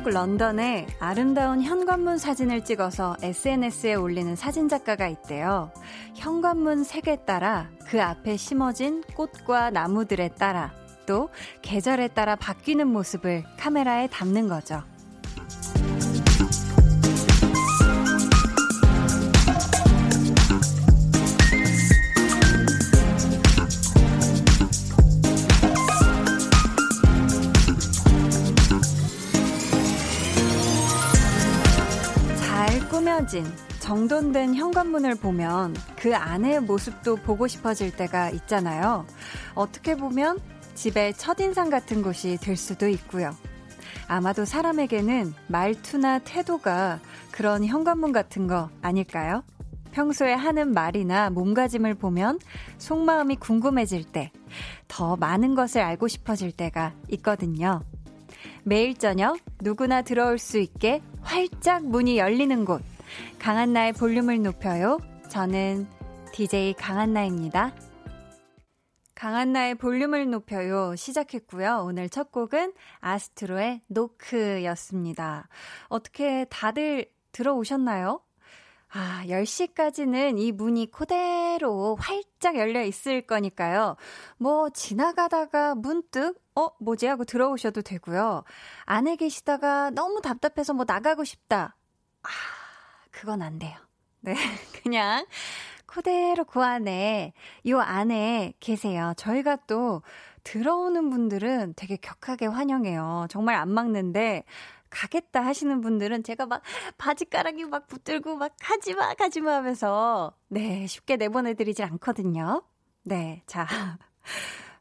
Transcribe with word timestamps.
미국 0.00 0.14
런던에 0.14 0.86
아름다운 0.98 1.60
현관문 1.60 2.16
사진을 2.16 2.64
찍어서 2.64 3.18
SNS에 3.20 3.94
올리는 3.96 4.34
사진작가가 4.34 5.08
있대요. 5.08 5.70
현관문 6.14 6.84
색에 6.84 7.16
따라 7.26 7.68
그 7.86 8.00
앞에 8.00 8.38
심어진 8.38 9.02
꽃과 9.14 9.68
나무들에 9.68 10.28
따라 10.28 10.72
또 11.04 11.28
계절에 11.60 12.08
따라 12.08 12.34
바뀌는 12.34 12.86
모습을 12.86 13.44
카메라에 13.58 14.06
담는 14.06 14.48
거죠. 14.48 14.82
꾸며진 33.30 33.44
정돈된 33.78 34.56
현관문을 34.56 35.14
보면 35.14 35.74
그 35.96 36.14
안의 36.14 36.60
모습도 36.62 37.16
보고 37.16 37.46
싶어질 37.46 37.94
때가 37.96 38.30
있잖아요. 38.30 39.06
어떻게 39.54 39.96
보면 39.96 40.40
집의 40.74 41.14
첫인상 41.14 41.70
같은 41.70 42.02
곳이 42.02 42.36
될 42.40 42.56
수도 42.56 42.88
있고요. 42.88 43.30
아마도 44.08 44.44
사람에게는 44.44 45.32
말투나 45.46 46.18
태도가 46.18 46.98
그런 47.30 47.64
현관문 47.64 48.12
같은 48.12 48.48
거 48.48 48.68
아닐까요? 48.82 49.44
평소에 49.92 50.34
하는 50.34 50.72
말이나 50.72 51.30
몸가짐을 51.30 51.94
보면 51.94 52.38
속마음이 52.78 53.36
궁금해질 53.36 54.04
때, 54.04 54.32
더 54.88 55.16
많은 55.16 55.54
것을 55.54 55.80
알고 55.80 56.08
싶어질 56.08 56.52
때가 56.52 56.94
있거든요. 57.10 57.80
매일 58.64 58.96
저녁 58.96 59.38
누구나 59.60 60.02
들어올 60.02 60.38
수 60.38 60.58
있게 60.58 61.02
활짝 61.22 61.86
문이 61.86 62.18
열리는 62.18 62.64
곳. 62.64 62.82
강한나의 63.38 63.92
볼륨을 63.94 64.42
높여요. 64.42 64.98
저는 65.28 65.88
DJ 66.32 66.74
강한나입니다. 66.74 67.72
강한나의 69.14 69.74
볼륨을 69.74 70.30
높여요. 70.30 70.96
시작했고요. 70.96 71.82
오늘 71.84 72.08
첫 72.08 72.32
곡은 72.32 72.72
아스트로의 73.00 73.82
노크였습니다. 73.88 75.48
어떻게 75.88 76.46
다들 76.48 77.04
들어오셨나요? 77.32 78.22
아, 78.92 79.22
10시까지는 79.26 80.38
이 80.38 80.52
문이 80.52 80.90
그대로 80.90 81.96
활짝 81.96 82.56
열려 82.56 82.82
있을 82.82 83.22
거니까요. 83.22 83.96
뭐, 84.36 84.70
지나가다가 84.70 85.74
문득, 85.74 86.42
어, 86.56 86.70
뭐지? 86.80 87.06
하고 87.06 87.24
들어오셔도 87.24 87.82
되고요. 87.82 88.42
안에 88.86 89.16
계시다가 89.16 89.90
너무 89.90 90.20
답답해서 90.22 90.72
뭐 90.72 90.84
나가고 90.88 91.24
싶다. 91.24 91.76
아, 92.22 92.28
그건 93.10 93.42
안 93.42 93.58
돼요. 93.58 93.76
네. 94.20 94.34
그냥 94.82 95.26
그대로 95.86 96.44
그 96.44 96.62
안에, 96.62 97.32
요 97.68 97.80
안에 97.80 98.52
계세요. 98.60 99.12
저희가 99.16 99.56
또 99.66 100.02
들어오는 100.44 101.10
분들은 101.10 101.74
되게 101.76 101.96
격하게 101.96 102.46
환영해요. 102.46 103.26
정말 103.28 103.56
안 103.56 103.70
막는데, 103.70 104.44
가겠다 104.88 105.44
하시는 105.44 105.80
분들은 105.80 106.22
제가 106.24 106.46
막 106.46 106.62
바지가랑이 106.98 107.64
막 107.64 107.86
붙들고 107.86 108.36
막 108.36 108.52
가지마, 108.60 109.14
가지마 109.14 109.54
하면서, 109.54 110.32
네, 110.48 110.86
쉽게 110.86 111.16
내보내드리질 111.16 111.84
않거든요. 111.84 112.62
네, 113.02 113.42
자. 113.46 113.66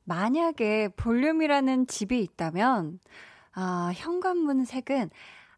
만약에 0.03 0.89
볼륨이라는 0.89 1.87
집이 1.87 2.19
있다면, 2.21 2.99
아, 3.53 3.91
현관문 3.95 4.65
색은 4.65 5.09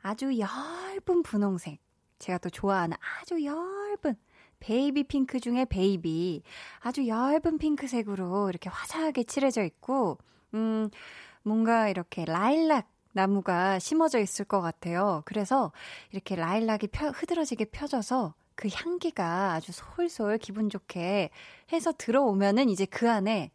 아주 0.01 0.37
얇은 0.39 1.23
분홍색. 1.23 1.79
제가 2.21 2.37
또 2.37 2.49
좋아하는 2.49 2.95
아주 3.01 3.43
얇은 3.43 4.15
baby 4.59 5.05
핑크 5.05 5.39
중에 5.39 5.65
baby. 5.65 6.43
아주 6.79 7.07
얇은 7.07 7.57
핑크색으로 7.57 8.49
이렇게 8.49 8.69
화사하게 8.69 9.23
칠해져 9.23 9.63
있고, 9.63 10.19
음, 10.53 10.89
뭔가 11.43 11.89
이렇게 11.89 12.23
라일락 12.25 12.87
나무가 13.13 13.79
심어져 13.79 14.19
있을 14.19 14.45
것 14.45 14.61
같아요. 14.61 15.23
그래서 15.25 15.71
이렇게 16.11 16.35
라일락이 16.35 16.87
펴, 16.87 17.09
흐드러지게 17.09 17.65
펴져서 17.65 18.35
그 18.55 18.69
향기가 18.71 19.53
아주 19.53 19.71
솔솔 19.73 20.37
기분 20.37 20.69
좋게 20.69 21.31
해서 21.73 21.91
들어오면은 21.97 22.69
이제 22.69 22.85
그 22.85 23.09
안에 23.09 23.51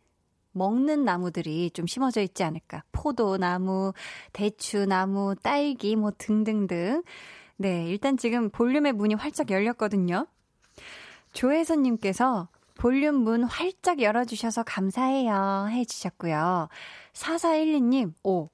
먹는 0.52 1.04
나무들이 1.04 1.70
좀 1.70 1.86
심어져 1.86 2.20
있지 2.22 2.42
않을까. 2.42 2.82
포도나무, 2.90 3.92
대추나무, 4.32 5.36
딸기 5.42 5.94
뭐 5.94 6.10
등등등. 6.18 7.02
네, 7.56 7.86
일단 7.86 8.16
지금 8.16 8.50
볼륨의 8.50 8.92
문이 8.92 9.14
활짝 9.14 9.50
열렸거든요. 9.50 10.26
조혜선님께서 11.32 12.48
볼륨 12.74 13.16
문 13.16 13.44
활짝 13.44 14.00
열어주셔서 14.00 14.62
감사해요. 14.64 15.68
해주셨고요. 15.70 16.68
4412님, 17.14 18.12
오. 18.24 18.50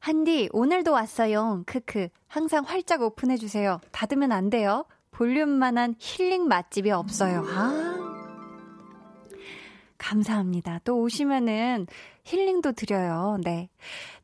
한디, 0.00 0.48
오늘도 0.52 0.92
왔어요. 0.92 1.62
크크. 1.66 2.08
항상 2.26 2.64
활짝 2.64 3.02
오픈해주세요. 3.02 3.80
닫으면 3.92 4.32
안 4.32 4.50
돼요. 4.50 4.86
볼륨만한 5.10 5.94
힐링 5.98 6.48
맛집이 6.48 6.90
없어요. 6.90 7.44
아. 7.48 8.09
감사합니다. 10.00 10.80
또 10.84 10.98
오시면은 11.00 11.86
힐링도 12.24 12.72
드려요. 12.72 13.38
네. 13.44 13.68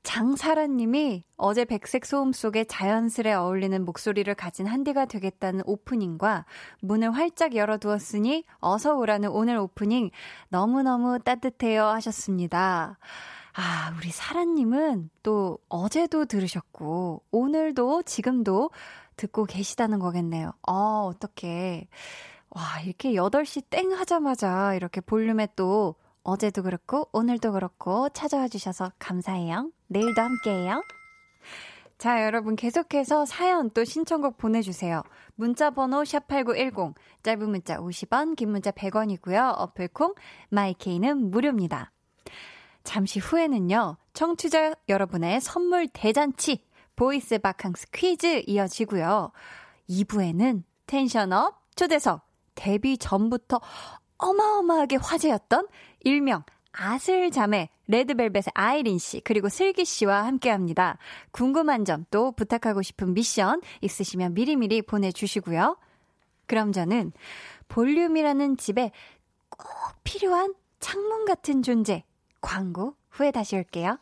장사라님이 0.02 1.24
어제 1.36 1.64
백색 1.64 2.06
소음 2.06 2.32
속에 2.32 2.64
자연스레 2.64 3.34
어울리는 3.34 3.84
목소리를 3.84 4.32
가진 4.34 4.66
한디가 4.66 5.04
되겠다는 5.04 5.62
오프닝과 5.66 6.46
문을 6.80 7.10
활짝 7.10 7.54
열어두었으니 7.54 8.44
어서 8.58 8.96
오라는 8.96 9.28
오늘 9.28 9.58
오프닝 9.58 10.10
너무너무 10.48 11.18
따뜻해요 11.18 11.84
하셨습니다. 11.84 12.98
아, 13.52 13.94
우리 13.96 14.10
사라님은 14.10 15.10
또 15.22 15.58
어제도 15.68 16.26
들으셨고, 16.26 17.22
오늘도 17.30 18.02
지금도 18.02 18.70
듣고 19.16 19.44
계시다는 19.44 19.98
거겠네요. 19.98 20.52
어, 20.68 21.06
어떻게. 21.06 21.88
와, 22.56 22.80
이렇게 22.82 23.12
8시 23.12 23.64
땡 23.68 23.92
하자마자 23.92 24.72
이렇게 24.76 25.02
볼륨에 25.02 25.46
또 25.56 25.94
어제도 26.22 26.62
그렇고 26.62 27.06
오늘도 27.12 27.52
그렇고 27.52 28.08
찾아와 28.08 28.48
주셔서 28.48 28.92
감사해요. 28.98 29.70
내일도 29.88 30.22
함께해요. 30.22 30.82
자, 31.98 32.24
여러분 32.24 32.56
계속해서 32.56 33.26
사연 33.26 33.68
또 33.72 33.84
신청곡 33.84 34.38
보내주세요. 34.38 35.02
문자 35.34 35.68
번호 35.68 36.00
샵8910, 36.00 36.94
짧은 37.22 37.50
문자 37.50 37.76
50원, 37.76 38.36
긴 38.36 38.52
문자 38.52 38.70
100원이고요. 38.70 39.52
어플콩, 39.58 40.14
마이케이는 40.48 41.30
무료입니다. 41.30 41.92
잠시 42.84 43.18
후에는요, 43.18 43.98
청취자 44.14 44.76
여러분의 44.88 45.42
선물 45.42 45.88
대잔치, 45.88 46.64
voice 46.96 47.36
바캉스 47.36 47.90
퀴즈 47.90 48.44
이어지고요. 48.46 49.32
2부에는 49.90 50.62
텐션업 50.86 51.66
초대석, 51.76 52.25
데뷔 52.56 52.98
전부터 52.98 53.60
어마어마하게 54.18 54.96
화제였던 54.96 55.68
일명 56.00 56.42
아슬 56.72 57.30
자매 57.30 57.70
레드벨벳의 57.86 58.44
아이린 58.54 58.98
씨 58.98 59.20
그리고 59.20 59.48
슬기 59.48 59.84
씨와 59.84 60.24
함께 60.26 60.50
합니다. 60.50 60.98
궁금한 61.30 61.84
점 61.84 62.04
또 62.10 62.32
부탁하고 62.32 62.82
싶은 62.82 63.14
미션 63.14 63.62
있으시면 63.80 64.34
미리미리 64.34 64.82
보내주시고요. 64.82 65.76
그럼 66.46 66.72
저는 66.72 67.12
볼륨이라는 67.68 68.56
집에 68.56 68.90
꼭 69.48 69.64
필요한 70.04 70.54
창문 70.80 71.24
같은 71.24 71.62
존재 71.62 72.04
광고 72.40 72.94
후에 73.10 73.30
다시 73.30 73.56
올게요. 73.56 73.98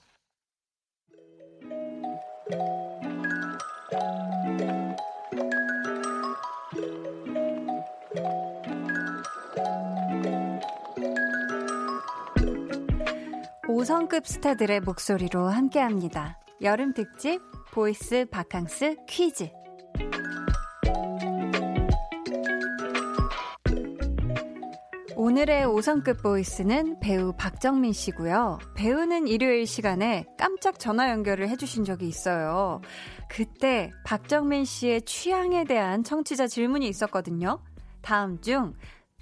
5성급 13.74 14.24
스타들의 14.24 14.82
목소리로 14.82 15.48
함께합니다. 15.48 16.38
여름 16.62 16.94
특집 16.94 17.40
voice 17.72 18.24
바캉스 18.30 18.98
퀴즈. 19.08 19.50
오늘의 25.16 25.66
5성급 25.66 26.22
voice는 26.22 27.00
배우 27.00 27.32
박정민 27.36 27.92
씨고요. 27.92 28.60
배우는 28.76 29.26
일요일 29.26 29.66
시간에 29.66 30.24
깜짝 30.38 30.78
전화 30.78 31.10
연결을 31.10 31.48
해주신 31.48 31.82
적이 31.82 32.06
있어요. 32.06 32.80
그때 33.28 33.90
박정민 34.04 34.64
씨의 34.64 35.02
취향에 35.02 35.64
대한 35.64 36.04
청취자 36.04 36.46
질문이 36.46 36.86
있었거든요. 36.86 37.60
다음 38.02 38.40
중 38.40 38.74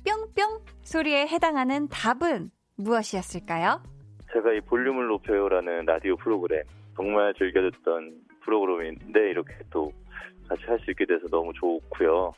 뿅뿅 0.05 0.61
소리에 0.83 1.27
해당하는 1.27 1.89
답은 1.89 2.51
무엇이었을까요? 2.77 3.92
제가 4.33 4.53
이 4.53 4.61
볼륨을 4.63 5.07
높여요라는 5.09 5.85
라디오 5.87 6.17
프로그램 6.17 6.63
정말 6.97 7.35
즐겨 7.35 7.61
듣던 7.71 8.13
프로그램인데 8.45 9.31
이렇게 9.31 9.55
또 9.71 9.93
같이 10.49 10.63
할 10.67 10.79
수 10.81 10.91
있게 10.91 11.05
돼서 11.07 11.27
너무 11.31 11.53
좋고요. 11.55 12.35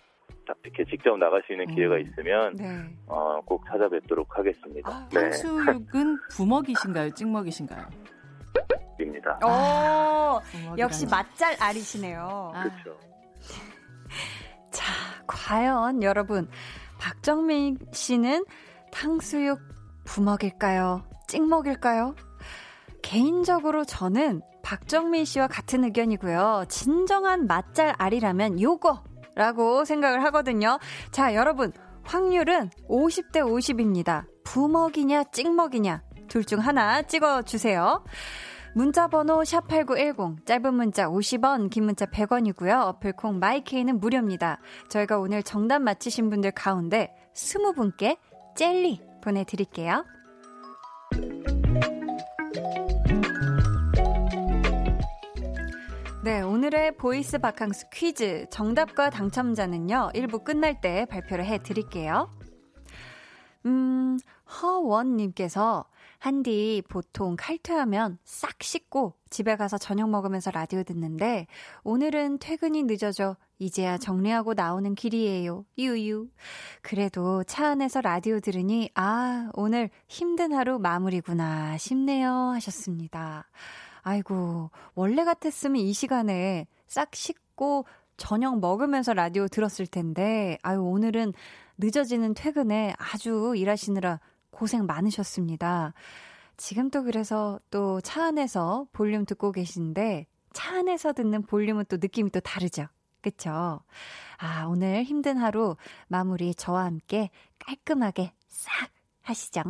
이렇게 0.63 0.85
직접 0.85 1.17
나갈 1.17 1.43
수 1.47 1.53
있는 1.53 1.67
기회가 1.75 1.95
음. 1.95 2.01
있으면 2.01 2.55
네. 2.57 2.85
어, 3.07 3.41
꼭 3.47 3.65
찾아뵙도록 3.67 4.39
하겠습니다. 4.39 4.91
아, 4.91 5.09
네. 5.11 5.21
탕수육은 5.21 6.19
부먹이신가요? 6.31 7.11
찍먹이신가요? 7.15 7.87
입니다. 9.01 9.39
오, 9.43 10.79
역시 10.79 11.07
맛잘 11.07 11.57
알이시네요. 11.61 12.53
그렇죠. 12.55 12.99
자, 14.71 14.85
과연 15.27 16.03
여러분 16.03 16.47
박정민 17.01 17.79
씨는 17.93 18.45
탕수육 18.93 19.59
부먹일까요? 20.05 21.03
찍먹일까요? 21.35 22.15
개인적으로 23.03 23.85
저는 23.85 24.41
박정민 24.63 25.25
씨와 25.25 25.49
같은 25.49 25.83
의견이고요. 25.83 26.67
진정한 26.69 27.49
맛잘 27.49 27.93
알이라면 27.99 28.61
요거 28.61 29.03
라고 29.35 29.85
생각을 29.85 30.23
하거든요. 30.27 30.79
자, 31.11 31.35
여러분, 31.35 31.73
확률은 32.05 32.71
50대 32.89 33.39
50입니다. 33.39 34.27
부먹이냐, 34.45 35.25
찍먹이냐, 35.25 36.03
둘 36.29 36.45
중 36.45 36.61
하나 36.61 37.03
찍어주세요. 37.03 38.05
문자번호 38.75 39.41
샵8910, 39.43 40.47
짧은 40.47 40.75
문자 40.75 41.09
50원, 41.09 41.69
긴 41.71 41.85
문자 41.85 42.07
100원이고요. 42.07 42.87
어플콩 42.89 43.41
마이케이는 43.41 43.99
무료입니다. 43.99 44.61
저희가 44.89 45.19
오늘 45.19 45.43
정답 45.43 45.81
맞히신 45.81 46.31
분들 46.31 46.53
가운데 46.53 47.13
20분께 47.35 48.19
젤리 48.57 49.01
보내드릴게요. 49.21 50.05
네, 56.23 56.41
오늘의 56.41 56.97
voice 56.97 57.39
바캉스 57.39 57.91
퀴즈 57.91 58.47
정답과 58.51 59.11
당첨자는요, 59.11 60.13
1부 60.15 60.43
끝날 60.43 60.81
때 60.81 61.05
발표를 61.05 61.45
해 61.45 61.59
드릴게요. 61.59 62.31
음, 63.67 64.19
허원 64.63 65.17
님께서, 65.17 65.85
한디 66.25 66.83
보통 66.89 67.37
칼퇴하면 67.39 68.17
싹 68.25 68.63
씻고 68.63 69.13
집에 69.29 69.57
가서 69.57 69.77
저녁 69.77 70.09
먹으면서 70.09 70.51
라디오 70.51 70.83
듣는데, 70.83 71.47
오늘은 71.83 72.39
퇴근이 72.39 72.85
늦어져 72.85 73.37
이제야 73.59 73.99
정리하고 73.99 74.55
나오는 74.55 74.95
길이에요. 74.95 75.67
유유. 75.77 76.31
그래도 76.81 77.45
차 77.45 77.69
안에서 77.69 78.01
라디오 78.01 78.41
들으니, 78.41 78.89
아, 78.95 79.51
오늘 79.53 79.91
힘든 80.09 80.55
하루 80.55 80.79
마무리구나 80.79 81.77
싶네요. 81.77 82.33
하셨습니다. 82.55 83.45
아이고, 84.01 84.71
원래 84.95 85.25
같았으면 85.25 85.77
이 85.77 85.93
시간에 85.93 86.67
싹 86.87 87.15
씻고 87.15 87.85
저녁 88.17 88.61
먹으면서 88.61 89.13
라디오 89.13 89.47
들었을 89.47 89.87
텐데, 89.87 90.57
아유, 90.63 90.81
오늘은 90.81 91.35
늦어지는 91.77 92.33
퇴근에 92.33 92.95
아주 92.97 93.53
일하시느라 93.55 94.21
고생 94.55 94.87
많으셨습니다. 94.87 95.93
지금 96.57 96.89
또 96.91 97.03
그래서 97.03 97.59
또 97.71 98.01
차 98.01 98.27
안에서 98.27 98.87
볼륨 98.93 99.25
듣고 99.27 99.53
계신데, 99.53 100.27
차 100.53 100.77
안에서 100.79 101.13
듣는 101.13 101.43
볼륨은 101.43 101.87
또 101.89 101.97
느낌이 101.97 102.31
또 102.31 102.41
다르죠. 102.41 102.87
그쵸? 103.21 103.81
아, 104.39 104.67
오늘 104.69 105.03
힘든 105.03 105.39
하루 105.39 105.77
마무리 106.09 106.55
저와 106.55 106.85
함께 106.85 107.31
깔끔하게 107.59 108.33
싹 108.49 108.91
하시죠. 109.23 109.63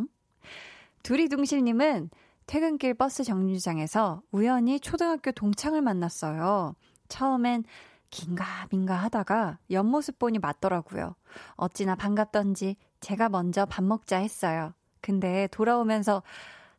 두리둥실님은 1.02 2.10
퇴근길 2.46 2.94
버스 2.94 3.24
정류장에서 3.24 4.22
우연히 4.32 4.80
초등학교 4.80 5.32
동창을 5.32 5.80
만났어요. 5.82 6.74
처음엔 7.08 7.64
긴가민가 8.10 8.94
하다가 8.94 9.58
옆모습 9.70 10.18
보니 10.18 10.38
맞더라고요. 10.38 11.14
어찌나 11.56 11.94
반갑던지 11.94 12.76
제가 13.04 13.28
먼저 13.28 13.66
밥 13.66 13.84
먹자 13.84 14.16
했어요. 14.18 14.72
근데 15.02 15.46
돌아오면서 15.52 16.22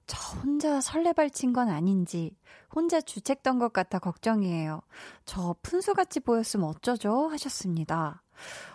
저 0.08 0.18
혼자 0.40 0.82
설레발 0.82 1.30
친 1.32 1.54
건 1.54 1.70
아닌지 1.70 2.36
혼자 2.74 3.00
주책 3.02 3.44
던 3.44 3.60
것 3.60 3.72
같아 3.74 4.00
걱정이에요. 4.00 4.82
저 5.26 5.56
푼수같이 5.62 6.20
보였으면 6.22 6.68
어쩌죠? 6.70 7.28
하셨습니다. 7.30 8.24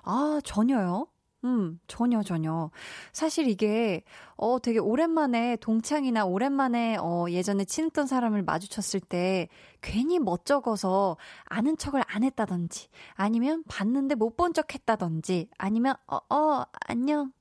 아, 0.05 0.41
전혀요. 0.45 1.09
음, 1.45 1.81
전혀, 1.89 2.23
전혀. 2.23 2.71
사실 3.13 3.49
이게, 3.49 4.03
어, 4.37 4.59
되게 4.61 4.79
오랜만에 4.79 5.57
동창이나 5.57 6.27
오랜만에, 6.27 6.99
어, 7.01 7.27
예전에 7.31 7.65
친했던 7.65 8.07
사람을 8.07 8.43
마주쳤을 8.43 9.01
때 9.01 9.49
괜히 9.81 10.19
멋쩍어서 10.19 11.17
아는 11.47 11.77
척을 11.79 12.03
안 12.09 12.25
했다든지, 12.25 12.89
아니면 13.15 13.65
봤는데 13.69 14.17
못 14.17 14.37
본 14.37 14.53
척 14.53 14.75
했다든지, 14.75 15.49
아니면, 15.59 15.95
어, 16.07 16.17
어, 16.35 16.65
안녕. 16.87 17.33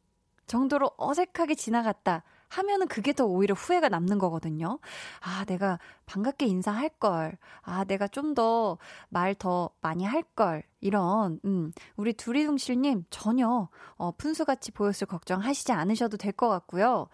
정도로 0.49 0.91
어색하게 0.97 1.55
지나갔다. 1.55 2.23
하면은 2.49 2.87
그게 2.87 3.13
더 3.13 3.25
오히려 3.25 3.53
후회가 3.53 3.89
남는 3.89 4.17
거거든요. 4.17 4.79
아, 5.21 5.45
내가 5.45 5.77
반갑게 6.07 6.47
인사할 6.47 6.89
걸. 6.99 7.37
아, 7.61 7.83
내가 7.85 8.07
좀 8.07 8.33
더말더 8.33 9.69
많이 9.81 10.03
할 10.03 10.23
걸. 10.35 10.63
이런, 10.81 11.39
음, 11.45 11.71
우리 11.95 12.13
두리둥실님 12.13 13.05
전혀, 13.11 13.69
어, 13.97 14.11
푼수같이 14.17 14.71
보였을 14.71 15.05
걱정하시지 15.07 15.71
않으셔도 15.71 16.17
될 16.17 16.31
것 16.33 16.49
같고요. 16.49 17.07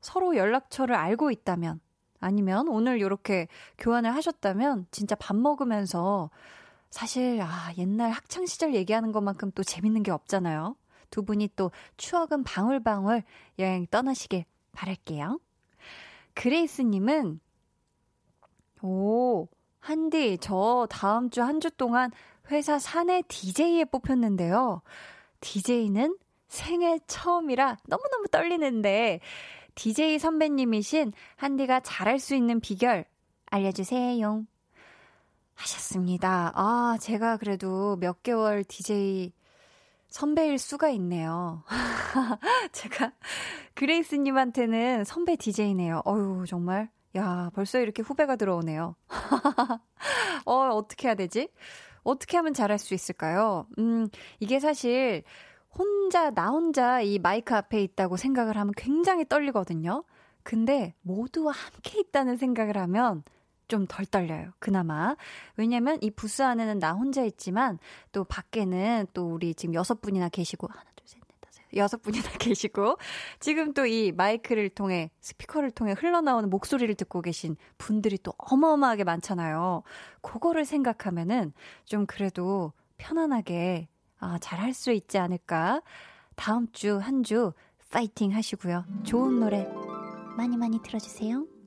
서로 0.00 0.36
연락처를 0.36 0.94
알고 0.96 1.30
있다면, 1.30 1.80
아니면 2.20 2.66
오늘 2.68 2.98
이렇게 3.00 3.46
교환을 3.78 4.12
하셨다면, 4.14 4.86
진짜 4.90 5.14
밥 5.14 5.36
먹으면서, 5.36 6.30
사실, 6.90 7.40
아, 7.42 7.72
옛날 7.78 8.10
학창 8.10 8.46
시절 8.46 8.74
얘기하는 8.74 9.12
것만큼 9.12 9.52
또 9.54 9.62
재밌는 9.62 10.02
게 10.02 10.10
없잖아요. 10.10 10.74
두 11.10 11.22
분이 11.24 11.50
또 11.56 11.70
추억은 11.96 12.44
방울방울 12.44 13.22
여행 13.58 13.86
떠나시길 13.86 14.44
바랄게요. 14.72 15.40
그레이스님은, 16.34 17.40
오, 18.82 19.48
한디, 19.80 20.38
저 20.40 20.86
다음 20.90 21.30
주 21.30 21.40
한 21.42 21.60
주 21.60 21.70
동안 21.70 22.10
회사 22.50 22.78
사내 22.78 23.22
DJ에 23.28 23.84
뽑혔는데요. 23.86 24.82
DJ는 25.40 26.16
생애 26.48 26.98
처음이라 27.06 27.78
너무너무 27.86 28.26
떨리는데, 28.28 29.20
DJ 29.74 30.18
선배님이신 30.18 31.12
한디가 31.36 31.80
잘할 31.80 32.18
수 32.18 32.34
있는 32.34 32.60
비결 32.60 33.04
알려주세요. 33.46 34.44
하셨습니다. 35.54 36.52
아, 36.54 36.96
제가 37.00 37.36
그래도 37.36 37.96
몇 37.96 38.22
개월 38.22 38.64
DJ 38.64 39.32
선배일 40.10 40.58
수가 40.58 40.90
있네요. 40.90 41.62
제가 42.72 43.12
그레이스님한테는 43.74 45.04
선배 45.04 45.36
DJ네요. 45.36 46.02
어유 46.06 46.44
정말. 46.46 46.90
야, 47.16 47.50
벌써 47.54 47.80
이렇게 47.80 48.02
후배가 48.02 48.36
들어오네요. 48.36 48.94
어, 50.46 50.54
어떻게 50.70 51.08
해야 51.08 51.14
되지? 51.14 51.48
어떻게 52.02 52.36
하면 52.36 52.54
잘할 52.54 52.78
수 52.78 52.94
있을까요? 52.94 53.66
음, 53.78 54.08
이게 54.38 54.60
사실 54.60 55.22
혼자, 55.70 56.30
나 56.30 56.48
혼자 56.48 57.00
이 57.00 57.18
마이크 57.18 57.54
앞에 57.54 57.82
있다고 57.82 58.16
생각을 58.16 58.56
하면 58.56 58.72
굉장히 58.76 59.24
떨리거든요. 59.28 60.04
근데 60.42 60.94
모두와 61.02 61.52
함께 61.52 62.00
있다는 62.00 62.36
생각을 62.36 62.76
하면 62.76 63.22
좀 63.70 63.86
덜 63.88 64.04
떨려요. 64.04 64.50
그나마. 64.58 65.16
왜냐면 65.56 65.96
이 66.02 66.10
부스 66.10 66.42
안에는 66.42 66.78
나 66.80 66.92
혼자 66.92 67.22
있지만 67.24 67.78
또 68.12 68.24
밖에는 68.24 69.06
또 69.14 69.32
우리 69.32 69.54
지금 69.54 69.74
여섯 69.74 70.00
분이나 70.02 70.28
계시고 70.28 70.66
하나 70.68 70.82
둘 70.96 71.06
셋 71.06 71.20
넷 71.26 71.40
다섯 71.40 71.62
여섯 71.76 72.02
분이나 72.02 72.24
계시고 72.38 72.96
지금 73.40 73.72
또 73.72 73.86
이 73.86 74.12
마이크를 74.12 74.68
통해 74.68 75.10
스피커를 75.20 75.70
통해 75.70 75.94
흘러나오는 75.96 76.50
목소리를 76.50 76.94
듣고 76.96 77.22
계신 77.22 77.56
분들이 77.78 78.18
또 78.22 78.32
어마어마하게 78.38 79.04
많잖아요. 79.04 79.82
그거를 80.20 80.64
생각하면은 80.66 81.52
좀 81.86 82.04
그래도 82.06 82.72
편안하게 82.98 83.88
아, 84.18 84.38
잘 84.40 84.60
할 84.60 84.74
수 84.74 84.92
있지 84.92 85.16
않을까. 85.18 85.80
다음 86.36 86.70
주 86.72 86.98
한주 86.98 87.52
파이팅 87.90 88.34
하시고요. 88.34 88.84
좋은 89.04 89.40
노래 89.40 89.66
많이 90.36 90.56
많이 90.56 90.80
들어주세요. 90.82 91.59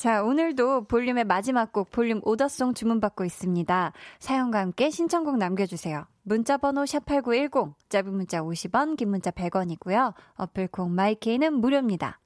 자, 0.00 0.22
오늘도 0.22 0.84
볼륨의 0.84 1.24
마지막 1.24 1.74
곡 1.74 1.90
볼륨 1.90 2.22
오더송 2.24 2.72
주문받고 2.72 3.22
있습니다. 3.26 3.92
사연과 4.18 4.58
함께 4.58 4.88
신청곡 4.88 5.36
남겨주세요. 5.36 6.06
문자번호 6.22 6.84
샵8910, 6.84 7.74
짧은 7.90 8.10
문자 8.10 8.40
50원, 8.40 8.96
긴 8.96 9.10
문자 9.10 9.30
100원이고요. 9.30 10.14
어플콩 10.36 10.94
마이케이는 10.94 11.52
무료입니다. 11.52 12.18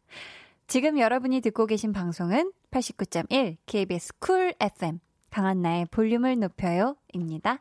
지금 0.68 1.00
여러분이 1.00 1.40
듣고 1.40 1.66
계신 1.66 1.92
방송은 1.92 2.52
89.1 2.70 3.56
KBS 3.66 4.20
Cool 4.20 4.54
FM 4.60 5.00
강한나의 5.30 5.86
볼륨을 5.86 6.38
높여요입니다. 6.38 7.60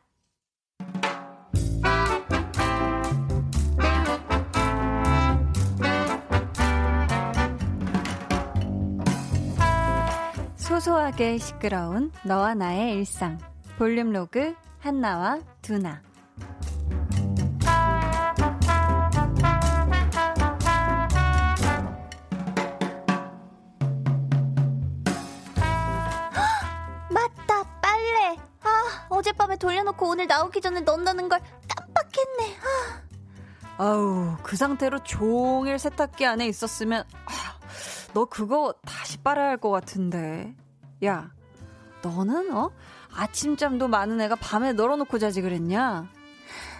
소소하게 10.64 11.36
시끄러운 11.36 12.10
너와 12.24 12.54
나의 12.54 12.94
일상. 12.94 13.38
볼륨 13.76 14.14
로그 14.14 14.54
한나와 14.80 15.38
두나. 15.60 16.00
맞다, 27.10 27.62
빨래. 27.82 28.38
아, 28.62 29.06
어젯밤에 29.10 29.56
돌려놓고 29.56 30.08
오늘 30.08 30.26
나오기 30.26 30.62
전에 30.62 30.80
넣는다는 30.80 31.28
걸 31.28 31.40
깜빡했네. 31.76 32.56
아. 33.76 33.84
아우, 33.84 34.34
그 34.42 34.56
상태로 34.56 35.02
종일 35.04 35.78
세탁기 35.78 36.24
안에 36.24 36.46
있었으면, 36.46 37.04
아, 37.26 37.32
너 38.14 38.24
그거 38.26 38.74
다시 38.86 39.18
빨아야 39.18 39.48
할 39.48 39.56
것 39.58 39.70
같은데. 39.70 40.54
야, 41.04 41.30
너는, 42.02 42.52
어? 42.54 42.70
아침잠도 43.12 43.88
많은 43.88 44.20
애가 44.20 44.36
밤에 44.36 44.72
널어놓고 44.72 45.18
자지 45.18 45.42
그랬냐? 45.42 46.08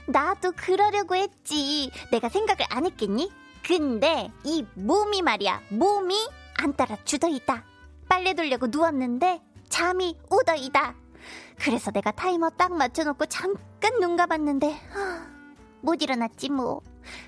나도 0.07 0.53
그러려고 0.53 1.15
했지. 1.17 1.91
내가 2.11 2.29
생각을 2.29 2.67
안 2.71 2.85
했겠니? 2.87 3.33
근데 3.67 4.31
이 4.45 4.65
몸이 4.75 5.23
말이야. 5.23 5.63
몸이 5.71 6.15
안 6.59 6.75
따라 6.75 6.97
주더이다. 7.05 7.65
빨래 8.09 8.35
돌려고 8.35 8.67
누웠는데 8.67 9.43
잠이 9.69 10.17
오더이다. 10.31 10.95
그래서 11.59 11.91
내가 11.91 12.11
타이머 12.11 12.51
딱 12.51 12.73
맞춰놓고 12.75 13.27
잠깐 13.27 13.99
눈 14.01 14.17
감았는데 14.17 14.79
아, 14.95 15.27
못 15.81 16.03
일어났지 16.03 16.51
뭐. 16.51 16.83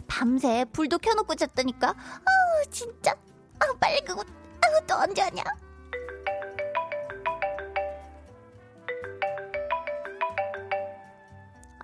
밤새 0.06 0.66
불도 0.72 0.98
켜놓고 0.98 1.34
잤다니까. 1.34 1.88
아우 1.88 2.70
진짜. 2.70 3.16
아우 3.60 3.74
빨리 3.80 4.00
그거 4.04 4.22
아우 4.62 4.86
또 4.86 4.94
언제 4.96 5.22
하냐. 5.22 5.42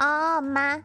어, 0.01 0.39
엄마. 0.39 0.79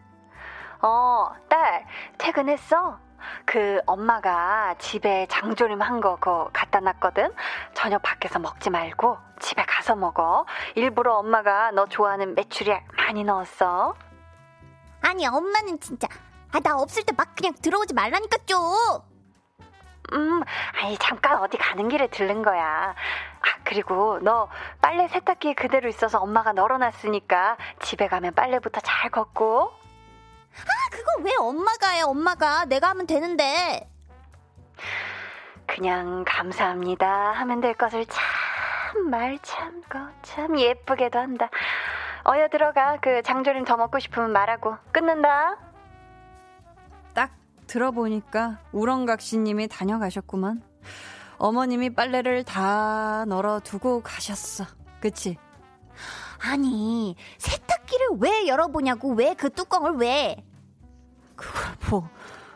어, 0.82 1.30
딸, 1.50 1.86
퇴근했어? 2.18 3.00
그 3.46 3.82
엄마가 3.86 4.76
집에 4.78 5.26
장조림 5.30 5.82
한 5.82 6.02
거 6.02 6.16
그거 6.18 6.50
갖다 6.54 6.80
놨거든? 6.80 7.34
저녁 7.74 8.02
밖에서 8.04 8.40
먹지 8.40 8.70
말고 8.70 9.18
집에 9.40 9.64
가서 9.66 9.96
먹어. 9.96 10.46
일부러 10.76 11.16
엄마가 11.18 11.72
너 11.72 11.86
좋아하는 11.88 12.36
메추리알 12.36 12.86
많이 12.98 13.24
넣었어. 13.24 13.96
아니, 15.02 15.26
엄마는 15.26 15.80
진짜. 15.80 16.08
아, 16.52 16.60
나 16.60 16.78
없을 16.78 17.04
때 17.04 17.14
막 17.18 17.36
그냥 17.36 17.54
들어오지 17.62 17.94
말라니까 17.94 18.38
좀. 18.46 18.60
음, 20.14 20.42
아니, 20.82 20.98
잠깐 20.98 21.38
어디 21.40 21.58
가는 21.58 21.90
길에 21.90 22.08
들른 22.08 22.42
거야. 22.42 22.94
아, 22.94 23.60
그리고 23.64 24.20
너 24.22 24.50
빨래 24.82 25.08
세탁기에 25.08 25.54
그대로 25.54 25.90
있어서 25.90 26.20
엄마가 26.20 26.54
널어놨으니까 26.54 27.58
집에 27.82 28.08
가면 28.08 28.34
빨래부터 28.34 28.80
잘 28.82 29.12
걷고. 29.12 29.72
아, 29.72 30.90
그거 30.92 31.12
왜 31.24 31.32
엄마가 31.40 31.90
해, 31.90 32.02
엄마가. 32.02 32.66
내가 32.66 32.90
하면 32.90 33.06
되는데. 33.06 33.90
그냥 35.66 36.24
감사합니다 36.26 37.32
하면 37.34 37.60
될 37.60 37.74
것을 37.74 38.06
참, 38.06 39.10
말 39.10 39.38
참, 39.42 39.84
거참 39.90 40.58
예쁘게도 40.58 41.20
한다. 41.20 41.50
어여 42.26 42.48
들어가. 42.48 42.98
그 43.02 43.22
장조림 43.22 43.66
더 43.66 43.78
먹고 43.78 44.00
싶으면 44.00 44.32
말하고. 44.32 44.78
끊는다. 44.92 45.58
딱 47.68 47.74
들어보니까 47.78 48.60
우렁각시님이 48.72 49.68
다녀가셨구만. 49.68 50.62
어머님이 51.38 51.92
빨래를 51.92 52.44
다 52.44 53.26
널어두고 53.28 54.02
가셨어. 54.02 54.66
그치? 55.00 55.38
아니, 56.40 57.16
세탁기를 57.38 58.08
왜 58.20 58.48
열어보냐고, 58.48 59.14
왜 59.14 59.36
그 59.36 59.50
뚜껑을 59.50 59.94
왜? 59.98 60.44
그걸 61.36 61.62
뭐, 61.90 62.10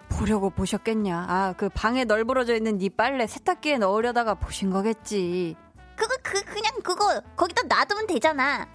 보려고 0.10 0.50
보셨겠냐. 0.50 1.26
아, 1.28 1.54
그 1.58 1.70
방에 1.70 2.06
널브러져 2.06 2.56
있는 2.56 2.78
네 2.78 2.90
빨래 2.90 3.28
세탁기에 3.28 3.78
넣으려다가 3.78 4.34
보신 4.36 4.72
거겠지. 4.72 5.56
그거, 5.96 6.16
그, 6.24 6.44
그냥 6.46 6.72
그거, 6.84 7.22
거기다 7.36 7.64
놔두면 7.64 8.08
되잖아. 8.08 8.68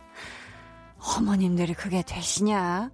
어머님들이 1.19 1.75
그게 1.75 2.03
되시냐? 2.03 2.91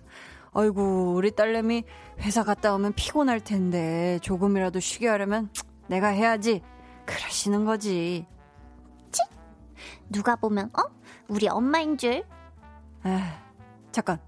아이고, 0.55 1.15
우리 1.15 1.31
딸내미 1.31 1.85
회사 2.21 2.45
갔다 2.45 2.75
오면 2.75 2.93
피곤할 2.93 3.41
텐데, 3.41 4.19
조금이라도 4.23 4.81
쉬게 4.81 5.09
하려면 5.09 5.51
내가 5.89 6.09
해야지. 6.09 6.63
그러시는 7.07 7.65
거지. 7.65 8.27
치? 9.11 9.23
누가 10.11 10.37
보면, 10.37 10.71
어? 10.79 10.83
우리 11.29 11.49
엄마인 11.49 11.97
줄? 11.97 12.13
에 12.13 12.25
잠깐. 13.91 14.21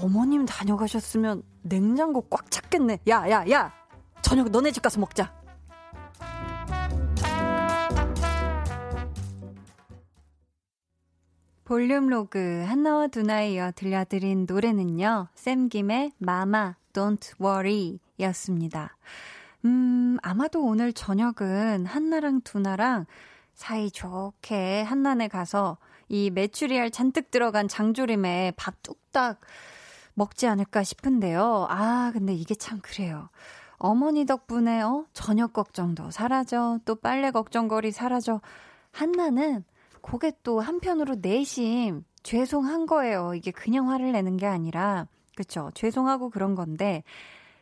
어머님 0.00 0.44
다녀가셨으면 0.44 1.42
냉장고 1.62 2.20
꽉 2.28 2.50
찼겠네. 2.50 3.00
야, 3.08 3.28
야, 3.30 3.44
야! 3.50 3.72
저녁 4.20 4.50
너네 4.50 4.72
집 4.72 4.82
가서 4.82 5.00
먹자. 5.00 5.37
볼륨 11.68 12.08
로그 12.08 12.64
한나와 12.66 13.08
두나에 13.08 13.52
이어 13.52 13.72
들려드린 13.76 14.46
노래는요. 14.48 15.28
샘김의 15.34 16.12
마마 16.16 16.76
Don't 16.94 17.38
Worry 17.38 17.98
였습니다. 18.20 18.96
음, 19.66 20.16
아마도 20.22 20.64
오늘 20.64 20.94
저녁은 20.94 21.84
한나랑 21.84 22.40
두나랑 22.40 23.04
사이 23.52 23.90
좋게 23.90 24.80
한난에 24.80 25.28
가서 25.28 25.76
이 26.08 26.30
메추리알 26.30 26.90
잔뜩 26.90 27.30
들어간 27.30 27.68
장조림에 27.68 28.54
밥 28.56 28.82
뚝딱 28.82 29.38
먹지 30.14 30.46
않을까 30.46 30.82
싶은데요. 30.82 31.66
아, 31.68 32.12
근데 32.14 32.32
이게 32.32 32.54
참 32.54 32.80
그래요. 32.80 33.28
어머니 33.76 34.24
덕분에 34.24 34.80
어 34.80 35.04
저녁 35.12 35.52
걱정도 35.52 36.10
사라져 36.10 36.78
또 36.86 36.94
빨래 36.94 37.30
걱정거리 37.30 37.92
사라져 37.92 38.40
한나는 38.90 39.64
그게 40.10 40.32
또 40.42 40.60
한편으로 40.60 41.16
내심 41.20 42.02
죄송한 42.22 42.86
거예요. 42.86 43.34
이게 43.34 43.50
그냥 43.50 43.90
화를 43.90 44.12
내는 44.12 44.38
게 44.38 44.46
아니라 44.46 45.06
그쵸 45.36 45.70
죄송하고 45.74 46.30
그런 46.30 46.54
건데 46.54 47.04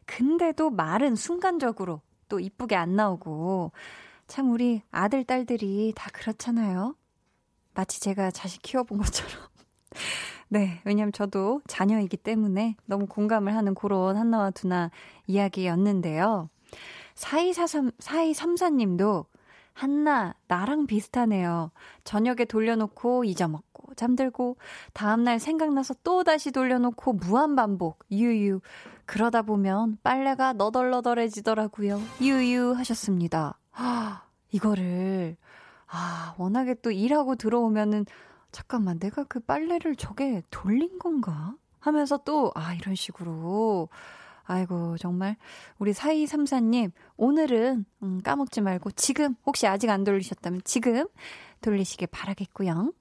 근데도 0.04 0.70
말은 0.70 1.16
순간적으로 1.16 2.00
또 2.28 2.38
이쁘게 2.38 2.76
안 2.76 2.94
나오고 2.94 3.72
참 4.28 4.52
우리 4.52 4.82
아들 4.92 5.24
딸들이 5.24 5.92
다 5.96 6.08
그렇잖아요. 6.12 6.94
마치 7.74 8.00
제가 8.00 8.30
자식 8.30 8.62
키워본 8.62 8.98
것처럼. 8.98 9.32
네, 10.48 10.80
왜냐면 10.84 11.12
저도 11.12 11.60
자녀이기 11.66 12.16
때문에 12.16 12.76
너무 12.86 13.06
공감을 13.06 13.54
하는 13.54 13.74
그런 13.74 14.16
한나와 14.16 14.50
두나 14.52 14.90
이야기였는데요. 15.26 16.48
4243, 17.16 17.90
4234님도 17.98 19.26
한나, 19.76 20.32
나랑 20.48 20.86
비슷하네요. 20.86 21.70
저녁에 22.02 22.46
돌려놓고 22.46 23.24
잊어먹고, 23.24 23.94
잠들고, 23.94 24.56
다음날 24.94 25.38
생각나서 25.38 25.94
또 26.02 26.24
다시 26.24 26.50
돌려놓고 26.50 27.12
무한반복, 27.12 28.06
유유. 28.10 28.60
그러다 29.04 29.42
보면 29.42 29.98
빨래가 30.02 30.54
너덜너덜해지더라고요. 30.54 32.00
유유 32.22 32.72
하셨습니다. 32.72 33.58
아, 33.72 34.22
이거를, 34.50 35.36
아, 35.88 36.34
워낙에 36.38 36.76
또 36.80 36.90
일하고 36.90 37.36
들어오면은, 37.36 38.06
잠깐만, 38.52 38.98
내가 38.98 39.24
그 39.24 39.40
빨래를 39.40 39.96
저게 39.96 40.42
돌린 40.50 40.98
건가? 40.98 41.54
하면서 41.80 42.16
또, 42.24 42.50
아, 42.54 42.72
이런 42.72 42.94
식으로. 42.94 43.90
아이고, 44.46 44.96
정말. 44.98 45.36
우리 45.78 45.92
4234님, 45.92 46.92
오늘은, 47.16 47.84
음, 48.02 48.20
까먹지 48.22 48.60
말고, 48.60 48.92
지금, 48.92 49.34
혹시 49.44 49.66
아직 49.66 49.90
안 49.90 50.04
돌리셨다면, 50.04 50.62
지금 50.64 51.06
돌리시길 51.60 52.08
바라겠고요. 52.10 52.92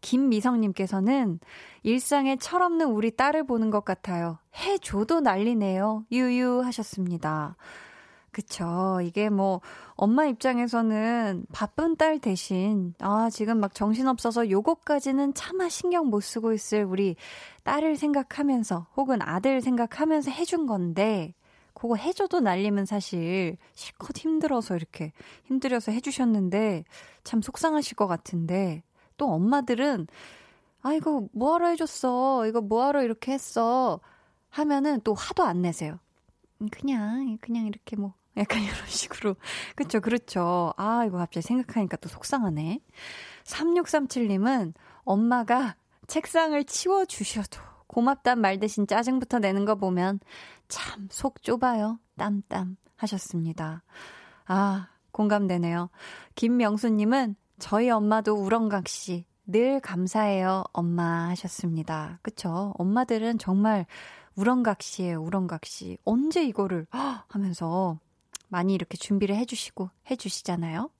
김미성님께서는 0.00 1.40
일상에 1.82 2.36
철없는 2.36 2.86
우리 2.86 3.10
딸을 3.10 3.44
보는 3.46 3.70
것 3.70 3.84
같아요. 3.84 4.38
해줘도 4.56 5.20
난리네요. 5.20 6.04
유유 6.12 6.62
하셨습니다. 6.64 7.56
그쵸. 8.36 9.00
이게 9.02 9.30
뭐, 9.30 9.62
엄마 9.94 10.26
입장에서는 10.26 11.46
바쁜 11.54 11.96
딸 11.96 12.18
대신, 12.18 12.92
아, 12.98 13.30
지금 13.30 13.60
막 13.60 13.74
정신없어서 13.74 14.50
요거까지는 14.50 15.32
차마 15.32 15.70
신경 15.70 16.10
못 16.10 16.20
쓰고 16.20 16.52
있을 16.52 16.84
우리 16.84 17.16
딸을 17.62 17.96
생각하면서, 17.96 18.88
혹은 18.94 19.22
아들 19.22 19.62
생각하면서 19.62 20.32
해준 20.32 20.66
건데, 20.66 21.32
그거 21.72 21.94
해줘도 21.96 22.40
날리면 22.40 22.84
사실 22.84 23.56
실컷 23.72 24.18
힘들어서 24.18 24.76
이렇게 24.76 25.14
힘들어서 25.44 25.90
해주셨는데, 25.92 26.84
참 27.24 27.40
속상하실 27.40 27.96
것 27.96 28.06
같은데, 28.06 28.82
또 29.16 29.32
엄마들은, 29.32 30.08
아, 30.82 30.92
이거 30.92 31.26
뭐하러 31.32 31.68
해줬어? 31.68 32.46
이거 32.46 32.60
뭐하러 32.60 33.02
이렇게 33.02 33.32
했어? 33.32 33.98
하면은 34.50 35.00
또 35.04 35.14
화도 35.14 35.42
안 35.42 35.62
내세요. 35.62 35.98
그냥, 36.70 37.38
그냥 37.40 37.66
이렇게 37.66 37.96
뭐, 37.96 38.12
약간 38.36 38.62
이런 38.62 38.74
식으로. 38.86 39.36
그쵸, 39.74 40.00
그렇죠. 40.00 40.72
아, 40.76 41.04
이거 41.06 41.18
갑자기 41.18 41.46
생각하니까 41.46 41.96
또 41.98 42.08
속상하네. 42.08 42.80
3637님은 43.44 44.74
엄마가 45.04 45.76
책상을 46.06 46.62
치워주셔도 46.64 47.60
고맙단 47.86 48.40
말 48.40 48.58
대신 48.58 48.86
짜증부터 48.86 49.38
내는 49.38 49.64
거 49.64 49.76
보면 49.76 50.20
참 50.68 51.08
속 51.10 51.42
좁아요. 51.42 51.98
땀땀 52.16 52.76
하셨습니다. 52.96 53.82
아, 54.46 54.88
공감되네요. 55.12 55.90
김명수님은 56.34 57.36
저희 57.58 57.90
엄마도 57.90 58.34
우렁각시 58.34 59.24
늘 59.46 59.80
감사해요, 59.80 60.64
엄마 60.72 61.28
하셨습니다. 61.28 62.18
그쵸? 62.22 62.74
엄마들은 62.78 63.38
정말 63.38 63.86
우렁각시예요, 64.34 65.22
우렁각시. 65.22 65.98
언제 66.04 66.44
이거를 66.44 66.86
하면서 67.28 67.98
많이 68.48 68.74
이렇게 68.74 68.96
준비를 68.96 69.36
해주시고 69.36 69.90
해주시잖아요. 70.10 70.90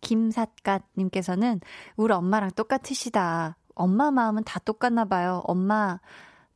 김삿갓님께서는 0.00 1.60
우리 1.96 2.12
엄마랑 2.12 2.52
똑같으시다. 2.52 3.56
엄마 3.74 4.10
마음은 4.10 4.44
다 4.44 4.58
똑같나 4.60 5.04
봐요. 5.04 5.42
엄마 5.44 6.00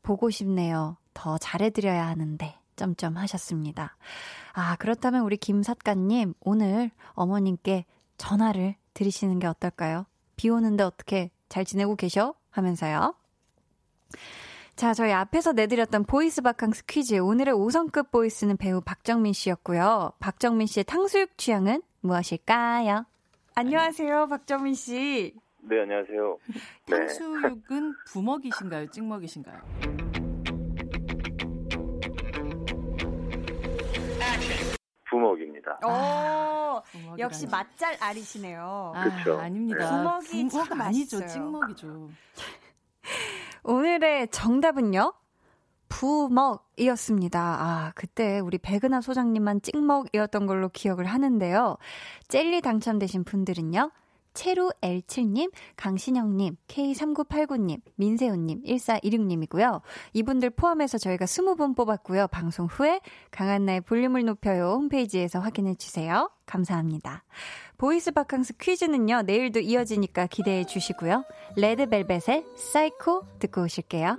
보고 0.03 0.31
싶네요. 0.31 0.97
더 1.15 1.39
잘해드려야 1.39 2.07
하는데. 2.07 2.59
점점 2.75 3.17
하셨습니다. 3.17 3.97
아, 4.53 4.77
그렇다면 4.77 5.23
우리 5.23 5.37
김삿갓님, 5.37 6.35
오늘 6.41 6.91
어머님께 7.13 7.85
전화를 8.17 8.75
드리시는 8.95 9.39
게 9.39 9.47
어떨까요? 9.47 10.07
비 10.37 10.49
오는데 10.49 10.83
어떻게 10.83 11.31
잘 11.49 11.65
지내고 11.65 11.97
계셔? 11.97 12.35
하면서요. 12.51 13.15
자, 14.83 14.95
저희 14.95 15.13
앞에서 15.13 15.53
내드렸던 15.53 16.07
voice 16.07 16.43
바캉스 16.43 16.87
퀴즈. 16.87 17.15
오늘의 17.21 17.55
5성급 17.55 18.11
voice는 18.11 18.57
배우 18.57 18.81
박정민 18.81 19.33
씨였고요. 19.33 20.15
박정민 20.19 20.67
씨의 20.67 20.83
탕수육 20.83 21.39
취향은 21.39 21.83
무엇일까요? 22.01 23.07
안녕하세요, 23.55 24.27
박정민 24.27 24.75
씨. 24.75 25.37
네, 25.61 25.83
안녕하세요. 25.83 26.37
네. 26.89 26.97
탕수육은 26.99 27.95
부먹이신가요? 28.09 28.91
찍먹이신가요? 28.91 29.61
부먹입니다. 35.09 35.79
오, 35.85 35.91
아, 35.91 36.83
역시 37.21 37.47
맛잘 37.47 37.97
알이시네요. 38.01 38.93
아, 38.97 39.05
그렇죠. 39.05 39.39
아닙니다. 39.39 39.97
부먹이 39.97 40.49
부먹 40.49 40.81
아니죠. 40.81 41.25
찍먹이죠. 41.25 42.11
오늘의 43.65 44.29
정답은요? 44.29 45.13
부먹이었습니다. 45.89 47.41
아, 47.41 47.93
그때 47.95 48.41
우리 48.41 48.59
백은하 48.59 49.01
소장님만 49.01 49.63
찍먹이었던 49.63 50.47
걸로 50.47 50.69
기억을 50.69 51.05
하는데요. 51.05 51.77
젤리 52.29 52.63
당첨되신 52.63 53.25
분들은요. 53.25 53.91
채루 54.35 54.71
L7님, 54.81 55.53
강신영님, 55.77 56.57
K3989님, 56.69 57.81
민세훈님, 57.97 58.63
1416님이고요. 58.65 59.81
이분들 60.13 60.51
포함해서 60.51 60.99
저희가 60.99 61.25
20분 61.25 61.77
뽑았고요. 61.77 62.29
방송 62.29 62.67
후에 62.67 63.01
강한나의 63.31 63.83
볼륨을 63.83 64.25
높여요 64.25 64.73
홈페이지에서 64.73 65.39
확인해 65.39 65.75
주세요. 65.75 66.31
감사합니다. 66.47 67.25
voice 67.79 68.11
바캉스 68.11 68.59
퀴즈는요, 68.59 69.23
내일도 69.23 69.61
이어지니까 69.61 70.27
기대해 70.27 70.65
주시고요. 70.65 71.25
레드벨벳의 71.57 72.45
사이코 72.57 73.25
듣고 73.39 73.63
오실게요. 73.63 74.19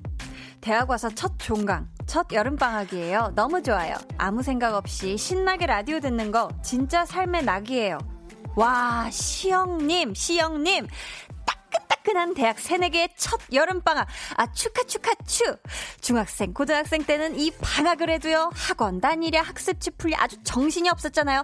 대학 0.61 0.89
와서 0.89 1.09
첫 1.09 1.33
종강, 1.39 1.89
첫 2.05 2.31
여름방학이에요. 2.31 3.33
너무 3.35 3.63
좋아요. 3.63 3.95
아무 4.17 4.43
생각 4.43 4.75
없이 4.75 5.17
신나게 5.17 5.65
라디오 5.65 5.99
듣는 5.99 6.31
거 6.31 6.49
진짜 6.63 7.03
삶의 7.03 7.43
낙이에요. 7.45 7.97
와, 8.55 9.09
시영님, 9.11 10.13
시영님. 10.13 10.87
따끈따끈한 11.45 12.35
대학 12.35 12.59
새내기의 12.59 13.09
첫 13.17 13.39
여름방학. 13.51 14.07
아, 14.37 14.51
축하, 14.51 14.83
축하, 14.83 15.13
축. 15.25 15.61
중학생, 15.99 16.53
고등학생 16.53 17.03
때는 17.03 17.39
이 17.39 17.51
방학을 17.59 18.09
해도요, 18.11 18.51
학원 18.53 19.01
다니랴, 19.01 19.41
학습지 19.41 19.91
풀랴 19.91 20.17
아주 20.19 20.37
정신이 20.43 20.89
없었잖아요. 20.89 21.43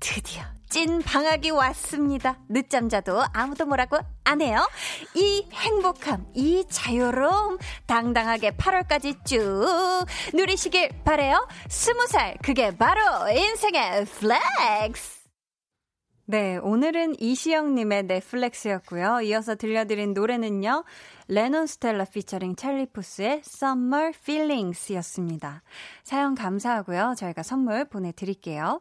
드디어 0.00 0.42
찐 0.70 1.02
방학이 1.02 1.50
왔습니다. 1.50 2.38
늦잠 2.48 2.88
자도 2.88 3.22
아무도 3.32 3.66
뭐라고 3.66 3.98
안 4.22 4.40
해요. 4.40 4.66
이 5.16 5.44
행복함, 5.52 6.26
이 6.34 6.64
자유로움, 6.70 7.58
당당하게 7.86 8.52
8월까지 8.52 9.24
쭉 9.26 10.06
누리시길 10.32 11.02
바래요. 11.04 11.46
스무 11.68 12.06
살, 12.06 12.38
그게 12.42 12.74
바로 12.76 13.00
인생의 13.28 14.04
flex. 14.04 15.20
네, 16.26 16.58
오늘은 16.58 17.16
이시영님의 17.18 18.04
넷플렉스였고요. 18.04 19.22
이어서 19.22 19.56
들려드린 19.56 20.14
노래는요. 20.14 20.84
레논 21.26 21.66
스텔라 21.66 22.04
피처링 22.04 22.54
찰리 22.54 22.86
푸스의 22.86 23.42
Summer 23.44 24.12
Feelings 24.14 24.92
였습니다. 24.92 25.62
사연 26.04 26.36
감사하고요. 26.36 27.14
저희가 27.18 27.42
선물 27.42 27.86
보내드릴게요. 27.86 28.80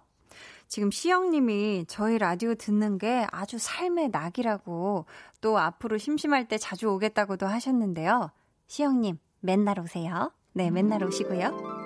지금 0.69 0.91
시영님이 0.91 1.85
저희 1.87 2.19
라디오 2.19 2.53
듣는 2.53 2.99
게 2.99 3.25
아주 3.31 3.57
삶의 3.57 4.09
낙이라고 4.09 5.05
또 5.41 5.57
앞으로 5.57 5.97
심심할 5.97 6.47
때 6.47 6.59
자주 6.59 6.89
오겠다고도 6.89 7.47
하셨는데요. 7.47 8.29
시영님, 8.67 9.17
맨날 9.39 9.79
오세요. 9.79 10.31
네, 10.53 10.69
맨날 10.69 11.03
오시고요. 11.03 11.79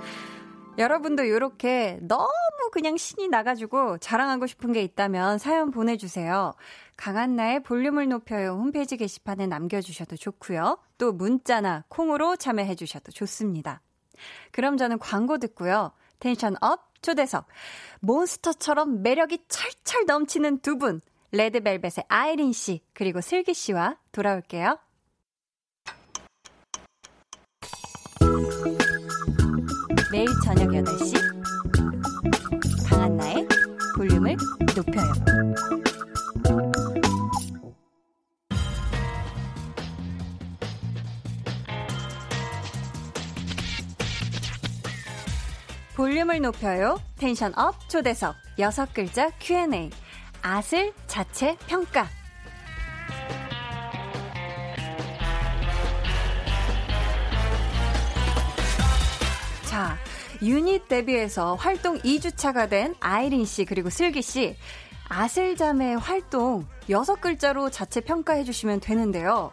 여러분도 0.78 1.24
이렇게 1.24 1.98
너무 2.02 2.28
그냥 2.74 2.98
신이 2.98 3.30
나가지고 3.30 4.00
자랑하고 4.00 4.48
싶은 4.48 4.74
게 4.74 4.82
있다면 4.84 5.38
사연 5.38 5.72
보내주세요. 5.72 6.54
강한나의 6.98 7.64
볼륨을 7.64 8.10
높여요 8.10 8.52
홈페이지 8.52 8.98
게시판에 8.98 9.48
남겨주셔도 9.48 10.18
좋고요. 10.18 10.78
또 10.98 11.14
문자나 11.14 11.86
콩으로 11.88 12.36
참여해주셔도 12.36 13.14
좋습니다. 13.14 13.80
그럼 14.52 14.76
저는 14.76 15.00
광고 15.00 15.38
듣고요. 15.38 15.94
tension 16.20 16.56
up 16.60 16.93
초대석. 17.04 17.46
monster처럼 18.00 19.04
매력이 19.04 19.46
철철 19.48 20.06
넘치는 20.08 20.60
두 20.60 20.80
분. 20.80 21.02
레드벨벳의 21.32 22.06
아이린 22.08 22.54
씨, 22.54 22.82
그리고 22.94 23.22
슬기 23.22 23.54
씨와 23.54 23.98
돌아올게요. 24.12 24.80
매일 30.12 30.28
저녁 30.46 30.70
8시. 30.70 31.16
강한나의 32.88 33.48
볼륨을 33.96 34.36
높여요. 34.76 35.33
볼륨을 46.24 46.42
높여요. 46.42 47.00
tension 47.18 47.54
up 47.58 47.90
초대석 47.90 48.36
여섯 48.60 48.94
글자 48.94 49.30
Q&A 49.40 49.90
아슬 50.42 50.94
자체 51.08 51.58
평가 51.68 52.08
자, 59.66 59.98
유닛 60.42 60.88
데뷔해서 60.88 61.56
활동 61.56 61.98
2주차가 62.00 62.70
된 62.70 62.96
아이린 63.00 63.46
씨 63.46 63.66
그리고 63.66 63.90
슬기 63.90 64.22
씨 64.22 64.56
아슬자매 65.10 65.96
활동 65.96 66.66
여섯 66.90 67.20
글자로 67.22 67.70
자체 67.70 68.02
평가해 68.02 68.44
주시면 68.44 68.80
되는데요. 68.80 69.52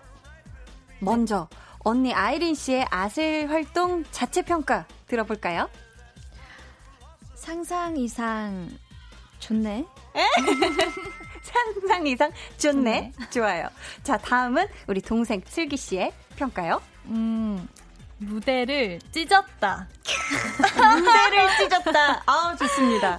먼저 1.01 1.49
언니 1.81 2.13
아이린 2.13 2.55
씨의 2.55 2.87
아슬 2.91 3.51
활동 3.51 4.05
자체 4.11 4.43
평가 4.43 4.87
들어볼까요? 5.07 5.69
상상 7.41 7.97
이상 7.97 8.69
좋네. 9.39 9.87
상상 11.43 12.07
이상 12.07 12.31
좋네. 12.59 13.13
좋네. 13.17 13.31
좋아요. 13.31 13.67
자, 14.03 14.19
다음은 14.19 14.67
우리 14.87 15.01
동생 15.01 15.41
슬기 15.47 15.79
씨의 15.79 16.13
평가요. 16.37 16.83
음, 17.07 17.67
무대를 18.21 18.99
찢었다. 19.13 19.89
무대를 20.77 21.49
찢었다. 21.59 22.23
아, 22.27 22.57
좋습니다. 22.59 23.19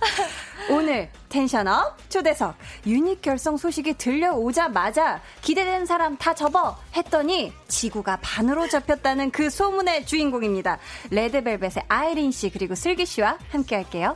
오늘 0.70 1.10
텐션업 1.30 1.98
초대석 2.10 2.56
유닛 2.86 3.22
결성 3.22 3.58
소식이 3.58 3.96
들려오자마자 3.96 5.22
기대되는 5.42 5.86
사람 5.86 6.18
다 6.18 6.36
접어 6.36 6.78
했더니 6.96 7.52
지구가 7.68 8.20
반으로 8.22 8.70
접혔다는 8.70 9.32
그 9.32 9.50
소문의 9.50 10.06
주인공입니다. 10.06 10.78
레드벨벳의 11.10 11.86
아이린 11.88 12.32
씨 12.32 12.50
그리고 12.52 12.76
슬기 12.76 13.06
씨와 13.06 13.38
함께 13.50 13.76
할게요. 13.76 14.16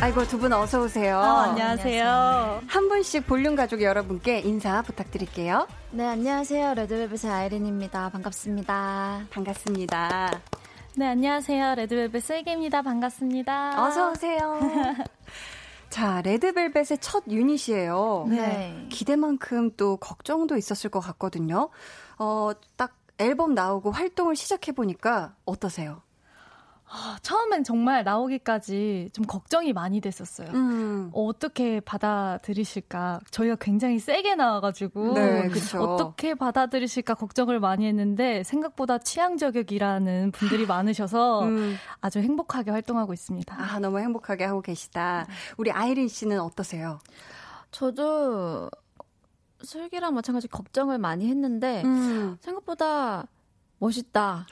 아이고 0.00 0.24
두 0.28 0.38
분 0.38 0.52
어서 0.52 0.80
오세요. 0.82 1.18
어, 1.18 1.20
안녕하세요. 1.50 2.60
한 2.68 2.88
분씩 2.88 3.26
볼륨 3.26 3.56
가족 3.56 3.82
여러분께 3.82 4.40
인사 4.40 4.80
부탁드릴게요. 4.82 5.66
네, 5.90 6.06
안녕하세요. 6.06 6.74
레드벨벳의 6.74 7.32
아이린입니다. 7.32 8.08
반갑습니다. 8.10 9.26
반갑습니다. 9.30 10.40
네, 10.96 11.06
안녕하세요. 11.06 11.74
레드벨벳 11.74 12.22
슬기입니다. 12.22 12.82
반갑습니다. 12.82 13.84
어서 13.84 14.12
오세요. 14.12 14.60
자, 15.90 16.22
레드벨벳의 16.22 16.98
첫 17.00 17.24
유닛이에요. 17.28 18.26
네. 18.28 18.86
기대만큼 18.90 19.72
또 19.76 19.96
걱정도 19.96 20.56
있었을 20.56 20.90
것 20.90 21.00
같거든요. 21.00 21.70
어, 22.18 22.50
딱 22.76 22.94
앨범 23.18 23.54
나오고 23.54 23.90
활동을 23.90 24.36
시작해 24.36 24.70
보니까 24.70 25.34
어떠세요? 25.44 26.02
아, 26.90 27.18
처음엔 27.22 27.64
정말 27.64 28.02
나오기까지 28.02 29.10
좀 29.12 29.26
걱정이 29.26 29.72
많이 29.72 30.00
됐었어요. 30.00 30.48
음. 30.54 31.10
어떻게 31.12 31.80
받아들이실까? 31.80 33.20
저희가 33.30 33.56
굉장히 33.60 33.98
세게 33.98 34.36
나와가지고 34.36 35.12
네, 35.14 35.50
어떻게 35.78 36.34
받아들이실까 36.34 37.14
걱정을 37.14 37.60
많이 37.60 37.86
했는데 37.86 38.42
생각보다 38.42 38.98
취향 38.98 39.36
저격이라는 39.36 40.32
분들이 40.32 40.64
많으셔서 40.66 41.42
음. 41.44 41.76
아주 42.00 42.20
행복하게 42.20 42.70
활동하고 42.70 43.12
있습니다. 43.12 43.54
아 43.58 43.78
너무 43.80 43.98
행복하게 43.98 44.44
하고 44.44 44.62
계시다. 44.62 45.26
우리 45.58 45.70
아이린 45.70 46.08
씨는 46.08 46.40
어떠세요? 46.40 47.00
저도 47.70 48.70
슬기랑 49.62 50.14
마찬가지 50.14 50.48
걱정을 50.48 50.98
많이 50.98 51.28
했는데 51.28 51.82
음. 51.84 52.38
생각보다 52.40 53.26
멋있다. 53.78 54.46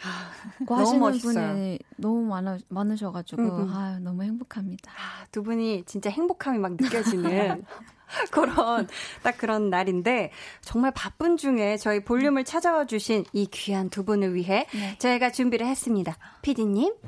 고 0.67 0.77
아, 0.77 0.83
너무 0.83 1.19
분이 1.19 1.79
너무 1.97 2.23
많아, 2.23 2.59
많으셔가지고, 2.69 3.43
음, 3.43 3.61
음. 3.69 3.73
아 3.75 3.99
너무 4.01 4.23
행복합니다. 4.23 4.93
아, 4.93 5.27
두 5.33 5.43
분이 5.43 5.85
진짜 5.87 6.11
행복함이 6.11 6.59
막 6.59 6.73
느껴지는 6.73 7.65
그런, 8.31 8.87
딱 9.23 9.37
그런 9.37 9.69
날인데, 9.71 10.31
정말 10.61 10.93
바쁜 10.93 11.37
중에 11.37 11.77
저희 11.77 12.05
볼륨을 12.05 12.45
찾아와 12.45 12.87
주신 12.87 13.25
이 13.33 13.47
귀한 13.47 13.91
두 13.91 14.05
분을 14.05 14.35
위해 14.35 14.67
네. 14.73 14.97
저희가 14.99 15.33
준비를 15.33 15.67
했습니다. 15.67 16.17
피디님. 16.43 16.95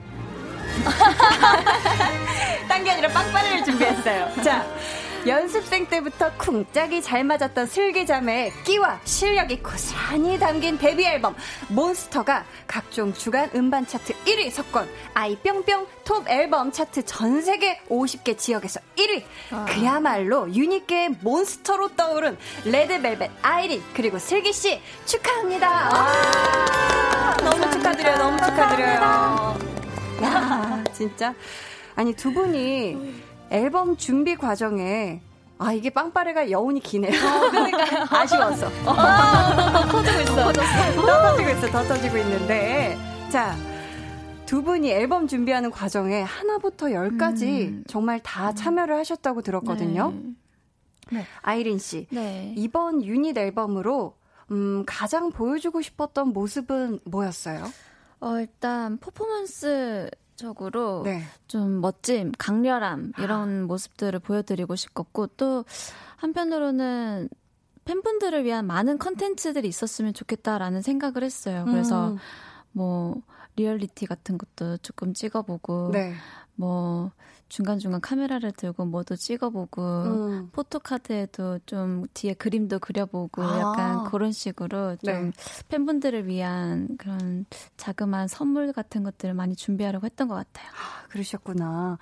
딴 2.68 2.84
게 2.84 2.90
아니라 2.90 3.08
빵빠레를 3.08 3.64
준비했어요. 3.64 4.42
자. 4.42 4.66
연습생 5.26 5.86
때부터 5.86 6.32
쿵짝이 6.36 7.02
잘 7.02 7.24
맞았던 7.24 7.66
슬기자매의 7.66 8.52
끼와 8.64 9.00
실력이 9.04 9.62
고스란히 9.62 10.38
담긴 10.38 10.78
데뷔 10.78 11.04
앨범 11.04 11.34
Monster가 11.68 12.44
각종 12.66 13.12
주간 13.12 13.50
음반 13.54 13.86
차트 13.86 14.12
1위 14.24 14.50
석권, 14.50 14.88
아이뿅뿅 15.14 15.86
톱 16.04 16.28
앨범 16.28 16.70
차트 16.72 17.04
전 17.04 17.42
세계 17.42 17.78
50개 17.88 18.38
지역에서 18.38 18.80
1위. 18.96 19.24
아. 19.50 19.66
그야말로 19.68 20.52
유닛계의 20.52 21.16
monster로 21.20 21.96
떠오른 21.96 22.36
레드벨벳 22.64 23.30
아이린 23.42 23.82
그리고 23.94 24.18
슬기 24.18 24.52
씨 24.52 24.80
축하합니다. 25.04 25.90
아, 25.92 27.36
너무 27.42 27.70
축하드려요. 27.70 28.16
너무 28.16 28.36
축하드려요. 28.38 29.58
야, 30.22 30.84
진짜 30.92 31.34
아니 31.94 32.14
두 32.14 32.32
분이 32.32 33.27
앨범 33.50 33.96
준비 33.96 34.36
과정에 34.36 35.20
아 35.58 35.72
이게 35.72 35.90
빵빠레가 35.90 36.50
여운이 36.50 36.80
기네요. 36.80 37.12
어, 37.12 37.50
그러니까 37.50 38.06
아쉬웠어. 38.20 38.66
어, 38.86 38.94
더 38.94 39.88
터지고 39.88 40.20
있어. 40.20 40.52
더 40.52 41.06
터지고 41.06 41.50
있어. 41.50 41.66
더 41.68 41.82
터지고 41.84 42.18
있는데 42.18 42.96
자. 43.30 43.56
두 44.46 44.62
분이 44.62 44.90
앨범 44.90 45.26
준비하는 45.26 45.70
과정에 45.70 46.22
하나부터 46.22 46.90
열까지 46.92 47.66
음. 47.66 47.84
정말 47.86 48.18
다 48.22 48.54
참여를 48.54 48.96
하셨다고 48.96 49.42
들었거든요. 49.42 50.10
네. 51.10 51.18
네. 51.18 51.26
아이린 51.42 51.78
씨, 51.78 52.06
네. 52.10 52.54
이번 52.56 53.04
유닛 53.04 53.36
앨범으로 53.36 54.14
음, 54.50 54.84
가장 54.86 55.30
보여주고 55.30 55.82
싶었던 55.82 56.32
모습은 56.32 57.00
뭐였어요? 57.04 57.70
어, 58.20 58.38
일단 58.38 58.96
퍼포먼스 58.96 60.08
적으로 60.38 61.02
네. 61.04 61.22
좀 61.48 61.80
멋짐, 61.82 62.32
강렬함 62.38 63.12
이런 63.18 63.64
아. 63.64 63.66
모습들을 63.66 64.18
보여드리고 64.20 64.76
싶었고 64.76 65.26
또 65.36 65.64
한편으로는 66.16 67.28
팬분들을 67.84 68.44
위한 68.44 68.66
많은 68.66 68.98
컨텐츠들이 68.98 69.68
있었으면 69.68 70.14
좋겠다라는 70.14 70.80
생각을 70.82 71.22
했어요. 71.22 71.64
그래서 71.66 72.10
음. 72.10 72.18
뭐 72.72 73.20
리얼리티 73.56 74.06
같은 74.06 74.38
것도 74.38 74.78
조금 74.78 75.12
찍어보고 75.12 75.90
네. 75.92 76.14
뭐 76.54 77.10
중간중간 77.48 78.00
카메라를 78.00 78.52
들고 78.52 78.84
뭐도 78.84 79.16
찍어보고 79.16 79.82
음. 79.82 80.48
photo 80.52 80.97
card에도 80.97 81.60
좀 81.66 82.06
뒤에 82.14 82.34
그림도 82.34 82.78
그려보고 82.78 83.42
아. 83.42 83.58
약간 83.58 84.04
그런 84.04 84.32
식으로 84.32 84.96
좀 84.96 85.30
네. 85.30 85.30
팬분들을 85.68 86.26
위한 86.26 86.96
그런 86.98 87.46
자그마한 87.76 88.28
선물 88.28 88.72
같은 88.72 89.02
것들을 89.02 89.34
많이 89.34 89.56
준비하려고 89.56 90.06
했던 90.06 90.28
것 90.28 90.34
같아요. 90.34 90.68
아, 90.70 91.06
그러셨구나. 91.08 91.98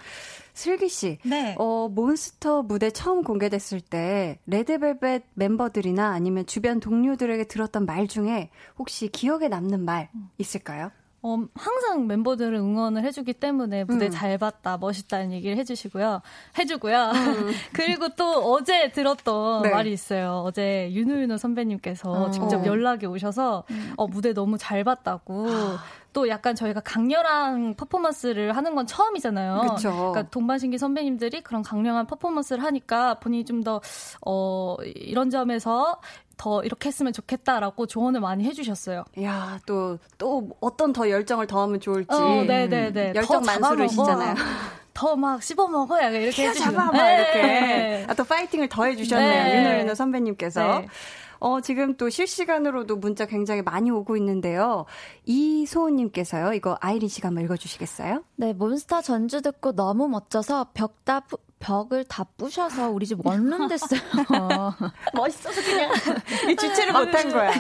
슬기 0.53 0.89
씨, 0.89 1.19
네. 1.25 1.55
어, 1.59 1.89
몬스터 1.89 2.63
무대 2.63 2.91
처음 2.91 3.23
공개됐을 3.23 3.81
때 3.81 4.39
레드벨벳 4.47 5.25
멤버들이나 5.35 6.09
아니면 6.09 6.47
주변 6.47 6.81
동료들에게 6.81 7.45
들었던 7.45 7.87
말 7.87 8.09
중에 8.09 8.51
혹시 8.79 9.09
기억에 9.09 9.49
남는 9.49 9.85
말 9.85 10.09
음. 10.15 10.29
있을까요? 10.39 10.91
어, 11.27 11.39
항상 11.57 12.07
멤버들은 12.07 12.55
응원을 12.57 13.03
해주기 13.03 13.33
때문에 13.33 13.83
무대 13.83 14.07
음. 14.07 14.11
잘 14.13 14.39
봤다, 14.39 14.77
멋있다는 14.79 15.33
얘기를 15.33 15.57
해주시고요. 15.57 16.23
해주고요. 16.57 17.11
음. 17.11 17.51
그리고 17.75 18.09
또 18.11 18.53
어제 18.53 18.93
들었던 18.93 19.63
네. 19.63 19.71
말이 19.71 19.93
있어요. 19.93 20.45
어제 20.47 20.89
윤우윤우 20.93 21.37
선배님께서 21.37 22.11
어. 22.13 22.31
직접 22.31 22.65
연락이 22.65 23.07
오셔서 23.07 23.65
음. 23.71 23.93
어, 23.97 24.07
무대 24.07 24.33
너무 24.33 24.57
잘 24.57 24.85
봤다고. 24.85 25.49
아. 25.51 25.79
또 26.13 26.29
약간 26.31 26.55
저희가 26.55 26.81
강렬한 26.81 27.75
퍼포먼스를 27.75 28.57
하는 28.57 28.75
건 28.75 28.87
처음이잖아요. 28.87 29.75
그쵸. 29.75 29.91
그러니까 29.91 30.23
동반신기 30.31 30.79
선배님들이 30.79 31.43
그런 31.43 31.61
강렬한 31.63 32.07
퍼포먼스를 32.07 32.65
하니까 32.65 33.15
본인이 33.19 33.45
좀 33.45 33.63
더 33.63 33.83
어, 34.25 34.77
이런 34.95 35.29
점에서 35.29 36.01
더 36.37 36.63
이렇게 36.63 36.89
했으면 36.89 37.13
좋겠다라고 37.13 37.87
조언을 37.87 38.21
많이 38.21 38.45
해주셨어요. 38.45 39.05
야, 39.23 39.59
또, 39.67 39.99
또 40.19 40.51
어떤 40.61 40.93
더 40.93 41.09
열정을 41.09 41.47
더하면 41.47 41.81
좋을지. 41.81 42.09
어, 42.11 42.45
네네네. 42.45 43.15
열정 43.15 43.43
만수르시잖아요. 43.43 44.35
더막 44.93 45.43
씹어 45.43 45.69
먹어 45.69 46.01
야 46.01 46.09
이렇게 46.09 46.49
해주시고. 46.49 46.71
잡아, 46.73 46.91
막 46.91 47.11
이렇게. 47.11 47.43
네. 47.43 48.07
아, 48.09 48.15
또 48.15 48.25
파이팅을 48.25 48.69
더 48.69 48.85
해주셨네요. 48.85 49.45
네. 49.45 49.59
윤호 49.59 49.81
윤호 49.81 49.95
선배님께서. 49.95 50.81
네. 50.81 50.89
어, 51.39 51.61
지금 51.61 51.97
또 51.97 52.09
실시간으로도 52.09 52.97
문자 52.97 53.27
굉장히 53.27 53.61
많이 53.61 53.91
오고 53.91 54.17
있는데요. 54.17 54.87
이소은님께서요, 55.27 56.55
이거 56.55 56.79
아이린 56.81 57.11
씨가 57.11 57.29
한번 57.29 57.45
읽어주시겠어요? 57.45 58.25
네, 58.37 58.55
몬스터 58.55 59.03
전주 59.03 59.43
듣고 59.43 59.73
너무 59.73 60.09
멋져서 60.09 60.69
벽다 60.73 61.27
벽을 61.59 62.05
다 62.05 62.25
부셔서 62.37 62.91
우리 62.91 63.07
집 63.07 63.27
원룸 63.27 63.67
됐어요. 63.69 64.01
멋있어서 65.15 65.63
그냥 65.63 65.91
주체를 66.57 66.93
못한 66.93 67.31
거야. 67.31 67.51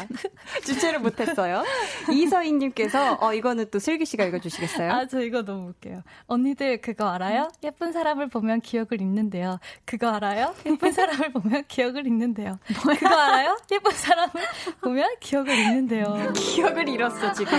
주체를 0.65 1.01
못했어요. 1.01 1.65
이서인님께서 2.13 3.19
어 3.21 3.33
이거는 3.33 3.67
또 3.71 3.79
슬기 3.79 4.05
씨가 4.05 4.25
읽어주시겠어요? 4.25 4.93
아 4.93 5.07
저 5.07 5.21
이거 5.23 5.43
너무 5.45 5.71
웃겨요. 5.71 6.03
언니들 6.27 6.81
그거 6.81 7.09
알아요? 7.09 7.49
예쁜 7.63 7.93
사람을 7.93 8.29
보면 8.29 8.61
기억을 8.61 9.01
잊는데요. 9.01 9.61
그거 9.85 10.09
알아요? 10.09 10.55
예쁜 10.67 10.93
사람을 10.93 11.33
보면 11.33 11.65
기억을 11.69 12.07
잊는데요. 12.07 12.59
그거 12.99 13.09
알아요? 13.15 13.57
예쁜 13.73 13.93
사람을 13.93 14.31
보면 14.83 15.09
기억을 15.21 15.57
잃는데요. 15.57 16.33
기억을 16.35 16.89
잃었어 16.89 17.33
지금. 17.33 17.57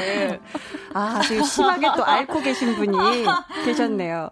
아 0.93 1.19
지금 1.21 1.43
심하게 1.43 1.88
또 1.95 2.06
앓고 2.06 2.41
계신 2.41 2.76
분이 2.76 2.97
계셨네요. 3.65 4.30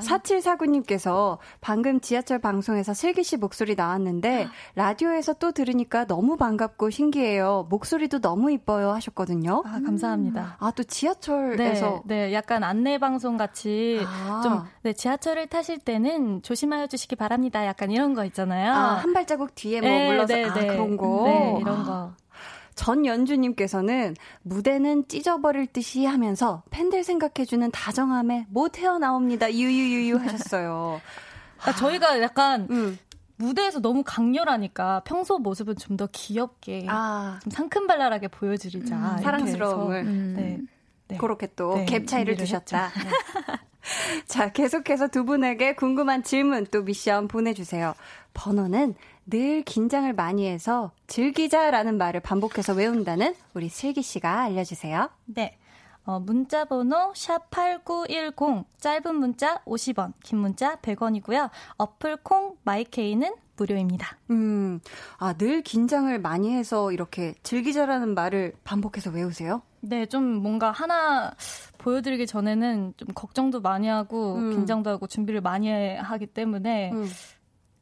4749님께서 0.00 1.38
방금 1.60 2.00
지하철 2.00 2.38
방송에서 2.38 2.94
슬기 2.94 3.24
씨 3.24 3.36
목소리 3.36 3.74
나왔는데 3.74 4.48
라디오에서 4.74 5.34
또 5.34 5.52
들으니까 5.52 6.06
너무 6.06 6.36
반갑고 6.36 6.90
신기해요. 6.90 7.66
목소리도 7.70 8.20
너무 8.20 8.50
이뻐요 8.52 8.90
하셨거든요. 8.92 9.62
아, 9.66 9.80
감사합니다. 9.84 10.56
아, 10.58 10.70
또 10.72 10.82
지하철에서 10.82 12.02
네, 12.06 12.28
네 12.28 12.34
약간 12.34 12.62
안내 12.62 12.98
방송 12.98 13.36
같이 13.36 14.00
아. 14.06 14.40
좀 14.42 14.62
네, 14.82 14.92
지하철을 14.92 15.48
타실 15.48 15.78
때는 15.78 16.42
조심하여 16.42 16.86
주시기 16.86 17.16
바랍니다. 17.16 17.66
약간 17.66 17.90
이런 17.90 18.14
거 18.14 18.24
있잖아요. 18.24 18.72
아, 18.72 18.94
한 18.94 19.12
발자국 19.12 19.54
뒤에 19.54 19.80
뭐 19.80 19.88
네, 19.88 20.06
물러서 20.06 20.34
네, 20.34 20.44
아, 20.44 20.54
네. 20.54 20.66
그런 20.66 20.96
거. 20.96 21.24
네, 21.24 21.58
이런 21.60 21.84
거. 21.84 22.12
전연주님께서는 22.76 24.14
무대는 24.42 25.08
찢어버릴 25.08 25.66
듯이 25.66 26.04
하면서 26.04 26.62
팬들 26.70 27.02
생각해주는 27.02 27.70
다정함에 27.72 28.46
못 28.50 28.78
헤어나옵니다. 28.78 29.52
유유유유 29.52 30.18
하셨어요. 30.18 31.00
그러니까 31.66 31.72
저희가 31.72 32.20
약간 32.22 32.68
음. 32.70 32.98
무대에서 33.36 33.80
너무 33.80 34.02
강렬하니까 34.04 35.02
평소 35.04 35.38
모습은 35.38 35.76
좀 35.76 35.96
더 35.96 36.08
귀엽게 36.12 36.86
아. 36.88 37.38
좀 37.42 37.50
상큼발랄하게 37.50 38.28
보여드리자. 38.28 38.96
음, 38.96 39.22
사랑스러움을 39.22 39.96
음. 40.02 40.34
네. 40.36 40.58
네. 41.08 41.16
그렇게 41.18 41.46
또갭 41.46 41.86
네, 42.00 42.04
차이를 42.06 42.36
두셨다. 42.36 42.88
네. 42.88 43.10
자, 44.26 44.52
계속해서 44.52 45.08
두 45.08 45.24
분에게 45.24 45.74
궁금한 45.74 46.22
질문 46.22 46.66
또 46.66 46.82
미션 46.82 47.28
보내주세요. 47.28 47.94
번호는 48.34 48.94
늘 49.26 49.62
긴장을 49.62 50.12
많이 50.12 50.46
해서 50.46 50.92
즐기자라는 51.06 51.96
말을 51.96 52.20
반복해서 52.20 52.74
외운다는 52.74 53.34
우리 53.54 53.68
슬기 53.68 54.02
씨가 54.02 54.42
알려주세요. 54.42 55.08
네. 55.26 55.56
어, 56.06 56.20
문자 56.20 56.64
번호 56.64 57.12
샵8910 57.12 58.64
짧은 58.78 59.14
문자 59.16 59.58
50원, 59.64 60.12
긴 60.22 60.38
문자 60.38 60.76
100원이고요. 60.76 61.50
어플 61.76 62.18
콩 62.22 62.56
마이케이는 62.62 63.34
무료입니다. 63.56 64.16
음. 64.30 64.80
아, 65.18 65.32
늘 65.32 65.62
긴장을 65.62 66.16
많이 66.20 66.52
해서 66.54 66.92
이렇게 66.92 67.34
즐기자라는 67.42 68.14
말을 68.14 68.54
반복해서 68.64 69.10
외우세요? 69.10 69.62
네, 69.80 70.06
좀 70.06 70.22
뭔가 70.24 70.70
하나 70.70 71.34
보여드리기 71.78 72.26
전에는 72.26 72.94
좀 72.96 73.08
걱정도 73.14 73.60
많이 73.60 73.88
하고 73.88 74.36
음. 74.36 74.50
긴장도 74.50 74.90
하고 74.90 75.06
준비를 75.06 75.40
많이 75.40 75.70
하기 75.96 76.26
때문에 76.26 76.92
음. 76.92 77.08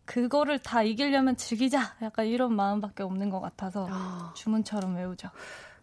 그거를 0.07 0.59
다 0.59 0.83
이기려면 0.83 1.37
즐기자 1.37 1.95
약간 2.03 2.27
이런 2.27 2.55
마음밖에 2.55 3.03
없는 3.03 3.31
것 3.31 3.41
같아서 3.41 3.89
아. 3.91 4.33
주문처럼 4.35 4.97
외우죠. 4.97 5.29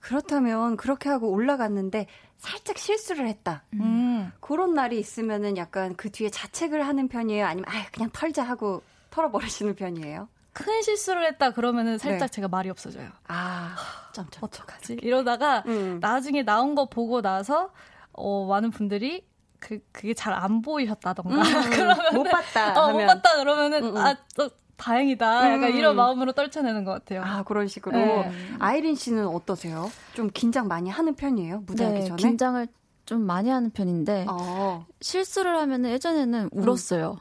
그렇다면 0.01 0.77
그렇게 0.77 1.09
하고 1.09 1.29
올라갔는데 1.29 2.07
살짝 2.37 2.77
실수를 2.77 3.27
했다. 3.27 3.63
음. 3.75 4.31
그런 4.39 4.73
날이 4.73 4.99
있으면은 4.99 5.57
약간 5.57 5.95
그 5.95 6.09
뒤에 6.11 6.29
자책을 6.29 6.85
하는 6.85 7.07
편이에요? 7.07 7.45
아니면 7.45 7.65
아 7.69 7.85
그냥 7.91 8.09
털자 8.11 8.43
하고 8.43 8.81
털어버리시는 9.11 9.75
편이에요? 9.75 10.27
큰 10.53 10.81
실수를 10.81 11.25
했다 11.27 11.51
그러면은 11.51 11.97
살짝 11.97 12.27
네. 12.29 12.31
제가 12.35 12.47
말이 12.47 12.69
없어져요. 12.69 13.09
아, 13.27 13.75
점점 14.11 14.43
어떡하지? 14.43 14.97
이러다가 15.01 15.63
음. 15.67 15.99
나중에 16.01 16.43
나온 16.43 16.75
거 16.75 16.89
보고 16.89 17.21
나서 17.21 17.71
어 18.11 18.45
많은 18.47 18.71
분들이 18.71 19.23
그 19.59 19.79
그게 19.91 20.13
잘 20.13 20.33
안 20.33 20.61
보이셨다던가 20.63 21.35
음, 21.35 21.41
그러면 21.71 21.97
못 22.15 22.23
봤다 22.23 22.83
어, 22.83 22.91
못 22.91 23.05
봤다 23.05 23.37
그러면은 23.37 23.83
음, 23.83 23.95
음. 23.95 23.97
아 23.97 24.15
또, 24.35 24.49
다행이다 24.81 25.53
약간 25.53 25.71
음. 25.71 25.77
이런 25.77 25.95
마음으로 25.95 26.31
떨쳐내는 26.31 26.83
것 26.83 26.91
같아요. 26.91 27.21
아 27.23 27.43
그런 27.43 27.67
식으로 27.67 27.95
네. 27.97 28.31
아이린 28.59 28.95
씨는 28.95 29.27
어떠세요? 29.27 29.91
좀 30.13 30.29
긴장 30.33 30.67
많이 30.67 30.89
하는 30.89 31.15
편이에요 31.15 31.63
무대하기 31.67 31.99
네, 31.99 32.05
전에? 32.05 32.15
긴장을 32.17 32.67
좀 33.05 33.21
많이 33.21 33.49
하는 33.49 33.69
편인데 33.71 34.25
어. 34.29 34.85
실수를 35.01 35.57
하면은 35.57 35.89
예전에는 35.91 36.49
음. 36.53 36.59
울었어요. 36.59 37.17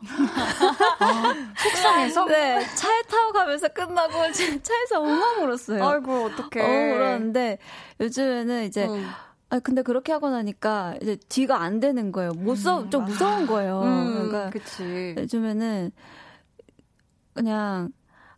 아, 1.01 1.35
속상해서? 1.57 2.27
네, 2.27 2.65
차에 2.77 3.03
타고 3.03 3.33
가면서 3.33 3.69
끝나고 3.69 4.13
차에서 4.33 5.01
엉엉 5.01 5.45
울었어요. 5.45 5.85
아이고 5.85 6.25
어떡해. 6.27 6.61
어, 6.65 6.97
울었는데 6.97 7.59
요즘에는 8.01 8.65
이제 8.65 8.87
음. 8.87 9.07
아 9.51 9.59
근데 9.59 9.83
그렇게 9.83 10.13
하고 10.13 10.31
나니까 10.31 10.95
이제 11.03 11.17
뒤가 11.29 11.61
안 11.61 11.81
되는 11.81 12.13
거예요. 12.13 12.33
못써 12.35 12.81
음, 12.83 12.91
좀 12.91 13.05
무서운 13.05 13.47
거예요. 13.47 13.83
음, 13.83 14.29
그러니까 14.29 14.51
그치. 14.51 15.15
요즘에는 15.19 15.91
그냥 17.41 17.93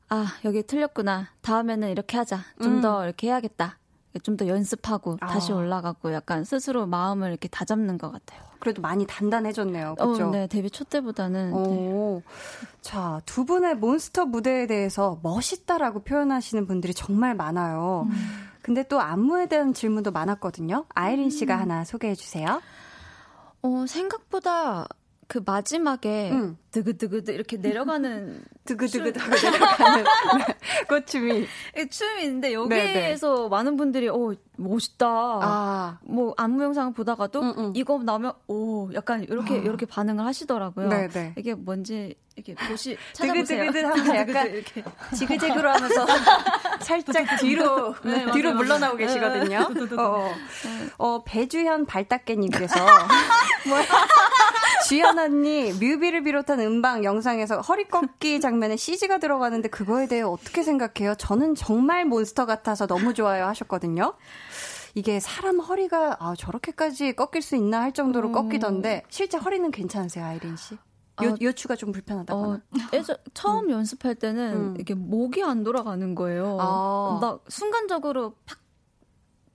아 0.09 0.27
여기 0.45 0.63
틀렸구나. 0.63 1.29
다음에는 1.41 1.91
이렇게 1.91 2.17
하자. 2.17 2.41
좀더 2.63 3.01
음. 3.01 3.05
이렇게 3.05 3.29
해야겠다. 3.29 3.79
좀 4.23 4.37
더 4.37 4.47
연습하고 4.47 5.17
아. 5.21 5.27
다시 5.27 5.53
올라가고 5.53 6.13
약간 6.13 6.45
스스로 6.45 6.87
마음을 6.87 7.31
이렇게 7.31 7.49
다잡는 7.49 7.99
것 7.99 8.13
같아요. 8.13 8.43
그래도 8.61 8.81
많이 8.81 9.07
단단해졌네요. 9.07 9.97
그렇죠? 9.97 10.29
어, 10.29 10.31
네, 10.31 10.47
데뷔 10.47 10.71
초 10.71 10.85
때보다는. 10.85 11.53
네. 11.53 12.23
자, 12.81 13.21
두 13.27 13.45
분의 13.45 13.77
몬스터 13.77 14.27
무대에 14.27 14.67
대해서 14.69 15.19
멋있다라고 15.23 16.05
표현하시는 16.05 16.67
분들이 16.67 16.95
정말 16.95 17.35
많아요. 17.35 18.07
음. 18.09 18.13
근데 18.63 18.85
또 18.85 19.01
안무에 19.01 19.47
대한 19.49 19.75
질문도 19.75 20.13
많았거든요. 20.13 20.85
아이린 20.95 21.31
씨가 21.31 21.57
음. 21.57 21.61
하나 21.63 21.85
소개해 21.85 22.15
주세요. 22.15 22.61
어, 23.63 23.85
생각보다 23.89 24.87
그 25.33 25.41
마지막에 25.47 26.29
응. 26.31 26.59
드그드그 26.73 27.25
이렇게 27.29 27.57
내려가는 27.57 28.45
드그드그 28.67 29.19
내려가는 29.19 30.05
네, 30.05 30.55
그 30.87 31.07
춤이 31.07 31.47
춤이 31.89 32.25
있는데 32.25 32.53
여기에서 32.53 33.37
네네. 33.37 33.49
많은 33.49 33.79
분들이 33.79 34.11
어 34.11 34.35
멋있다. 34.59 35.07
아. 35.09 35.99
뭐 36.03 36.35
안무 36.37 36.63
영상 36.63 36.93
보다가도 36.93 37.41
응, 37.41 37.55
응. 37.57 37.73
이거 37.75 37.99
나오면 38.03 38.35
오 38.47 38.93
약간 38.93 39.23
이렇게 39.23 39.55
아. 39.55 39.57
이렇게 39.57 39.87
반응을 39.87 40.23
하시더라고요. 40.27 40.91
네네. 40.91 41.35
이게 41.39 41.55
뭔지 41.55 42.15
이렇게 42.37 42.55
보시 42.55 42.99
찾아보세요. 43.15 43.73
드그드그 43.73 43.87
하면서 43.87 44.17
약간 44.17 44.51
이렇게 44.53 44.85
지그재그로 45.17 45.71
하면서 45.71 46.07
살짝 46.81 47.41
뒤로 47.41 47.95
네, 48.05 48.31
뒤로 48.33 48.53
물러나고 48.53 48.99
계시거든요. 48.99 49.67
어, 49.97 50.03
어. 50.03 50.35
어 50.99 51.25
배주현 51.25 51.87
발닦개님께서 51.87 52.75
뭐야? 53.67 53.85
주연 54.93 55.19
언니 55.19 55.73
뮤비를 55.73 56.23
비롯한 56.23 56.61
음방 56.61 57.03
영상에서 57.03 57.63
허리 57.63 57.89
꺾기 57.89 58.43
장면에 58.43 58.77
CG가 58.77 59.17
들어가는데 59.17 59.71
그거에 59.71 60.07
대해 60.07 60.21
어떻게 60.21 60.63
생각해요? 60.63 61.15
저는 61.15 61.55
정말 61.55 62.05
몬스터 62.05 62.45
같아서 62.45 62.87
너무 62.87 63.15
좋아요 63.15 63.47
하셨거든요. 63.47 64.13
이게 64.95 65.19
사람 65.19 65.61
허리가 65.61 66.19
아, 66.21 66.35
저렇게까지 66.37 67.15
꺾일 67.15 67.41
수 67.41 67.57
있나 67.57 67.81
할 67.81 67.93
정도로 67.93 68.29
음. 68.29 68.33
꺾이던데 68.33 69.05
실제 69.09 69.39
허리는 69.39 69.71
괜찮으세요, 69.71 70.27
아이린 70.27 70.57
씨? 70.57 70.75
요, 71.23 71.31
어, 71.31 71.35
요추가 71.41 71.75
좀 71.75 71.93
불편하다거나. 71.93 72.55
어, 72.55 72.61
예전, 72.93 73.17
처음 73.33 73.67
음. 73.67 73.71
연습할 73.71 74.17
때는 74.17 74.53
음. 74.53 74.77
이게 74.79 74.93
목이 74.93 75.43
안 75.43 75.63
돌아가는 75.63 76.15
거예요. 76.15 76.59
아. 76.61 77.19
나 77.23 77.39
순간적으로 77.49 78.35
팍 78.45 78.62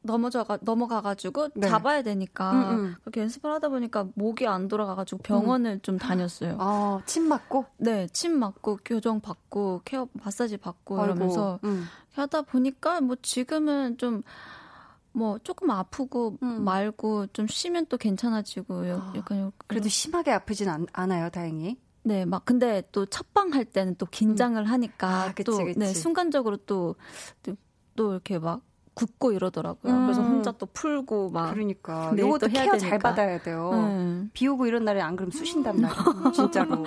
넘어져가 0.08 0.58
넘어가 0.62 1.02
가지고 1.02 1.50
네. 1.54 1.68
잡아야 1.68 2.02
되니까 2.02 2.52
음, 2.52 2.80
음. 2.80 2.96
그렇게 3.02 3.22
연습을 3.22 3.52
하다 3.52 3.70
보니까 3.70 4.08
목이 4.16 4.48
안 4.48 4.68
돌아가 4.68 4.96
가지고 4.96 5.22
병원을 5.22 5.74
음. 5.74 5.82
좀 5.84 5.98
다녔어요. 6.00 6.58
아, 6.60 7.02
침 7.06 7.28
맞고? 7.28 7.66
네, 7.78 8.08
침 8.08 8.40
맞고 8.40 8.80
교정 8.84 9.20
받고 9.20 9.82
케어 9.86 10.08
마사지 10.14 10.58
받고 10.58 11.00
아이고, 11.00 11.06
이러면서 11.14 11.60
음. 11.64 11.86
하다 12.14 12.44
보니까 12.44 13.02
뭐 13.02 13.16
지금은 13.22 13.98
좀뭐 13.98 15.40
조금 15.44 15.70
아프고 15.70 16.38
음. 16.42 16.64
말고 16.64 17.28
좀 17.28 17.46
쉬면 17.48 17.86
또 17.88 17.98
괜찮아지고 17.98 18.76
아, 18.86 19.14
약간 19.16 19.52
그래도 19.68 19.90
심하게 19.90 20.32
아프진 20.32 20.70
않, 20.70 20.88
않아요, 20.94 21.30
다행히. 21.30 21.78
네, 22.08 22.24
막 22.24 22.46
근데 22.46 22.84
또 22.94 23.06
첫방 23.06 23.54
할 23.54 23.66
때는 23.66 23.96
또 23.98 24.06
긴장을 24.06 24.64
하니까 24.64 25.08
아, 25.08 25.34
그치, 25.34 25.44
또 25.44 25.58
그치. 25.58 25.78
네, 25.78 25.94
순간적으로 25.94 26.56
또또 26.56 28.14
이렇게 28.14 28.40
막 28.40 28.62
굳고 28.98 29.32
이러더라고요. 29.32 29.94
음. 29.94 30.06
그래서 30.06 30.24
혼자 30.24 30.52
또 30.54 30.66
풀고 30.66 31.30
막. 31.30 31.54
그러니까. 31.54 32.12
이것도 32.18 32.48
케어 32.48 32.72
되니까. 32.72 32.78
잘 32.80 33.00
받아야 33.00 33.40
돼요. 33.42 33.70
음. 33.74 34.32
비 34.34 34.48
오고 34.48 34.66
이런 34.66 34.86
날에 34.86 35.02
안 35.02 35.16
그러면 35.16 35.32
쑤신단 35.32 35.80
말이에요. 35.80 36.32
진짜로. 36.34 36.84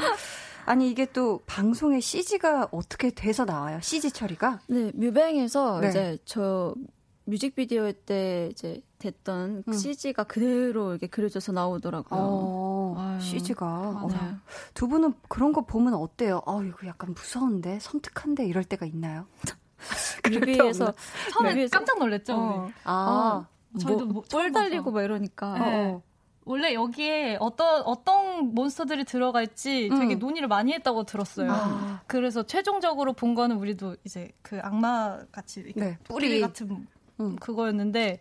아니 0.66 0.90
이게 0.90 1.06
또 1.12 1.40
방송에 1.46 2.00
CG가 2.00 2.68
어떻게 2.72 3.10
돼서 3.10 3.44
나와요? 3.44 3.78
CG 3.80 4.10
처리가? 4.10 4.60
네, 4.68 4.90
뮤뱅에서 4.94 5.80
네. 5.80 5.88
이제 5.88 6.18
저 6.24 6.74
뮤직비디오 7.24 7.92
때 7.92 8.48
이제 8.50 8.82
됐던 8.98 9.64
음. 9.66 9.72
CG가 9.72 10.24
그대로 10.24 10.90
이렇게 10.90 11.06
그려져서 11.06 11.52
나오더라고요. 11.52 12.20
어. 12.20 12.94
어, 12.98 13.18
CG가. 13.20 13.66
어, 13.66 14.08
두 14.74 14.88
분은 14.88 15.14
그런 15.28 15.52
거 15.52 15.64
보면 15.64 15.94
어때요? 15.94 16.42
아, 16.44 16.60
이거 16.66 16.86
약간 16.86 17.14
무서운데, 17.14 17.78
섬뜩한데 17.80 18.44
이럴 18.46 18.64
때가 18.64 18.84
있나요? 18.84 19.26
뮤비에서 20.30 20.94
처음에 21.32 21.50
뮤비에서, 21.50 21.76
깜짝 21.76 21.98
놀랐죠. 21.98 22.34
어. 22.34 22.70
아, 22.84 23.46
아, 23.74 23.78
저희도 23.78 24.06
뭐, 24.06 24.22
뻘 24.30 24.52
달리고 24.52 24.90
막 24.90 25.02
이러니까. 25.02 25.58
네. 25.58 25.90
어. 25.92 26.02
원래 26.44 26.74
여기에 26.74 27.36
어떤 27.38 27.82
어떤 27.82 28.54
몬스터들이 28.54 29.04
들어갈지 29.04 29.88
되게 29.90 30.14
음. 30.14 30.18
논의를 30.18 30.48
많이 30.48 30.72
했다고 30.72 31.04
들었어요. 31.04 31.52
아. 31.52 32.00
그래서 32.06 32.42
최종적으로 32.42 33.12
본 33.12 33.34
거는 33.34 33.56
우리도 33.56 33.96
이제 34.04 34.32
그 34.42 34.58
악마 34.62 35.20
같이 35.30 35.72
네, 35.76 35.96
뿌리 36.04 36.40
같은 36.40 36.86
음. 37.20 37.36
그거였는데 37.36 38.18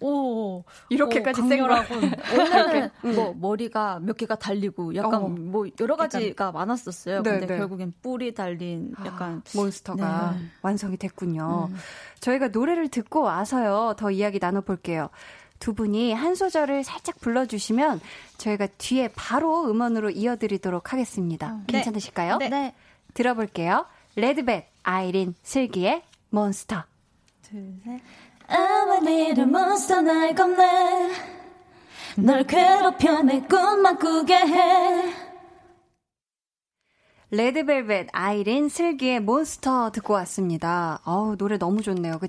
오 0.00 0.64
이렇게까지 0.88 1.40
오, 1.40 1.48
강렬하고 1.48 1.94
원래는 1.94 2.90
음. 3.04 3.14
뭐 3.14 3.34
머리가 3.34 4.00
몇 4.00 4.16
개가 4.16 4.36
달리고 4.36 4.94
약간 4.96 5.14
어. 5.14 5.28
뭐 5.28 5.66
여러 5.80 5.96
가지가 5.96 6.46
약간, 6.46 6.52
많았었어요. 6.52 7.22
네, 7.22 7.30
근데 7.30 7.46
네. 7.46 7.58
결국엔 7.58 7.92
뿔이 8.02 8.34
달린 8.34 8.92
아, 8.96 9.06
약간 9.06 9.42
아, 9.44 9.56
몬스터가 9.56 10.36
네. 10.38 10.46
완성이 10.62 10.96
됐군요. 10.96 11.68
음. 11.70 11.76
저희가 12.20 12.48
노래를 12.48 12.88
듣고 12.88 13.22
와서요 13.22 13.94
더 13.96 14.10
이야기 14.10 14.38
나눠볼게요. 14.38 15.10
두 15.58 15.72
분이 15.72 16.12
한 16.12 16.34
소절을 16.34 16.84
살짝 16.84 17.20
불러주시면 17.20 18.00
저희가 18.36 18.66
뒤에 18.78 19.08
바로 19.14 19.70
음원으로 19.70 20.10
이어드리도록 20.10 20.92
하겠습니다. 20.92 21.54
어, 21.54 21.62
괜찮으실까요? 21.66 22.36
네. 22.38 22.48
네. 22.48 22.74
들어볼게요. 23.14 23.86
레드벳, 24.16 24.66
아이린, 24.82 25.34
슬기의 25.42 26.02
몬스터. 26.30 26.84
둘, 27.42 27.74
셋. 27.84 28.00
I'm 28.48 28.90
a 28.90 29.00
little 29.00 29.48
monster 29.48 30.02
날 30.02 30.34
겁내 30.34 31.12
널 32.16 32.44
괴롭혀 32.44 33.22
내 33.22 33.40
꿈만 33.40 33.98
꾸게 33.98 34.34
해 34.34 35.14
레드벨벳 37.30 38.08
아이린 38.12 38.68
슬기의 38.68 39.18
몬스터 39.20 39.90
듣고 39.90 40.14
왔습니다. 40.14 41.00
어우 41.04 41.36
노래 41.36 41.58
너무 41.58 41.82
좋네요. 41.82 42.20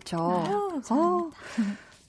어, 0.89 1.31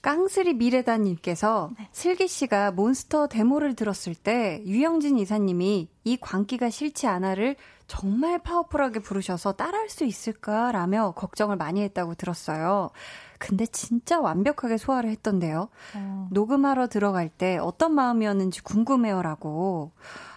깡스리 0.01 0.53
미래다님께서 0.55 1.71
네. 1.77 1.89
슬기 1.91 2.27
씨가 2.27 2.71
몬스터 2.71 3.27
데모를 3.27 3.75
들었을 3.75 4.15
때 4.15 4.63
유영진 4.65 5.19
이사님이 5.19 5.89
이 6.05 6.17
광기가 6.19 6.69
싫지 6.69 7.07
않아를 7.07 7.55
정말 7.87 8.39
파워풀하게 8.39 8.99
부르셔서 8.99 9.53
따라할 9.53 9.89
수 9.89 10.03
있을까라며 10.03 11.11
걱정을 11.15 11.55
많이 11.55 11.81
했다고 11.81 12.15
들었어요. 12.15 12.89
근데 13.37 13.65
진짜 13.65 14.19
완벽하게 14.19 14.77
소화를 14.77 15.09
했던데요. 15.11 15.69
어. 15.95 16.27
녹음하러 16.31 16.87
들어갈 16.87 17.29
때 17.29 17.57
어떤 17.57 17.93
마음이었는지 17.93 18.61
궁금해요라고. 18.61 19.91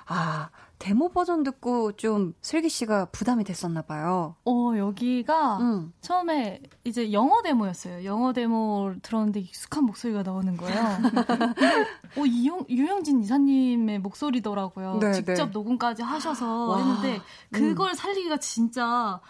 아, 0.07 0.51
데모 0.81 1.11
버전 1.11 1.43
듣고 1.43 1.93
좀 1.93 2.33
슬기 2.41 2.71
씨가 2.71 3.05
부담이 3.07 3.45
됐었나 3.45 3.83
봐요. 3.83 4.35
어, 4.47 4.73
여기가 4.77 5.59
음. 5.59 5.93
처음에 6.01 6.63
이제 6.85 7.13
영어 7.13 7.43
데모였어요. 7.43 8.05
영어 8.05 8.33
데모를 8.33 8.99
들었는데 9.01 9.41
익숙한 9.41 9.85
목소리가 9.85 10.23
나오는 10.23 10.57
거예요. 10.57 10.81
어, 12.17 12.25
이용, 12.27 12.65
유영진 12.71 13.21
이사님의 13.21 13.99
목소리더라고요. 13.99 14.99
네, 15.01 15.13
직접 15.13 15.45
네. 15.45 15.51
녹음까지 15.53 16.03
하셔서 16.03 16.69
와. 16.69 16.79
했는데 16.79 17.21
그걸 17.53 17.91
음. 17.91 17.95
살리기가 17.95 18.39
진짜 18.39 19.21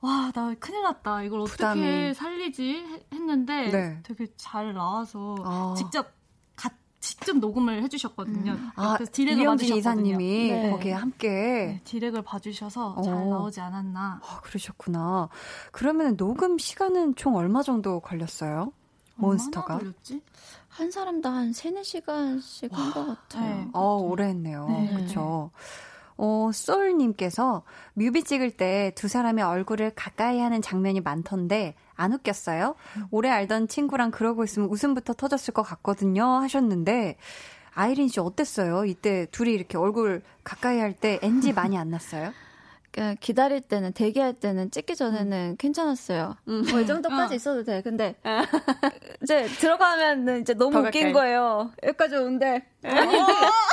와, 0.00 0.30
나 0.34 0.54
큰일 0.60 0.82
났다. 0.82 1.22
이걸 1.22 1.44
부담이. 1.44 1.80
어떻게 1.80 2.14
살리지? 2.14 3.00
했는데 3.12 3.70
네. 3.70 4.00
되게 4.04 4.26
잘 4.36 4.72
나와서 4.72 5.34
아. 5.44 5.74
직접 5.76 6.16
직접 7.00 7.36
녹음을 7.38 7.80
해주셨거든요. 7.84 8.52
음. 8.52 8.70
아, 8.74 8.94
그래서 8.94 9.12
디렉을 9.14 9.44
봐주셨거든요. 9.46 9.78
이사님이 9.78 10.50
네. 10.50 10.70
거기에 10.70 10.92
함께 10.92 11.28
네, 11.28 11.80
디렉을 11.84 12.22
봐주셔서 12.22 12.94
어. 12.98 13.02
잘 13.02 13.14
나오지 13.30 13.60
않았나. 13.60 14.20
아, 14.20 14.40
그러셨구나. 14.40 15.28
그러면 15.70 16.16
녹음 16.16 16.58
시간은 16.58 17.14
총 17.14 17.36
얼마 17.36 17.62
정도 17.62 18.00
걸렸어요? 18.00 18.72
몬스터가? 19.14 19.78
걸렸지? 19.78 20.20
한 20.68 20.90
사람당 20.90 21.34
한 21.36 21.52
3, 21.52 21.74
4시간씩 21.76 22.72
한 22.72 22.92
것 22.92 23.06
같아요. 23.06 23.54
네. 23.56 23.68
어, 23.72 23.96
오래 23.96 24.26
했네요. 24.26 24.66
네. 24.68 25.06
그렇 25.06 25.50
죠. 26.18 26.22
어, 26.22 26.50
솔님께서 26.52 27.62
뮤비 27.94 28.22
찍을 28.24 28.50
때 28.52 28.92
두 28.94 29.08
사람의 29.08 29.44
얼굴을 29.44 29.92
가까이 29.94 30.40
하는 30.40 30.60
장면이 30.60 31.00
많던데 31.00 31.74
안 31.94 32.12
웃겼어요? 32.12 32.74
오래 33.10 33.28
알던 33.30 33.68
친구랑 33.68 34.10
그러고 34.10 34.44
있으면 34.44 34.68
웃음부터 34.68 35.14
터졌을 35.14 35.54
것 35.54 35.62
같거든요. 35.62 36.24
하셨는데 36.24 37.16
아이린 37.74 38.08
씨 38.08 38.18
어땠어요? 38.20 38.84
이때 38.84 39.26
둘이 39.30 39.52
이렇게 39.52 39.78
얼굴 39.78 40.22
가까이 40.44 40.78
할 40.80 40.94
때 40.94 41.18
NG 41.22 41.52
많이 41.52 41.76
안 41.78 41.90
났어요? 41.90 42.32
기다릴 43.20 43.60
때는 43.60 43.92
대기할 43.92 44.32
때는 44.34 44.70
찍기 44.70 44.96
전에는 44.96 45.50
음. 45.52 45.56
괜찮았어요. 45.58 46.36
음. 46.48 46.64
뭐 46.70 46.80
이 46.80 46.86
정도까지 46.86 47.34
어. 47.34 47.36
있어도 47.36 47.62
돼. 47.64 47.80
근데 47.82 48.16
아. 48.24 48.44
이제 49.22 49.44
들어가면은 49.46 50.40
이제 50.40 50.54
너무 50.54 50.78
웃긴 50.78 51.12
거예요. 51.12 51.70
여기까지 51.84 52.16
오는데 52.16 52.66
아니 52.84 53.16
어, 53.16 53.26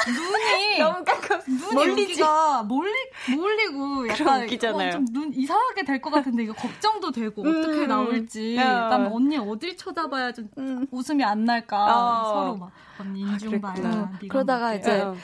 눈이 0.07 0.77
너무 0.79 1.03
깎아 1.03 1.41
눈이 1.47 1.73
멀리가 1.73 2.63
몰리 2.63 2.91
몰리고 3.35 4.07
약간 4.09 4.43
웃기잖아요. 4.43 4.89
어, 4.89 4.91
좀눈 4.91 5.33
이상하게 5.33 5.83
될 5.85 6.01
것 6.01 6.11
같은데 6.11 6.43
이거 6.43 6.53
걱정도 6.53 7.11
되고 7.11 7.41
음. 7.41 7.47
어떻게 7.59 7.87
나올지. 7.87 8.55
그다음에 8.57 9.09
언니 9.11 9.37
어딜 9.37 9.75
쳐다봐야 9.77 10.33
좀 10.33 10.49
음. 10.57 10.85
웃음이 10.91 11.23
안 11.23 11.45
날까 11.45 11.85
어. 11.85 12.27
서로 12.33 12.57
막 12.57 12.71
언니 12.99 13.21
인중 13.21 13.59
아, 13.63 13.73
봐요. 13.73 14.09
그러다가 14.29 14.73
이제. 14.75 15.01
어. 15.01 15.15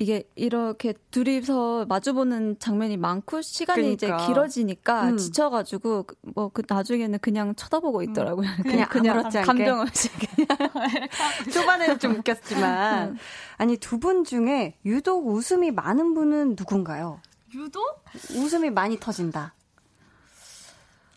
이게 0.00 0.24
이렇게 0.34 0.94
둘이서 1.10 1.84
마주보는 1.84 2.58
장면이 2.58 2.96
많고 2.96 3.42
시간이 3.42 3.96
그러니까. 3.98 4.06
이제 4.16 4.26
길어지니까 4.26 5.10
음. 5.10 5.16
지쳐가지고 5.18 6.06
뭐 6.34 6.48
그 6.54 6.62
나중에는 6.66 7.18
그냥 7.18 7.54
쳐다보고 7.54 7.98
음. 7.98 8.04
있더라고요. 8.04 8.48
음. 8.48 8.62
그냥 8.62 8.88
그냥 8.88 9.16
아무렇지 9.18 9.38
않게 9.38 9.46
감정 9.46 9.80
없이 9.86 10.08
초반에는 11.52 11.98
좀 11.98 12.16
웃겼지만 12.16 13.10
음. 13.10 13.16
아니 13.58 13.76
두 13.76 13.98
분 14.00 14.24
중에 14.24 14.78
유독 14.86 15.28
웃음이 15.28 15.70
많은 15.70 16.14
분은 16.14 16.56
누군가요? 16.58 17.20
유독 17.54 18.02
웃음이 18.34 18.70
많이 18.70 18.98
터진다. 18.98 19.54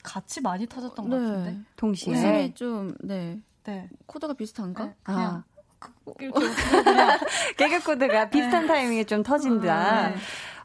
같이 0.04 0.42
많이 0.42 0.68
터졌던 0.68 1.10
네. 1.10 1.16
것 1.16 1.22
같은데 1.24 1.60
동시에 1.78 2.14
웃음이 2.14 2.54
좀 2.56 2.94
네. 3.02 3.40
네. 3.64 3.90
코드가 4.08 4.34
비슷한가? 4.34 4.86
네, 4.88 4.96
아. 5.06 5.44
개그 7.58 7.84
코드가 7.84 8.30
비슷한 8.30 8.62
네. 8.64 8.68
타이밍에 8.68 9.04
좀 9.04 9.24
터진다. 9.24 10.10
네. 10.10 10.16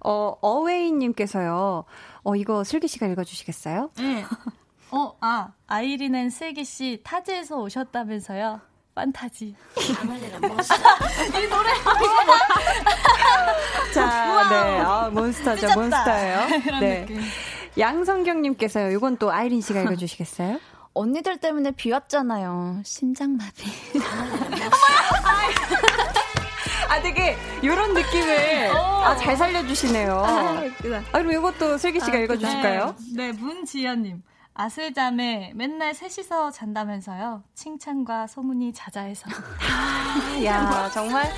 어, 0.04 0.36
어웨이님께서요. 0.40 1.84
어, 2.22 2.36
이거 2.36 2.64
슬기 2.64 2.88
씨가 2.88 3.06
읽어주시겠어요? 3.06 3.90
네. 3.96 4.24
어, 4.90 5.16
아, 5.20 5.52
아이린 5.66 6.14
and 6.14 6.30
슬기 6.30 6.64
씨 6.64 7.00
타지에서 7.04 7.58
오셨다면서요? 7.58 8.60
판타지. 8.94 9.46
이 9.46 10.06
노래 11.48 11.70
자, 13.94 14.48
네. 14.50 14.80
아, 14.80 15.08
Monster죠. 15.12 15.68
Monster예요. 15.74 16.38
네. 16.80 17.00
느낌. 17.02 17.20
양성경님께서요. 17.78 18.90
이건 18.90 19.16
또 19.18 19.30
아이린 19.30 19.60
씨가 19.60 19.82
읽어주시겠어요? 19.82 20.58
언니들 20.98 21.38
때문에 21.38 21.70
비 21.72 21.90
왔잖아요. 21.92 22.82
심장마비. 22.84 23.70
아, 26.88 27.02
되게, 27.02 27.36
요런 27.62 27.92
느낌을, 27.94 28.70
어. 28.74 29.04
아, 29.04 29.16
잘 29.16 29.36
살려주시네요. 29.36 30.12
아, 30.12 30.62
아, 31.12 31.18
그럼 31.18 31.32
이것도 31.32 31.78
슬기 31.78 32.00
씨가 32.00 32.16
아, 32.16 32.20
읽어주실까요? 32.20 32.96
네, 33.14 33.30
네 33.30 33.38
문지연님. 33.38 34.22
아슬잠에 34.54 35.52
맨날 35.54 35.94
셋이서 35.94 36.50
잔다면서요. 36.50 37.44
칭찬과 37.54 38.26
소문이 38.26 38.72
자자해서. 38.72 39.30
아, 39.30 40.44
야, 40.44 40.90
정말 40.92 41.30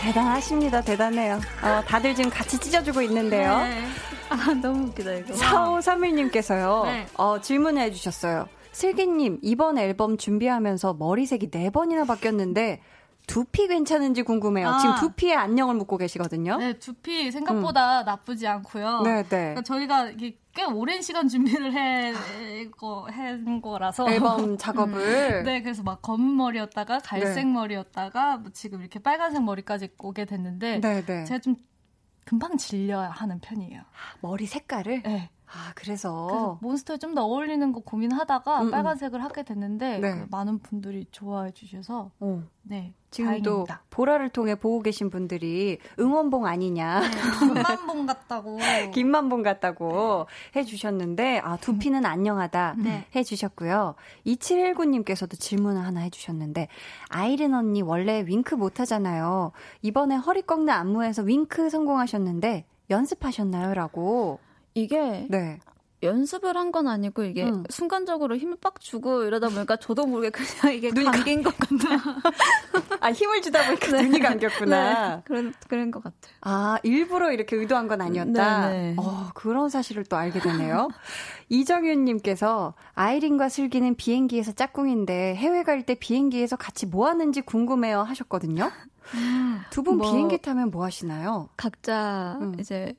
대단하십니다. 0.00 0.80
대단해요. 0.80 1.38
어, 1.62 1.80
다들 1.86 2.16
지금 2.16 2.28
같이 2.28 2.58
찢어주고 2.58 3.02
있는데요. 3.02 3.58
네. 3.58 3.86
아, 4.30 4.52
너무 4.60 4.88
웃기다, 4.88 5.12
이거. 5.12 5.34
4531님께서요. 5.34 6.86
네. 6.86 7.06
어, 7.14 7.40
질문해 7.40 7.92
주셨어요. 7.92 8.48
슬기님, 8.76 9.38
이번 9.40 9.78
앨범 9.78 10.18
준비하면서 10.18 10.94
머리색이 10.94 11.50
4번이나 11.50 12.06
바뀌었는데, 12.06 12.82
두피 13.26 13.68
괜찮은지 13.68 14.22
궁금해요. 14.22 14.68
아. 14.68 14.78
지금 14.78 14.94
두피에 14.96 15.34
안녕을 15.34 15.74
묻고 15.76 15.96
계시거든요. 15.96 16.58
네, 16.58 16.78
두피 16.78 17.32
생각보다 17.32 18.02
음. 18.02 18.04
나쁘지 18.04 18.46
않고요. 18.46 19.00
네, 19.00 19.22
네. 19.22 19.28
그러니까 19.28 19.62
저희가 19.62 20.10
이게 20.10 20.38
꽤 20.54 20.64
오랜 20.64 21.00
시간 21.00 21.26
준비를 21.26 21.72
해, 21.72 22.12
거, 22.70 23.08
한 23.10 23.62
거라서. 23.62 24.10
앨범 24.10 24.56
작업을. 24.58 25.40
음. 25.40 25.44
네, 25.44 25.62
그래서 25.62 25.82
막 25.82 26.02
검은 26.02 26.36
머리였다가 26.36 26.98
갈색 26.98 27.46
네. 27.46 27.52
머리였다가 27.52 28.36
뭐 28.36 28.50
지금 28.52 28.80
이렇게 28.80 28.98
빨간색 28.98 29.42
머리까지 29.42 29.88
오게 29.98 30.26
됐는데. 30.26 30.80
네, 30.80 31.02
네. 31.02 31.24
제가 31.24 31.40
좀 31.40 31.56
금방 32.26 32.58
질려야 32.58 33.08
하는 33.08 33.40
편이에요. 33.40 33.80
머리 34.20 34.44
색깔을? 34.44 35.02
네. 35.02 35.30
아, 35.48 35.72
그래서, 35.74 36.26
그래서 36.26 36.58
몬스터에 36.60 36.98
좀 36.98 37.14
더 37.16 37.24
어울리는 37.24 37.72
거 37.72 37.80
고민하다가 37.80 38.60
음, 38.60 38.66
음. 38.66 38.70
빨간색을 38.70 39.24
하게 39.24 39.42
됐는데 39.42 39.98
네. 40.00 40.10
그 40.10 40.26
많은 40.30 40.58
분들이 40.58 41.06
좋아해 41.10 41.50
주셔서 41.52 42.10
어. 42.20 42.42
네. 42.62 42.92
지금도 43.10 43.42
다행입니다. 43.42 43.82
보라를 43.88 44.28
통해 44.28 44.54
보고 44.56 44.82
계신 44.82 45.08
분들이 45.08 45.78
응원봉 45.98 46.44
아니냐. 46.44 47.00
네, 47.00 47.08
김만봉 47.38 48.06
같다고. 48.06 48.58
김만봉 48.92 49.42
같다고 49.42 50.26
해주셨는데, 50.54 51.38
아, 51.38 51.56
두피는 51.56 52.04
안녕하다 52.04 52.74
네. 52.78 53.06
해주셨고요. 53.14 53.94
2719님께서도 54.26 55.38
질문을 55.38 55.82
하나 55.82 56.00
해 56.00 56.10
주셨는데, 56.10 56.68
아이린 57.08 57.54
언니 57.54 57.80
원래 57.80 58.22
윙크 58.26 58.56
못 58.56 58.80
하잖아요. 58.80 59.52
이번에 59.80 60.16
허리 60.16 60.42
꺾는 60.42 60.68
안무에서 60.68 61.22
윙크 61.22 61.70
성공하셨는데, 61.70 62.66
연습하셨나요? 62.90 63.72
라고. 63.72 64.40
이게 64.76 65.26
네. 65.30 65.58
연습을 66.02 66.56
한 66.58 66.70
건 66.72 66.88
아니고 66.88 67.22
이게 67.24 67.44
응. 67.44 67.64
순간적으로 67.70 68.36
힘을 68.36 68.58
빡 68.60 68.80
주고 68.80 69.24
이러다 69.24 69.48
보니까 69.48 69.76
저도 69.78 70.04
모르게 70.06 70.28
그냥 70.30 70.74
이게 70.76 70.90
눈이 70.92 71.06
감긴 71.06 71.42
것 71.42 71.54
같아요. 71.56 71.98
아 73.00 73.10
힘을 73.10 73.40
주다 73.40 73.64
보니까 73.64 73.86
네. 73.92 74.02
눈이 74.02 74.18
감겼구나. 74.20 75.16
네. 75.16 75.22
그런 75.24 75.54
그런 75.68 75.90
것 75.90 76.02
같아요. 76.04 76.34
아 76.42 76.78
일부러 76.82 77.32
이렇게 77.32 77.56
의도한 77.56 77.88
건 77.88 78.02
아니었다. 78.02 78.68
네, 78.68 78.90
네. 78.90 78.96
어 78.98 79.30
그런 79.34 79.70
사실을 79.70 80.04
또 80.04 80.16
알게 80.16 80.38
되네요. 80.40 80.88
이정윤님께서 81.48 82.74
아이린과 82.94 83.48
슬기는 83.48 83.94
비행기에서 83.94 84.52
짝꿍인데 84.52 85.34
해외 85.36 85.62
갈 85.62 85.86
때 85.86 85.94
비행기에서 85.94 86.56
같이 86.56 86.84
뭐 86.86 87.06
하는지 87.08 87.40
궁금해요 87.40 88.02
하셨거든요. 88.02 88.70
음, 89.14 89.60
두분 89.70 89.98
뭐, 89.98 90.10
비행기 90.10 90.42
타면 90.42 90.70
뭐 90.70 90.84
하시나요? 90.84 91.48
각자 91.56 92.36
음. 92.40 92.56
이제 92.58 92.92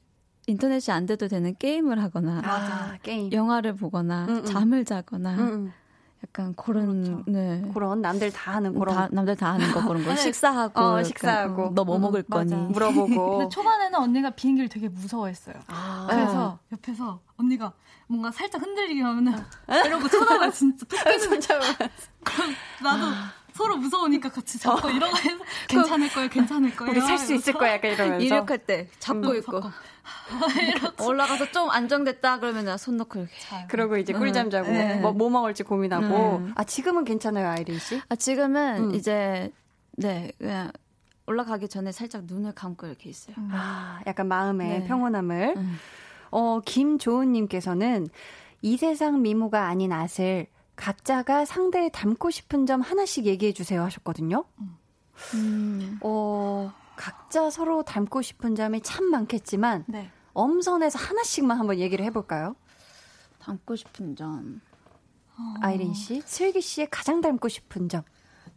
인터넷이 0.48 0.94
안 0.94 1.06
돼도 1.06 1.28
되는 1.28 1.56
게임을 1.58 2.02
하거나 2.02 2.42
아, 2.44 2.98
게임. 3.04 3.32
영화를 3.32 3.76
보거나 3.76 4.26
음, 4.26 4.36
음. 4.38 4.46
잠을 4.46 4.86
자거나 4.86 5.36
음, 5.36 5.74
약간 6.24 6.54
그런 6.56 7.04
그렇죠. 7.04 7.24
네. 7.28 7.70
그런 7.74 8.02
남들 8.02 8.32
다 8.32 8.54
하는 8.54 8.74
그런 8.74 8.96
다, 8.96 9.10
남들 9.12 9.36
다 9.36 9.54
하는 9.54 9.72
거 9.74 9.86
그런 9.86 10.04
거 10.06 10.16
식사하고 10.16 10.80
어, 10.80 11.04
식사하고 11.04 11.64
어, 11.66 11.72
너뭐 11.76 12.00
먹을 12.00 12.24
거니 12.24 12.56
물어보고 12.56 13.38
근데 13.38 13.50
초반에는 13.50 14.00
언니가 14.00 14.30
비행기를 14.32 14.70
되게 14.70 14.88
무서워했어요. 14.88 15.56
아. 15.68 16.08
그래서 16.10 16.60
옆에서 16.72 17.20
언니가 17.36 17.74
뭔가 18.08 18.32
살짝 18.32 18.62
흔들리게 18.62 19.02
하면은 19.02 19.34
이러고 19.86 20.08
쳐다봐 20.08 20.50
진짜 20.52 20.86
손잡아 21.20 21.60
그럼 22.24 22.52
나도 22.82 23.06
아. 23.06 23.34
서로 23.58 23.78
무서우니까 23.78 24.30
같이 24.30 24.60
잡고 24.60 24.88
어. 24.88 24.92
이러고 24.92 25.18
해서 25.18 25.38
괜찮을 25.68 26.10
거예요, 26.10 26.30
괜찮을 26.30 26.76
거예요. 26.76 26.92
우리 26.92 27.02
살 27.02 27.18
수 27.18 27.34
있을 27.34 27.54
거야, 27.54 27.74
약간 27.74 27.92
이러면서. 27.92 28.24
이륙할 28.26 28.60
때 28.60 28.88
잡고 29.00 29.30
음, 29.32 29.36
있고. 29.38 29.62
올라가서 31.04 31.52
좀 31.52 31.70
안정됐다 31.70 32.40
그러면 32.40 32.78
손 32.78 32.98
놓고 32.98 33.20
이렇게. 33.20 33.34
그러고 33.68 33.98
이제 33.98 34.14
꿀잠 34.14 34.50
자고 34.50 34.70
네. 34.70 35.00
뭐, 35.00 35.12
뭐 35.12 35.30
먹을지 35.30 35.64
고민하고. 35.64 36.38
음. 36.38 36.54
아 36.56 36.64
지금은 36.64 37.04
괜찮아요, 37.04 37.50
아이린 37.50 37.80
씨? 37.80 38.02
아 38.10 38.16
지금은 38.16 38.92
음. 38.92 38.96
이제 38.96 39.52
네 39.98 40.32
그냥 40.38 40.72
올라가기 41.26 41.68
전에 41.68 41.92
살짝 41.92 42.24
눈을 42.26 42.54
감고 42.54 42.88
이렇게 42.88 43.10
있어요. 43.10 43.36
음. 43.38 43.50
아 43.52 44.00
약간 44.08 44.28
마음의 44.28 44.80
네. 44.82 44.88
평온함을. 44.88 45.56
음. 45.58 45.78
어 46.32 46.62
김조은님께서는 46.66 48.08
이 48.62 48.78
세상 48.78 49.22
미모가 49.22 49.66
아닌 49.66 49.92
아슬 49.94 50.48
각자가 50.78 51.44
상대에 51.44 51.90
닮고 51.90 52.30
싶은 52.30 52.66
점 52.66 52.80
하나씩 52.82 53.26
얘기해 53.26 53.52
주세요 53.52 53.84
하셨거든요. 53.84 54.46
음. 55.34 56.00
어, 56.02 56.72
각자 56.96 57.50
서로 57.50 57.84
닮고 57.84 58.22
싶은 58.22 58.56
점이 58.56 58.82
참 58.82 59.06
많겠지만 59.06 59.84
네. 59.88 60.10
엄선해서 60.34 61.00
하나씩만 61.00 61.60
한번 61.60 61.80
얘기를 61.80 62.06
해볼까요? 62.06 62.56
닮고 63.40 63.76
싶은 63.76 64.16
점. 64.16 64.62
어... 65.36 65.54
아이린 65.62 65.94
씨, 65.94 66.22
슬기 66.26 66.62
씨의 66.62 66.88
가장 66.92 67.22
닮고 67.22 67.50
싶은 67.50 67.90
점. 67.90 68.04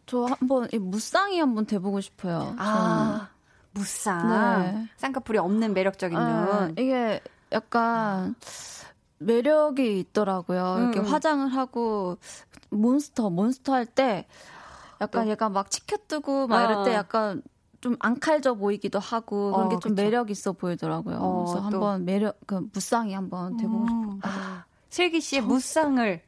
저 0.05 0.25
한번 0.25 0.67
무쌍이 0.71 1.39
한번 1.39 1.65
돼보고 1.65 2.01
싶어요. 2.01 2.55
아, 2.57 3.29
무쌍. 3.71 4.61
네. 4.61 4.89
쌍꺼풀이 4.97 5.37
없는 5.39 5.73
매력적인 5.73 6.17
아, 6.17 6.45
눈. 6.45 6.71
이게 6.71 7.21
약간 7.51 8.35
매력이 9.21 9.99
있더라고요. 9.99 10.75
음. 10.77 10.91
이렇게 10.93 10.99
화장을 11.09 11.47
하고 11.47 12.17
몬스터 12.69 13.29
몬스터 13.29 13.73
할 13.73 13.85
때 13.85 14.25
약간 15.01 15.25
또. 15.25 15.31
얘가 15.31 15.49
막 15.49 15.69
치켜뜨고 15.71 16.47
막 16.47 16.57
아. 16.57 16.63
이럴 16.65 16.85
때 16.85 16.93
약간 16.93 17.41
좀 17.81 17.95
앙칼져 17.99 18.53
보이기도 18.53 18.99
하고 18.99 19.51
그런 19.51 19.65
어, 19.65 19.69
게좀 19.69 19.95
매력 19.95 20.29
있어 20.29 20.53
보이더라고요. 20.53 21.17
어, 21.17 21.45
그래서 21.45 21.59
한번 21.59 22.05
매력 22.05 22.37
그 22.45 22.67
무쌍이 22.71 23.13
한번 23.13 23.57
돼보고 23.57 23.83
음. 23.83 23.87
싶어요. 23.87 24.19
아, 24.23 24.65
슬기 24.89 25.19
씨의 25.19 25.41
저... 25.41 25.47
무쌍을 25.47 26.21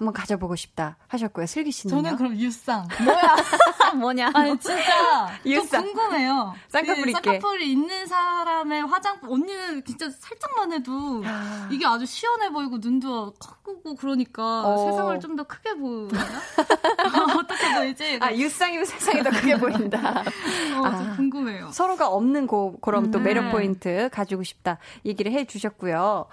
한번 0.00 0.14
가져보고 0.14 0.56
싶다 0.56 0.96
하셨고요. 1.08 1.44
슬기 1.44 1.70
씨는 1.70 1.94
저는 1.94 2.16
그럼 2.16 2.34
유쌍. 2.34 2.88
뭐야? 3.04 3.36
뭐냐? 4.00 4.30
아니 4.32 4.58
진짜 4.58 5.30
유쌍. 5.44 5.82
궁금해요. 5.84 6.54
쌍꺼풀 6.68 7.02
그 7.04 7.10
있게. 7.10 7.20
쌍꺼풀이 7.32 7.70
있는 7.70 8.06
사람의 8.06 8.86
화장품 8.86 9.30
언니는 9.30 9.84
진짜 9.84 10.08
살짝만 10.08 10.72
해도 10.72 11.22
아. 11.26 11.68
이게 11.70 11.84
아주 11.86 12.06
시원해 12.06 12.48
보이고 12.50 12.78
눈도 12.78 13.34
크고 13.34 13.94
그러니까 13.96 14.62
어. 14.66 14.90
세상을 14.90 15.20
좀 15.20 15.30
더 15.36 15.44
크게 15.44 15.74
보이나? 15.74 16.18
어떻게 17.38 17.74
보이지? 17.74 18.18
아 18.20 18.32
유쌍이면 18.34 18.84
세상이 18.84 19.22
더 19.22 19.30
크게 19.30 19.56
보인다. 19.58 20.24
어, 20.80 20.84
아. 20.86 21.14
궁금해요. 21.16 21.70
서로가 21.72 22.08
없는 22.08 22.46
고, 22.48 22.78
그럼 22.80 23.10
또 23.12 23.18
음. 23.18 23.22
매력 23.22 23.52
포인트 23.52 24.08
가지고 24.12 24.42
싶다 24.42 24.78
얘기를 25.04 25.30
해주셨고요. 25.32 26.26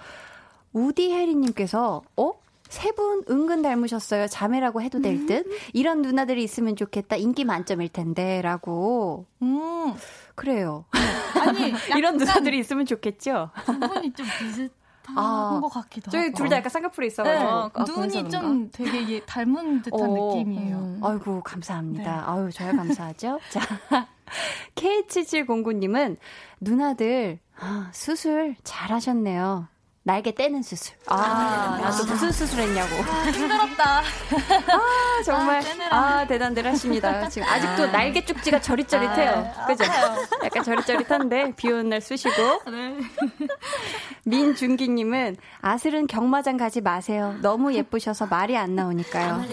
우디 0.72 1.12
해리님께서 1.12 2.02
어? 2.16 2.32
세 2.68 2.92
분 2.92 3.22
은근 3.30 3.62
닮으셨어요. 3.62 4.26
자매라고 4.28 4.82
해도 4.82 5.00
될 5.00 5.26
듯. 5.26 5.46
음. 5.46 5.52
이런 5.72 6.02
누나들이 6.02 6.42
있으면 6.44 6.76
좋겠다. 6.76 7.16
인기 7.16 7.44
만점일 7.44 7.88
텐데. 7.88 8.42
라고. 8.42 9.26
음. 9.42 9.94
그래요. 10.34 10.84
아니, 11.40 11.72
이런 11.98 12.16
누나들이 12.16 12.58
있으면 12.58 12.86
좋겠죠? 12.86 13.50
두 13.64 13.78
분이 13.80 14.12
좀 14.12 14.26
비슷. 14.38 14.70
아, 15.16 15.58
것 15.62 15.70
같기도 15.70 16.10
저희 16.10 16.30
둘 16.32 16.50
다 16.50 16.56
약간 16.56 16.68
쌍꺼풀이 16.68 17.06
있어가지고 17.06 17.42
네, 17.42 17.70
아, 17.72 17.84
눈이 17.84 18.28
좀 18.28 18.70
되게 18.70 19.20
닮은 19.24 19.80
듯한 19.80 20.00
어, 20.02 20.34
느낌이에요. 20.34 20.76
음. 20.76 21.00
아이고 21.02 21.40
감사합니다. 21.42 22.04
네. 22.04 22.22
아유 22.26 22.50
저야 22.52 22.72
감사하죠. 22.72 23.40
자 23.48 23.60
K7709님은 24.74 26.18
누나들 26.60 27.38
아, 27.58 27.88
수술 27.92 28.54
잘하셨네요. 28.64 29.68
날개 30.08 30.32
떼는 30.32 30.62
수술. 30.62 30.96
아, 31.06 31.16
아 31.16 31.78
나도 31.82 32.06
무슨 32.06 32.32
수술 32.32 32.60
했냐고. 32.60 32.94
아, 33.10 33.30
힘들었다. 33.30 34.00
아, 34.72 35.22
정말. 35.22 35.62
아, 35.90 35.96
아, 35.96 36.26
대단들 36.26 36.64
하십니다. 36.64 37.28
지금 37.28 37.46
아직도 37.46 37.82
아. 37.82 37.92
날개 37.92 38.24
쪽지가 38.24 38.62
저릿저릿해요. 38.62 39.52
아, 39.54 39.66
그죠? 39.66 39.84
약간 40.42 40.64
저릿저릿한데, 40.64 41.52
비 41.56 41.70
오는 41.70 41.90
날 41.90 42.00
쑤시고. 42.00 42.32
네. 42.70 42.96
민준기님은 44.24 45.36
아슬은 45.60 46.06
경마장 46.06 46.56
가지 46.56 46.80
마세요. 46.80 47.36
너무 47.42 47.74
예쁘셔서 47.74 48.28
말이 48.28 48.56
안 48.56 48.74
나오니까요. 48.74 49.44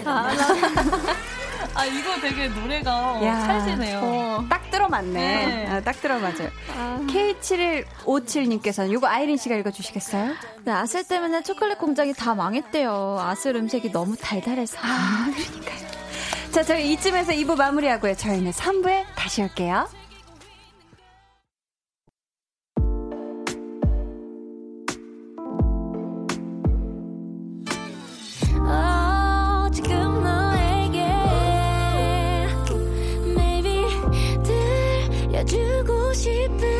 아, 1.75 1.81
아, 1.81 1.85
이거 1.85 2.15
되게 2.21 2.47
노래가 2.47 3.19
야, 3.23 3.39
찰지네요. 3.41 3.99
어, 4.01 4.45
딱 4.49 4.71
들어맞네. 4.71 5.11
네. 5.11 5.67
아, 5.67 5.81
딱 5.81 5.99
들어맞아요. 6.01 6.49
아. 6.73 6.99
K7157님께서는 7.07 8.91
이거 8.91 9.07
아이린 9.07 9.35
씨가 9.37 9.55
읽어주시겠어요? 9.57 10.33
네, 10.63 10.71
아슬 10.71 11.03
때문에 11.03 11.43
초콜릿 11.43 11.77
공장이 11.77 12.13
다 12.13 12.33
망했대요. 12.33 13.17
아슬 13.19 13.57
음색이 13.57 13.91
너무 13.91 14.15
달달해서. 14.15 14.77
아, 14.81 15.29
그러니까요. 15.35 15.85
자, 16.51 16.63
저희 16.63 16.93
이쯤에서 16.93 17.33
2부 17.33 17.57
마무리하고요. 17.57 18.15
저희는 18.15 18.51
3부에 18.51 19.03
다시 19.15 19.41
올게요. 19.41 19.89
주고 35.45 36.13
싶은 36.13 36.74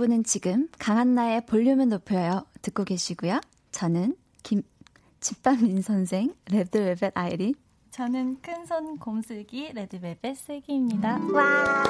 여러분은 0.00 0.24
지금 0.24 0.66
강한나의 0.78 1.44
볼륨을 1.44 1.90
높여요 1.90 2.46
듣고 2.62 2.84
계시고요. 2.84 3.38
저는 3.70 4.16
김 4.42 4.62
집밥민 5.20 5.82
선생, 5.82 6.32
레드벨벳 6.50 7.12
아이린. 7.14 7.54
저는 7.90 8.40
큰손 8.40 8.98
곰슬기 8.98 9.72
레드벨벳 9.74 10.38
슬기입니다. 10.38 11.20
와. 11.34 11.84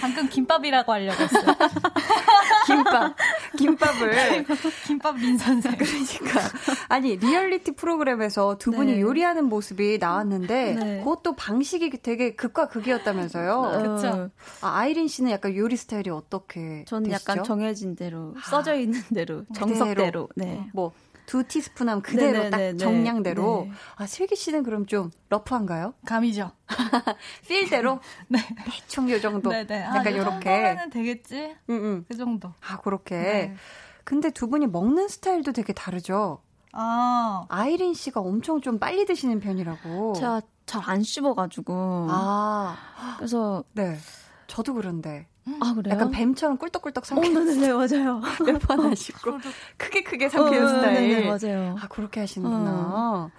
방금 0.00 0.28
김밥이라고 0.28 0.92
하려고 0.92 1.20
했어요. 1.20 1.46
김밥. 2.76 3.16
김밥을. 3.56 4.44
김밥 4.86 5.16
민 5.16 5.36
선생. 5.38 5.76
그러니까. 5.76 6.40
아니, 6.88 7.16
리얼리티 7.16 7.72
프로그램에서 7.72 8.58
두 8.58 8.70
분이 8.70 8.94
네. 8.94 9.00
요리하는 9.00 9.44
모습이 9.46 9.98
나왔는데, 9.98 10.74
네. 10.74 10.98
그것도 11.00 11.34
방식이 11.36 11.90
되게 12.02 12.34
극과 12.34 12.68
극이었다면서요. 12.68 13.52
어. 13.52 13.96
그쵸. 13.96 14.30
아, 14.60 14.78
아이린 14.78 15.08
씨는 15.08 15.30
약간 15.30 15.54
요리 15.56 15.76
스타일이 15.76 16.10
어떻게? 16.10 16.84
저는 16.86 17.10
되시죠? 17.10 17.32
약간 17.32 17.44
정해진 17.44 17.96
대로, 17.96 18.34
써져 18.42 18.74
있는 18.74 19.00
대로, 19.14 19.44
정석대로. 19.54 20.28
네. 20.36 20.68
뭐, 20.72 20.92
두 21.30 21.44
티스푼 21.44 21.88
하면 21.88 22.02
그대로 22.02 22.32
네네네네. 22.42 22.50
딱 22.50 22.56
네, 22.56 22.66
네, 22.66 22.72
네. 22.72 22.76
정량대로. 22.78 23.66
네. 23.68 23.72
아, 23.94 24.06
슬기 24.08 24.34
씨는 24.34 24.64
그럼 24.64 24.86
좀 24.86 25.12
러프한가요? 25.28 25.94
감이죠. 26.04 26.50
필대로? 27.46 28.00
네. 28.26 28.40
대충 28.64 29.08
요 29.12 29.20
정도. 29.20 29.48
네네. 29.50 29.80
약간 29.80 30.08
아, 30.08 30.16
요렇게. 30.16 30.50
하면 30.50 30.90
되겠지? 30.90 31.54
응, 31.70 31.74
응. 31.84 32.04
그 32.08 32.16
정도. 32.16 32.52
아, 32.68 32.78
그렇게. 32.78 33.14
네. 33.16 33.54
근데 34.02 34.30
두 34.30 34.48
분이 34.48 34.66
먹는 34.66 35.06
스타일도 35.06 35.52
되게 35.52 35.72
다르죠? 35.72 36.42
아. 36.72 37.44
아이린 37.48 37.94
씨가 37.94 38.18
엄청 38.20 38.60
좀 38.60 38.80
빨리 38.80 39.04
드시는 39.06 39.38
편이라고. 39.38 40.14
제가 40.14 40.40
잘 40.66 40.82
안 40.84 41.04
씹어가지고. 41.04 42.08
아. 42.10 42.76
그래서. 43.18 43.62
네. 43.74 43.96
저도 44.48 44.74
그런데. 44.74 45.28
아, 45.60 45.74
그래요? 45.74 45.94
약간 45.94 46.10
뱀처럼 46.10 46.56
꿀떡꿀떡 46.58 47.04
삼켜. 47.06 47.26
어, 47.28 47.44
네네, 47.44 47.72
맞아요. 47.72 48.20
몇 48.46 48.58
번 48.60 48.80
하시고. 48.90 49.38
크게 49.76 50.02
크게 50.02 50.28
삼키는 50.28 50.64
어, 50.64 50.68
스타일. 50.68 51.08
네네, 51.08 51.28
맞아요. 51.28 51.76
아, 51.80 51.88
그렇게 51.88 52.20
하시는구나. 52.20 52.70
어, 52.70 53.30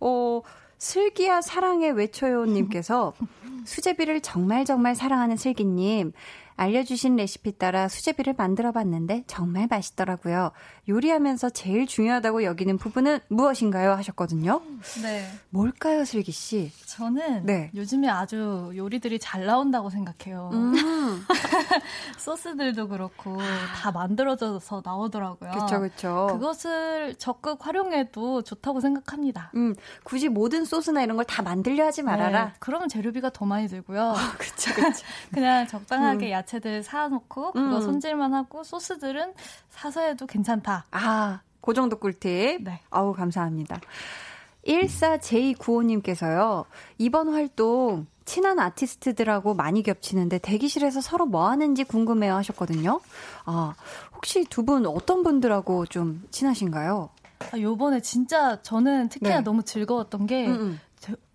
어 0.00 0.42
슬기야 0.78 1.40
사랑해 1.40 1.88
외쳐요 1.90 2.44
님께서 2.44 3.14
수제비를 3.64 4.20
정말 4.20 4.64
정말 4.64 4.94
사랑하는 4.94 5.36
슬기님. 5.36 6.12
알려주신 6.56 7.16
레시피 7.16 7.58
따라 7.58 7.86
수제비를 7.88 8.34
만들어 8.36 8.72
봤는데 8.72 9.24
정말 9.26 9.66
맛있더라고요. 9.70 10.52
요리하면서 10.88 11.50
제일 11.50 11.86
중요하다고 11.86 12.44
여기는 12.44 12.78
부분은 12.78 13.20
무엇인가요? 13.28 13.92
하셨거든요. 13.92 14.62
네. 15.02 15.28
뭘까요, 15.50 16.04
슬기 16.04 16.32
씨? 16.32 16.72
저는 16.86 17.44
네. 17.44 17.70
요즘에 17.74 18.08
아주 18.08 18.72
요리들이 18.74 19.18
잘 19.18 19.44
나온다고 19.44 19.90
생각해요. 19.90 20.50
음. 20.54 20.74
소스들도 22.18 22.88
그렇고 22.88 23.36
다 23.76 23.92
만들어져서 23.92 24.82
나오더라고요. 24.84 25.50
그렇죠, 25.50 25.78
그렇죠. 25.80 26.26
그것을 26.32 27.14
적극 27.18 27.66
활용해도 27.66 28.42
좋다고 28.42 28.80
생각합니다. 28.80 29.50
음, 29.54 29.74
굳이 30.04 30.28
모든 30.28 30.64
소스나 30.64 31.02
이런 31.02 31.16
걸 31.16 31.26
다 31.26 31.42
만들려 31.42 31.86
하지 31.86 32.02
말아라. 32.02 32.44
네, 32.46 32.52
그러면 32.60 32.88
재료비가 32.88 33.30
더 33.30 33.44
많이 33.44 33.66
들고요. 33.66 34.14
그렇죠, 34.38 34.74
그렇죠. 34.74 35.04
그냥 35.34 35.66
적당하게 35.66 36.26
음. 36.28 36.30
야채들 36.46 36.82
사놓고 36.84 37.52
그거 37.52 37.76
음. 37.76 37.80
손질만 37.80 38.32
하고 38.32 38.62
소스들은 38.62 39.34
사서 39.70 40.00
해도 40.02 40.26
괜찮다. 40.26 40.86
아, 40.92 41.40
그 41.60 41.74
정도 41.74 41.98
꿀팁. 41.98 42.62
네. 42.62 42.80
아우, 42.90 43.12
감사합니다. 43.12 43.80
14J95님께서요, 44.66 46.64
이번 46.98 47.28
활동 47.32 48.06
친한 48.24 48.58
아티스트들하고 48.58 49.54
많이 49.54 49.82
겹치는데 49.82 50.38
대기실에서 50.38 51.00
서로 51.00 51.26
뭐 51.26 51.48
하는지 51.48 51.84
궁금해요 51.84 52.34
하셨거든요. 52.36 53.00
아, 53.44 53.74
혹시 54.14 54.44
두 54.44 54.64
분 54.64 54.86
어떤 54.86 55.22
분들하고 55.22 55.86
좀 55.86 56.24
친하신가요? 56.30 57.10
아, 57.52 57.58
요번에 57.58 58.00
진짜 58.00 58.60
저는 58.62 59.08
특히나 59.10 59.36
네. 59.36 59.40
너무 59.42 59.62
즐거웠던 59.62 60.26
게 60.26 60.46
음음. 60.46 60.60
음. 60.60 60.80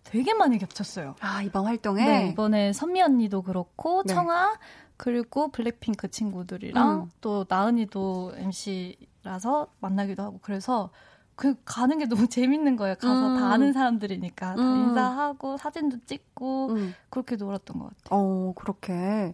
되게 0.04 0.34
많이 0.34 0.58
겹쳤어요. 0.58 1.16
아, 1.22 1.42
이번 1.42 1.66
활동에? 1.68 2.04
네, 2.06 2.28
이번에 2.28 2.74
선미 2.74 3.02
언니도 3.02 3.44
그렇고, 3.44 4.04
네. 4.04 4.14
청아, 4.14 4.58
그리고 5.02 5.48
블랙핑크 5.48 6.12
친구들이랑 6.12 7.02
음. 7.02 7.10
또 7.22 7.44
나은이도 7.50 8.34
MC라서 8.36 9.70
만나기도 9.80 10.22
하고 10.22 10.38
그래서 10.44 10.92
그 11.36 11.56
가는 11.66 11.98
게 11.98 12.06
너무 12.06 12.28
재밌는 12.30 12.76
거예요. 12.76 12.94
가서 13.00 13.30
음. 13.30 13.40
다 13.40 13.48
아는 13.48 13.74
사람들이니까 13.74 14.56
다 14.56 14.62
음. 14.62 14.90
인사하고 14.90 15.58
사진도 15.58 15.98
찍고 16.06 16.68
음. 16.74 16.94
그렇게 17.10 17.36
놀았던 17.36 17.80
것 17.80 17.86
같아요. 17.86 18.10
어 18.12 18.54
그렇게 18.56 19.34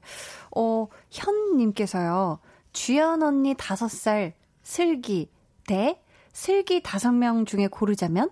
어 0.56 0.88
현님께서요 1.12 2.40
주연 2.72 3.22
언니 3.22 3.54
다섯 3.54 3.90
살 3.92 4.36
슬기 4.64 5.30
대 5.68 6.02
슬기 6.32 6.82
다섯 6.82 7.12
명 7.12 7.44
중에 7.44 7.68
고르자면 7.68 8.30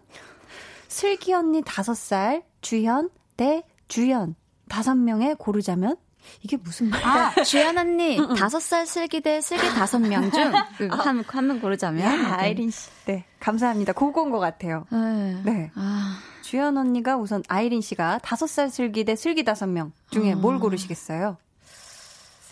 슬기 0.87 1.33
언니 1.33 1.61
다섯 1.65 1.95
살 1.95 2.45
주연 2.61 3.09
대 3.35 3.63
주연 3.89 4.35
다섯 4.69 4.95
명에 4.95 5.33
고르자면 5.33 5.97
이게 6.41 6.57
무슨 6.57 6.89
말이야? 6.89 7.07
아, 7.37 7.43
주연 7.43 7.77
언니, 7.77 8.19
다섯 8.37 8.59
살 8.59 8.85
슬기 8.85 9.21
대 9.21 9.41
슬기 9.41 9.67
다섯 9.69 9.99
명 9.99 10.29
중, 10.31 10.51
한, 10.91 11.23
한 11.27 11.47
명 11.47 11.59
고르자면. 11.59 12.01
야, 12.01 12.35
아이린 12.37 12.69
씨. 12.71 12.89
네, 13.05 13.25
감사합니다. 13.39 13.93
그거인 13.93 14.31
것 14.31 14.39
같아요. 14.39 14.85
네. 14.91 15.41
네. 15.43 15.71
아. 15.75 16.17
주연 16.41 16.77
언니가 16.77 17.17
우선 17.17 17.41
아이린 17.47 17.81
씨가 17.81 18.19
다섯 18.19 18.47
살 18.47 18.69
슬기 18.69 19.03
대 19.03 19.15
슬기 19.15 19.43
다섯 19.43 19.65
명 19.67 19.91
중에 20.11 20.33
아. 20.33 20.35
뭘 20.35 20.59
고르시겠어요? 20.59 21.37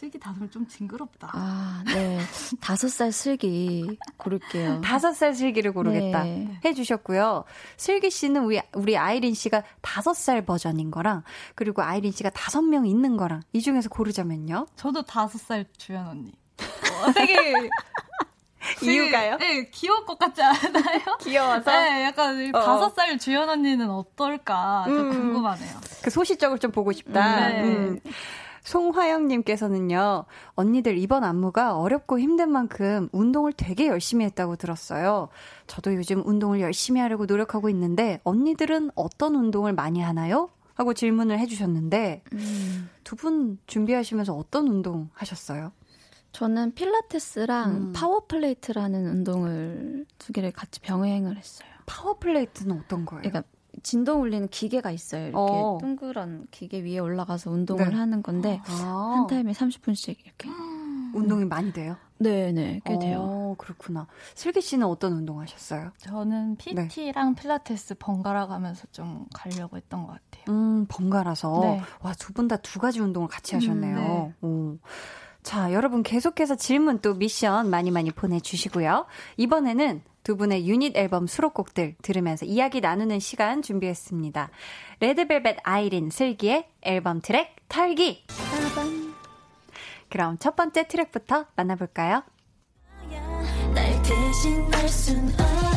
슬기 0.04 0.20
다섯 0.20 0.52
좀 0.52 0.68
징그럽다. 0.68 1.30
아, 1.32 1.82
네. 1.86 2.20
다섯 2.60 2.90
살 2.90 3.14
슬기 3.14 3.98
고를게요. 4.18 4.82
다섯 4.84 5.14
살 5.14 5.34
슬기를 5.34 5.72
고르겠다. 5.72 6.26
네. 6.26 6.60
해주셨고요. 6.66 7.46
슬기 7.78 8.12
씨는 8.12 8.44
우리, 8.44 8.62
우리 8.74 8.98
아이린 8.98 9.34
씨가 9.34 9.64
다섯 9.80 10.14
살 10.14 10.46
버전인 10.46 10.92
거랑, 10.92 11.24
그리고 11.56 11.84
아이린 11.84 12.12
씨가 12.12 12.32
다섯 12.32 12.64
명 12.64 12.86
있는 12.86 13.16
거랑, 13.16 13.44
이 13.54 13.62
중에서 13.62 13.88
고르자면요? 13.88 14.68
저도 14.76 15.04
다섯 15.04 15.38
살 15.38 15.66
주연 15.78 16.06
언니. 16.06 16.34
어, 16.60 17.14
되게. 17.14 17.54
이유가요? 18.82 19.38
네, 19.38 19.70
귀여울 19.72 20.06
것 20.06 20.18
같지 20.20 20.42
않아요? 20.42 21.18
귀여워서? 21.22 21.72
네, 21.72 22.04
약간 22.06 22.54
어. 22.54 22.60
다섯 22.60 22.90
살 22.94 23.18
주연 23.20 23.50
언니는 23.50 23.90
어떨까 23.90 24.84
좀 24.86 25.00
음, 25.00 25.10
궁금하네요. 25.12 25.80
그 26.02 26.10
소시적을 26.10 26.60
좀 26.60 26.72
보고 26.72 26.92
싶다. 26.92 27.48
네. 27.50 27.64
음. 27.64 28.00
송화영님께서는요, 28.64 30.26
언니들 30.56 30.98
이번 30.98 31.24
안무가 31.24 31.78
어렵고 31.78 32.20
힘든 32.20 32.52
만큼 32.52 33.10
운동을 33.12 33.54
되게 33.54 33.88
열심히 33.88 34.26
했다고 34.26 34.56
들었어요. 34.56 35.30
저도 35.68 35.96
요즘 35.96 36.26
운동을 36.26 36.62
열심히 36.62 37.00
하려고 37.02 37.26
노력하고 37.26 37.70
있는데, 37.70 38.20
언니들은 38.24 38.92
어떤 38.96 39.36
운동을 39.36 39.74
많이 39.74 40.02
하나요? 40.02 40.50
하고 40.76 40.94
질문을 40.94 41.38
해주셨는데, 41.40 42.24
음. 42.34 42.90
두분 43.04 43.60
준비하시면서 43.68 44.34
어떤 44.34 44.68
운동 44.68 45.10
하셨어요? 45.14 45.72
저는 46.32 46.74
필라테스랑 46.74 47.72
음. 47.72 47.94
파워플레이트라는 47.94 49.06
운동을 49.08 50.06
두 50.18 50.34
개를 50.34 50.52
같이 50.52 50.80
병행을 50.80 51.38
했어요. 51.38 51.70
파워플레이트는 51.86 52.80
어떤 52.80 53.06
거예요? 53.06 53.22
그러니까 53.22 53.44
진동 53.82 54.22
울리는 54.22 54.48
기계가 54.50 54.92
있어요. 54.92 55.24
이렇게 55.24 55.38
어. 55.38 55.78
둥그런 55.82 56.48
기계 56.52 56.82
위에 56.84 57.00
올라가서 57.00 57.50
운동을 57.52 57.90
네. 57.90 57.96
하는 57.96 58.22
건데 58.22 58.62
아. 58.68 59.14
한 59.18 59.28
타임에 59.28 59.52
30분씩 59.52 60.18
이렇게 60.24 60.50
운동이 61.16 61.46
많이 61.46 61.72
돼요? 61.74 61.96
네, 62.20 62.52
네, 62.52 62.80
꽤 62.86 62.94
어, 62.96 63.00
돼요. 63.00 63.56
그렇구나. 63.58 64.08
슬기 64.36 64.62
씨는 64.62 64.88
어떤 64.88 65.14
운동 65.14 65.42
하셨어요? 65.42 65.92
저는 65.98 66.56
PT랑 66.58 67.34
네. 67.36 67.42
필라테스 67.42 67.96
번갈아 68.00 68.48
가면서 68.48 68.86
좀 68.92 69.26
가려고 69.34 69.76
했던 69.78 70.06
것 70.08 70.14
같아요. 70.14 70.44
음, 70.56 70.86
번갈아서. 70.88 71.60
네. 71.62 71.82
와, 72.02 72.14
두 72.14 72.34
분 72.34 72.48
다 72.48 72.58
두 72.58 72.80
가지 72.80 73.00
운동을 73.02 73.28
같이 73.28 73.56
하셨네요. 73.56 73.98
음, 73.98 74.34
네. 74.42 74.48
오. 74.48 74.78
자, 75.44 75.74
여러분 75.74 76.04
계속해서 76.04 76.56
질문 76.56 77.00
또 77.00 77.14
미션 77.16 77.70
많이 77.70 77.92
많이 77.92 78.10
보내주시고요. 78.12 79.06
이번에는 79.38 80.02
두 80.24 80.38
분의 80.38 80.68
유닛 80.68 80.96
앨범 80.98 81.28
수록곡들 81.28 81.96
들으면서 82.02 82.46
이야기 82.46 82.82
나누는 82.82 83.20
시간 83.20 83.62
준비했습니다. 83.62 84.50
레드벨벳 85.00 85.58
아이린 85.64 86.10
슬기의 86.10 86.68
앨범 86.82 87.22
트랙 87.22 87.56
털기. 87.68 88.26
그럼 90.10 90.38
첫 90.40 90.56
번째 90.56 90.88
트랙부터 90.88 91.48
만나볼까요? 91.56 92.24
날 93.74 94.02
대신할 94.04 94.88
순없 94.88 95.73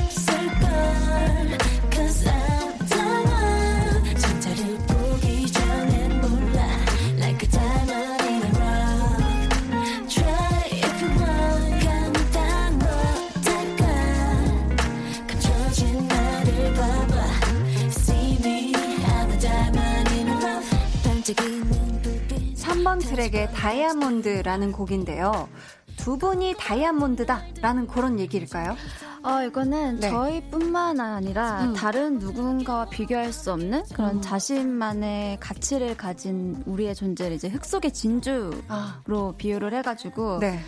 트랙의 22.95 23.53
다이아몬드라는 23.53 24.73
곡인데요. 24.73 25.49
두 25.97 26.17
분이 26.19 26.55
다이아몬드다 26.59 27.43
라는 27.61 27.87
그런 27.87 28.21
얘기일까요? 28.21 28.77
어, 29.25 29.43
이거는 29.43 29.99
네. 29.99 30.09
저희뿐만 30.09 31.01
아니라 31.01 31.65
음. 31.65 31.75
다른 31.75 32.19
누군가와 32.21 32.87
비교할 32.87 33.33
수 33.33 33.53
없는 33.53 33.83
그런 33.93 34.17
음. 34.17 34.23
자신만의 34.23 35.39
가치를 35.41 35.97
가진 35.97 36.63
우리의 36.65 36.95
존재를 36.95 37.35
이제 37.35 37.49
흙 37.49 37.65
속의 37.65 37.93
진주로 37.93 38.53
아. 38.69 39.03
비유를 39.37 39.75
해가지고 39.75 40.39
네. 40.39 40.61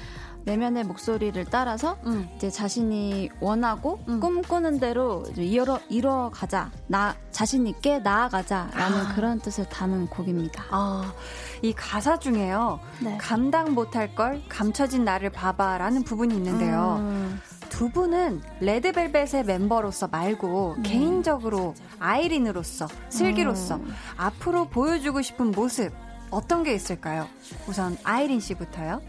내면의 0.49 0.84
목소리를 0.84 1.44
따라서 1.51 1.99
음. 2.07 2.26
이제 2.36 2.49
자신이 2.49 3.28
원하고 3.40 4.01
음. 4.09 4.18
꿈꾸는 4.18 4.80
대로 4.80 5.24
이뤄 5.36 5.78
이뤄 5.90 6.30
가자 6.32 6.70
나 6.86 7.14
자신 7.30 7.66
있게 7.66 7.99
나아가자라는 7.99 8.99
아. 8.99 9.14
그런 9.14 9.40
뜻을 9.40 9.68
담은 9.68 10.07
곡입니다. 10.07 10.64
아, 10.70 11.12
이 11.61 11.74
가사 11.74 12.18
중에요 12.18 12.80
네. 13.01 13.18
감당 13.20 13.74
못할 13.74 14.14
걸 14.14 14.42
감춰진 14.49 15.05
나를 15.05 15.30
봐봐라는 15.30 16.05
부분이 16.05 16.34
있는데요. 16.34 16.96
음. 17.01 17.40
두 17.68 17.90
분은 17.90 18.40
레드벨벳의 18.61 19.44
멤버로서 19.44 20.09
말고 20.09 20.76
네. 20.78 20.88
개인적으로 20.88 21.74
아이린으로서 21.99 22.88
슬기로서 23.11 23.76
음. 23.76 23.94
앞으로 24.16 24.68
보여주고 24.68 25.20
싶은 25.20 25.51
모습 25.51 25.92
어떤 26.30 26.62
게 26.62 26.74
있을까요? 26.74 27.26
우선 27.66 27.96
아이린 28.03 28.40
씨부터요. 28.40 29.01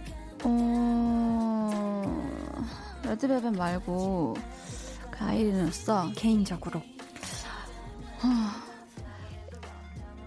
어... 0.44 2.30
레드벨벳 3.04 3.56
말고 3.56 4.36
그 5.12 5.24
아이린으로서 5.24 6.12
개인적으로 6.16 6.82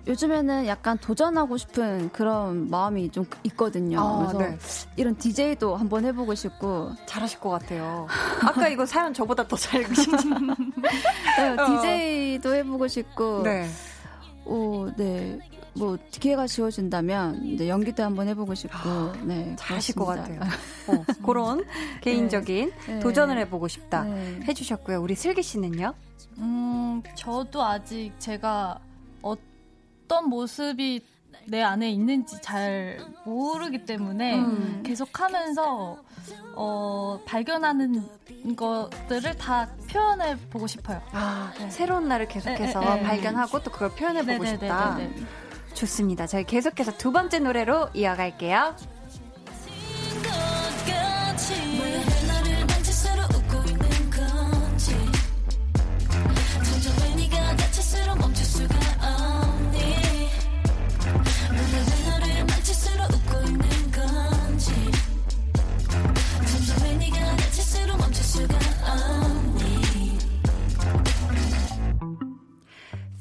요즘에는 0.07 0.67
약간 0.67 0.99
도전하고 0.99 1.57
싶은 1.57 2.11
그런 2.11 2.69
마음이 2.69 3.11
좀 3.11 3.25
있거든요. 3.45 4.01
아, 4.01 4.27
그래서 4.27 4.39
네. 4.39 4.59
이런 4.97 5.17
DJ도 5.17 5.77
한번 5.77 6.05
해보고 6.05 6.35
싶고 6.35 6.91
잘하실 7.07 7.39
것 7.39 7.51
같아요. 7.51 8.09
아까 8.43 8.69
이거 8.69 8.85
사연 8.85 9.15
저보다 9.15 9.47
더 9.47 9.57
잘 9.57 9.83
읽으시죠? 9.83 10.17
네, 11.39 11.57
DJ도 12.37 12.55
해보고 12.57 12.89
싶고, 12.89 13.43
네. 13.45 13.69
오, 14.45 14.91
네. 14.97 15.39
뭐 15.75 15.97
기회가 16.11 16.47
지어진다면 16.47 17.45
이제 17.45 17.69
연기도 17.69 18.03
한번 18.03 18.29
해보고 18.29 18.55
싶고 18.55 18.77
아, 18.79 19.13
네 19.25 19.55
잘하실 19.59 19.95
것 19.95 20.05
같아요. 20.05 20.41
어, 20.89 21.05
그런 21.25 21.59
네. 21.59 22.01
개인적인 22.03 22.73
네. 22.87 23.01
도전을 23.01 23.39
해보고 23.39 23.69
싶다 23.69 24.05
네. 24.05 24.41
해주셨고요. 24.49 25.01
우리 25.01 25.15
슬기 25.15 25.43
씨는요? 25.43 25.95
음 26.39 27.03
저도 27.15 27.63
아직 27.63 28.13
제가 28.19 28.79
어떤 29.23 30.29
모습이 30.29 31.03
내 31.47 31.63
안에 31.63 31.91
있는지 31.91 32.41
잘 32.41 32.99
모르기 33.25 33.85
때문에 33.85 34.39
음. 34.39 34.83
계속 34.85 35.21
하면서 35.21 35.99
어, 36.55 37.21
발견하는 37.25 38.07
것들을 38.55 39.37
다 39.37 39.69
표현해 39.91 40.37
보고 40.51 40.67
싶어요. 40.67 41.01
아, 41.13 41.53
네. 41.59 41.71
새로운 41.71 42.09
나를 42.09 42.29
계속해서 42.29 42.81
네, 42.81 42.95
네, 42.95 43.03
발견하고 43.03 43.63
또 43.63 43.71
그걸 43.71 43.91
표현해 43.91 44.25
보고 44.25 44.45
싶다. 44.45 44.99
좋습니다. 45.75 46.27
저희 46.27 46.45
계속해서 46.45 46.93
두 46.99 47.13
번째 47.13 47.41
노래로 47.41 47.91
이어갈게요. 47.95 48.75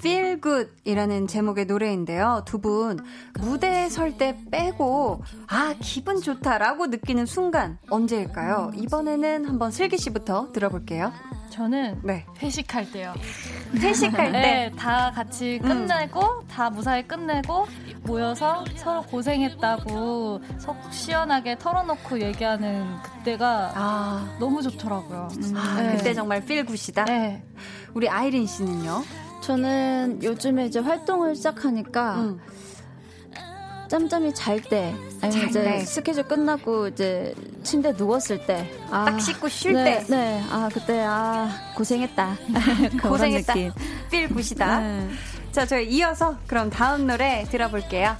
Feel 0.01 0.41
Good이라는 0.41 1.27
제목의 1.27 1.65
노래인데요. 1.65 2.43
두 2.45 2.59
분 2.61 2.99
무대에 3.39 3.89
설 3.89 4.17
때 4.17 4.35
빼고 4.51 5.23
아 5.47 5.73
기분 5.79 6.21
좋다라고 6.21 6.87
느끼는 6.87 7.25
순간 7.25 7.77
언제일까요? 7.89 8.71
이번에는 8.75 9.45
한번 9.45 9.71
슬기 9.71 9.97
씨부터 9.97 10.51
들어볼게요. 10.51 11.11
저는 11.51 11.99
네. 12.03 12.25
회식할 12.41 12.91
때요. 12.91 13.13
회식할 13.75 14.31
때? 14.31 14.39
네, 14.39 14.71
다 14.77 15.11
같이 15.13 15.59
끝내고 15.61 16.19
음. 16.19 16.47
다 16.47 16.69
무사히 16.69 17.05
끝내고 17.07 17.67
모여서 18.03 18.63
서로 18.75 19.01
고생했다고 19.03 20.41
속 20.59 20.77
시원하게 20.91 21.57
털어놓고 21.59 22.21
얘기하는 22.21 22.85
그때가 23.03 23.71
아. 23.75 24.37
너무 24.39 24.61
좋더라고요. 24.61 25.27
음. 25.43 25.53
아, 25.57 25.81
네. 25.81 25.97
그때 25.97 26.13
정말 26.13 26.43
필 26.45 26.65
굿이다. 26.65 27.05
네. 27.05 27.43
우리 27.93 28.07
아이린 28.09 28.47
씨는요? 28.47 29.03
저는 29.41 30.19
요즘에 30.23 30.67
이제 30.67 30.79
활동을 30.79 31.35
시작하니까 31.35 32.15
음. 32.21 32.39
짬짬이 33.87 34.33
잘 34.33 34.61
때, 34.61 34.95
아니면 35.21 35.49
이제 35.49 35.61
때. 35.61 35.79
스케줄 35.81 36.23
끝나고 36.23 36.87
이제 36.87 37.35
침대 37.61 37.91
누웠을 37.91 38.45
때, 38.45 38.65
아, 38.89 39.03
딱 39.03 39.19
씻고 39.19 39.49
쉴 39.49 39.73
네, 39.73 39.83
때, 39.83 40.05
네, 40.09 40.43
아 40.49 40.69
그때 40.71 41.01
아 41.05 41.49
고생했다, 41.75 42.37
고생했다, 43.03 43.53
필 44.09 44.29
굿이다. 44.29 44.79
네. 44.79 45.09
자, 45.51 45.65
저희 45.65 45.89
이어서 45.89 46.37
그럼 46.47 46.69
다음 46.69 47.05
노래 47.05 47.43
들어볼게요. 47.51 48.15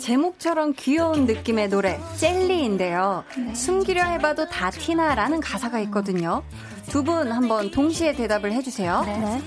제목처럼 0.00 0.74
귀여운 0.76 1.24
느낌의 1.24 1.68
노래 1.70 1.98
젤리인데요. 2.18 3.24
네. 3.38 3.54
숨기려 3.54 4.04
해봐도 4.04 4.46
다 4.48 4.70
티나라는 4.70 5.40
가사가 5.40 5.78
있거든요. 5.80 6.42
두 6.90 7.02
분 7.02 7.32
한번 7.32 7.70
동시에 7.70 8.12
대답을 8.12 8.52
해주세요. 8.52 9.02
네. 9.06 9.42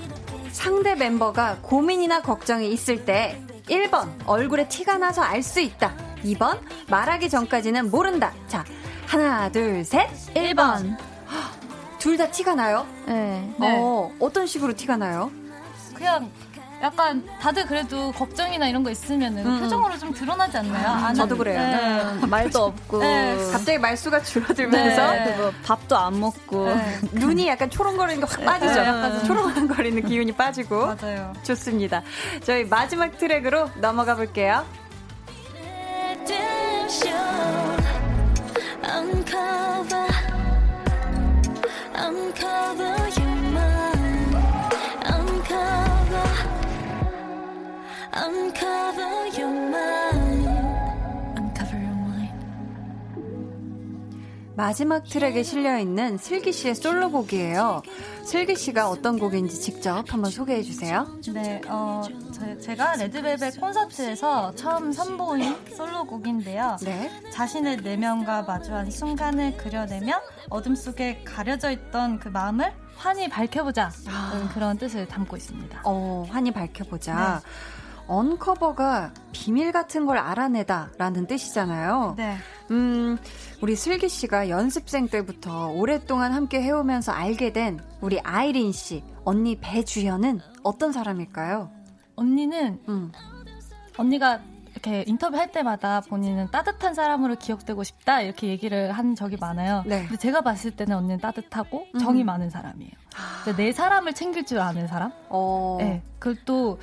상대 0.50 0.94
멤버가 0.96 1.58
고민이나 1.62 2.22
걱정이 2.22 2.72
있을 2.72 3.04
때 3.04 3.40
1번 3.68 4.08
얼굴에 4.26 4.66
티가 4.68 4.98
나서 4.98 5.22
알 5.22 5.42
수 5.42 5.60
있다. 5.60 5.94
2번 6.24 6.58
말하기 6.88 7.28
전까지는 7.30 7.90
모른다. 7.92 8.32
자 8.48 8.64
하나 9.06 9.48
둘 9.50 9.84
셋. 9.84 10.08
1번. 10.34 10.96
둘다 11.98 12.30
티가 12.30 12.54
나요? 12.54 12.86
네. 13.06 13.52
어, 13.60 14.10
어떤 14.20 14.46
식으로 14.46 14.72
티가 14.72 14.96
나요? 14.96 15.30
그냥 15.94 16.30
약간 16.80 17.26
다들 17.40 17.66
그래도 17.66 18.12
걱정이나 18.12 18.68
이런 18.68 18.84
거 18.84 18.90
있으면은 18.90 19.44
음. 19.44 19.60
표정으로 19.60 19.98
좀 19.98 20.12
드러나지 20.12 20.58
않나요? 20.58 20.86
아, 20.88 21.12
저도 21.12 21.36
그래요. 21.36 21.58
네. 21.58 22.26
말도 22.26 22.64
없고 22.66 23.00
네. 23.00 23.36
갑자기 23.50 23.78
말수가 23.78 24.22
줄어들면서 24.22 25.12
네. 25.12 25.34
그 25.36 25.52
밥도 25.64 25.96
안 25.96 26.20
먹고 26.20 26.66
네. 26.72 26.98
눈이 27.12 27.48
약간 27.48 27.68
초롱거리는 27.68 28.24
게 28.24 28.28
확 28.28 28.44
빠지죠. 28.44 28.80
네, 28.80 28.86
약간 28.86 29.24
초롱거리는 29.24 30.04
기운이 30.06 30.32
빠지고 30.32 30.94
맞아요. 31.00 31.32
좋습니다. 31.42 32.02
저희 32.44 32.64
마지막 32.64 33.16
트랙으로 33.18 33.70
넘어가 33.80 34.14
볼게요. 34.14 34.64
Uncover, 38.84 40.06
uncover 41.94 42.96
Uncover 48.20 49.40
your 49.40 49.54
mind. 49.54 50.48
Uncover 51.38 51.78
your 51.78 51.96
mind. 51.96 52.34
마지막 54.56 55.04
트랙에 55.04 55.44
실려 55.44 55.78
있는 55.78 56.18
슬기 56.18 56.52
씨의 56.52 56.74
솔로곡이에요. 56.74 57.82
슬기 58.24 58.56
씨가 58.56 58.90
어떤 58.90 59.20
곡인지 59.20 59.60
직접 59.60 60.12
한번 60.12 60.32
소개해 60.32 60.62
주세요. 60.62 61.06
네, 61.32 61.60
어, 61.68 62.02
제, 62.60 62.74
가 62.74 62.96
레드벨벳 62.96 63.60
콘서트에서 63.60 64.52
처음 64.56 64.90
선보인 64.90 65.54
솔로곡인데요. 65.76 66.78
네. 66.82 67.10
자신의 67.32 67.78
내면과 67.78 68.42
마주한 68.42 68.90
순간을 68.90 69.56
그려내며 69.58 70.20
어둠 70.50 70.74
속에 70.74 71.22
가려져 71.24 71.70
있던 71.70 72.18
그 72.18 72.28
마음을 72.28 72.72
환히 72.96 73.28
밝혀보자. 73.28 73.92
아. 74.08 74.50
그런 74.52 74.76
뜻을 74.76 75.06
담고 75.06 75.36
있습니다. 75.36 75.82
어, 75.84 76.26
환히 76.28 76.50
밝혀보자. 76.50 77.42
네. 77.44 77.77
언커버가 78.08 79.12
비밀 79.32 79.70
같은 79.70 80.06
걸 80.06 80.18
알아내다라는 80.18 81.26
뜻이잖아요. 81.26 82.14
네. 82.16 82.36
음, 82.70 83.18
우리 83.62 83.76
슬기 83.76 84.08
씨가 84.08 84.48
연습생 84.48 85.08
때부터 85.08 85.68
오랫동안 85.68 86.32
함께 86.32 86.60
해오면서 86.62 87.12
알게 87.12 87.52
된 87.52 87.78
우리 88.00 88.18
아이린 88.20 88.72
씨, 88.72 89.04
언니 89.24 89.56
배주현은 89.60 90.40
어떤 90.62 90.92
사람일까요? 90.92 91.70
언니는, 92.16 92.80
음. 92.88 93.12
언니가 93.96 94.40
이렇게 94.72 95.04
인터뷰 95.06 95.36
할 95.36 95.50
때마다 95.50 96.00
본인은 96.02 96.50
따뜻한 96.50 96.94
사람으로 96.94 97.36
기억되고 97.36 97.82
싶다 97.82 98.20
이렇게 98.20 98.48
얘기를 98.48 98.92
한 98.92 99.14
적이 99.14 99.36
많아요. 99.40 99.82
네. 99.86 100.02
근데 100.02 100.16
제가 100.16 100.40
봤을 100.40 100.70
때는 100.70 100.96
언니는 100.96 101.18
따뜻하고 101.18 101.86
음. 101.94 101.98
정이 101.98 102.22
음. 102.22 102.26
많은 102.26 102.50
사람이에요. 102.50 102.92
아. 103.16 103.56
내 103.56 103.72
사람을 103.72 104.14
챙길 104.14 104.46
줄 104.46 104.60
아는 104.60 104.86
사람. 104.86 105.12
어. 105.28 105.78
네. 105.80 106.02
그걸 106.18 106.36
또 106.44 106.78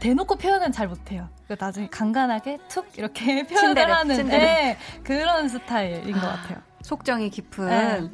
대놓고 0.00 0.36
표현은 0.36 0.72
잘 0.72 0.88
못해요. 0.88 1.28
나중에 1.58 1.88
간간하게 1.88 2.58
툭 2.68 2.86
이렇게 2.96 3.44
표현을 3.48 3.90
하는 3.90 4.26
네, 4.28 4.76
그런 5.02 5.48
스타일인 5.48 6.12
것 6.12 6.20
같아요. 6.20 6.58
속정이 6.82 7.30
깊은. 7.30 7.68
네. 7.68 8.10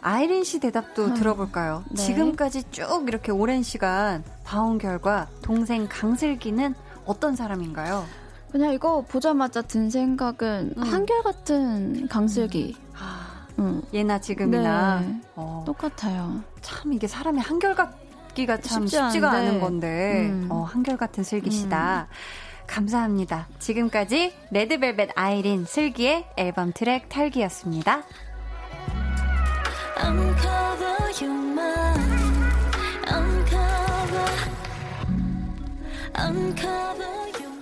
아이린 0.00 0.44
씨 0.44 0.60
대답도 0.60 1.06
음. 1.06 1.14
들어볼까요? 1.14 1.84
네. 1.90 1.96
지금까지 1.96 2.70
쭉 2.70 3.04
이렇게 3.08 3.32
오랜 3.32 3.62
시간 3.62 4.22
봐온 4.44 4.78
결과 4.78 5.28
동생 5.42 5.88
강슬기는 5.88 6.74
어떤 7.04 7.34
사람인가요? 7.34 8.06
그냥 8.52 8.72
이거 8.72 9.02
보자마자 9.02 9.60
든 9.62 9.90
생각은 9.90 10.74
음. 10.76 10.82
한결같은 10.82 12.08
강슬기. 12.08 12.76
음. 12.78 12.92
아, 12.98 13.46
음. 13.58 13.82
예나 13.92 14.20
지금이나 14.20 15.00
네. 15.00 15.20
어. 15.34 15.64
똑같아요. 15.66 16.42
참 16.60 16.92
이게 16.92 17.06
사람이 17.06 17.40
한결같 17.40 18.07
기가 18.38 18.56
참 18.58 18.86
쉽지 18.86 18.96
쉽지가 18.96 19.30
않은데. 19.30 19.48
않은 19.48 19.60
건데 19.60 20.28
음. 20.30 20.46
어, 20.48 20.62
한결같은 20.62 21.24
슬기시다. 21.24 22.06
음. 22.08 22.14
감사합니다. 22.68 23.48
지금까지 23.58 24.32
레드벨벳 24.52 25.10
아이린 25.16 25.64
슬기의 25.64 26.24
앨범 26.36 26.72
트랙 26.72 27.08
탈기였습니다. 27.08 28.04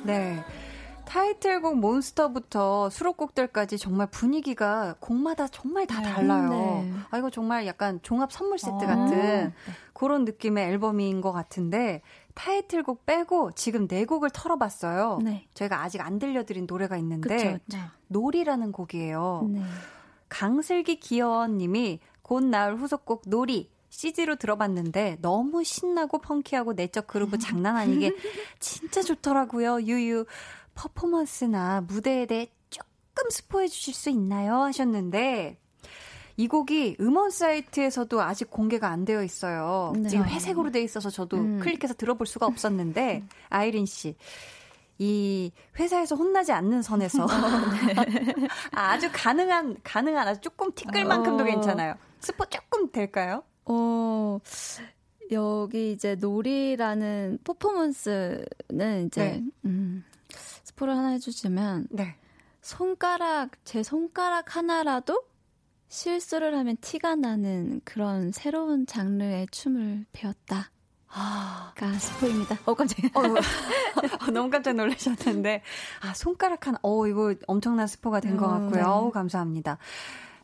네. 0.04 0.44
타이틀곡 1.16 1.78
몬스터부터 1.78 2.90
수록곡들까지 2.90 3.78
정말 3.78 4.06
분위기가 4.10 4.96
곡마다 5.00 5.48
정말 5.48 5.86
다 5.86 6.02
네. 6.02 6.12
달라요. 6.12 6.50
네. 6.50 6.92
아, 7.08 7.16
이거 7.16 7.30
정말 7.30 7.66
약간 7.66 8.00
종합 8.02 8.30
선물 8.30 8.58
세트 8.58 8.84
아. 8.84 8.86
같은 8.86 9.54
그런 9.94 10.26
느낌의 10.26 10.66
앨범인 10.66 11.22
것 11.22 11.32
같은데 11.32 12.02
타이틀곡 12.34 13.06
빼고 13.06 13.52
지금 13.52 13.88
네 13.88 14.04
곡을 14.04 14.28
털어봤어요. 14.28 15.20
네. 15.24 15.48
저희가 15.54 15.82
아직 15.82 16.02
안 16.02 16.18
들려드린 16.18 16.66
노래가 16.68 16.98
있는데 16.98 17.34
그쵸, 17.34 17.58
그쵸. 17.64 17.78
놀이라는 18.08 18.70
곡이에요. 18.70 19.48
네. 19.48 19.62
강슬기 20.28 21.00
기어원님이 21.00 22.00
곧 22.20 22.44
나올 22.44 22.76
후속곡 22.76 23.22
놀이 23.28 23.70
CG로 23.88 24.36
들어봤는데 24.36 25.16
너무 25.22 25.64
신나고 25.64 26.18
펑키하고 26.18 26.74
내적 26.74 27.06
그루브 27.06 27.38
장난 27.38 27.76
아니게 27.76 28.12
진짜 28.60 29.00
좋더라고요. 29.00 29.80
유유 29.80 30.26
퍼포먼스나 30.76 31.80
무대에 31.80 32.26
대해 32.26 32.52
조금 32.70 33.30
스포해 33.30 33.66
주실 33.66 33.94
수 33.94 34.10
있나요? 34.10 34.62
하셨는데 34.62 35.58
이 36.36 36.48
곡이 36.48 36.98
음원 37.00 37.30
사이트에서도 37.30 38.20
아직 38.20 38.50
공개가 38.50 38.88
안 38.90 39.04
되어 39.04 39.24
있어요. 39.24 39.94
네. 39.96 40.08
지금 40.08 40.24
회색으로 40.26 40.70
돼 40.70 40.82
있어서 40.82 41.10
저도 41.10 41.38
음. 41.38 41.58
클릭해서 41.60 41.94
들어볼 41.94 42.26
수가 42.26 42.46
없었는데 42.46 43.24
아이린 43.48 43.86
씨. 43.86 44.14
이 44.98 45.50
회사에서 45.78 46.14
혼나지 46.14 46.52
않는 46.52 46.80
선에서 46.82 47.26
네. 47.86 48.48
아주 48.72 49.10
가능한 49.12 49.76
가능한 49.82 50.28
아주 50.28 50.40
조금 50.40 50.72
티끌만큼도 50.72 51.42
어. 51.42 51.46
괜찮아요. 51.46 51.94
스포 52.20 52.46
조금 52.46 52.90
될까요? 52.90 53.42
어, 53.66 54.38
여기 55.32 55.92
이제 55.92 56.14
놀이라는 56.14 57.38
퍼포먼스는 57.44 59.06
이제, 59.06 59.22
네. 59.22 59.44
음, 59.64 60.04
스포를 60.76 60.94
하나 60.96 61.08
해주시면, 61.08 61.88
네. 61.90 62.16
손가락, 62.60 63.52
제 63.64 63.82
손가락 63.82 64.56
하나라도 64.56 65.22
실수를 65.88 66.56
하면 66.58 66.76
티가 66.80 67.16
나는 67.16 67.80
그런 67.84 68.30
새로운 68.32 68.86
장르의 68.86 69.46
춤을 69.50 70.04
배웠다. 70.12 70.70
아, 71.08 71.72
가 71.76 71.92
스포입니다. 71.94 72.58
어, 72.66 72.74
깜짝이야. 72.74 73.10
어, 73.14 73.20
어, 73.20 74.30
너무 74.32 74.50
깜짝 74.50 74.74
놀라셨는데. 74.74 75.62
아, 76.02 76.12
손가락 76.14 76.66
하나, 76.66 76.78
어, 76.82 77.06
이거 77.06 77.34
엄청난 77.46 77.86
스포가 77.86 78.20
된것 78.20 78.46
음, 78.46 78.64
같고요. 78.64 78.82
네. 78.82 78.88
어우, 78.88 79.10
감사합니다. 79.12 79.78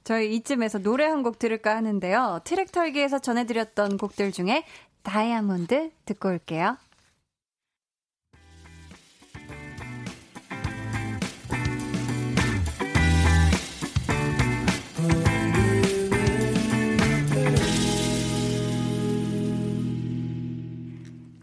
저희 0.05 0.35
이쯤에서 0.37 0.78
노래 0.78 1.05
한 1.07 1.22
곡 1.22 1.39
들을까 1.39 1.76
하는데요. 1.76 2.41
트랙 2.45 2.72
털기에서 2.72 3.18
전해드렸던 3.18 3.99
곡들 3.99 4.33
중에 4.33 4.64
다이아몬드 5.03 5.91
듣고 6.07 6.28
올게요. 6.30 6.78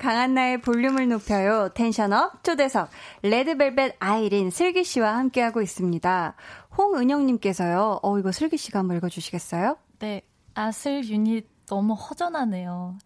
강한나의 0.10 0.62
볼륨을 0.62 1.08
높여요. 1.08 1.70
tension 1.76 2.28
up 2.28 2.44
초대석 2.44 2.90
레드벨벳 3.22 3.96
아이린 4.00 4.50
슬기 4.50 4.84
씨와 4.84 5.16
함께하고 5.16 5.62
있습니다. 5.62 6.34
홍은영님께서요. 6.76 8.00
어 8.02 8.18
이거 8.18 8.32
슬기 8.32 8.58
씨가 8.58 8.80
한번 8.80 8.98
읽어주시겠어요? 8.98 9.78
네, 10.00 10.24
아슬 10.56 11.06
유닛 11.06 11.46
너무 11.68 11.94
허전하네요. 11.94 12.98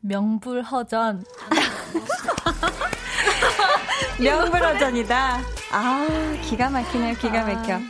명불허전. 0.00 1.24
명불허전이다. 4.18 5.40
아 5.72 6.06
기가 6.42 6.70
막히네요. 6.70 7.16
기가 7.16 7.44
막혀. 7.44 7.74
아. 7.74 7.80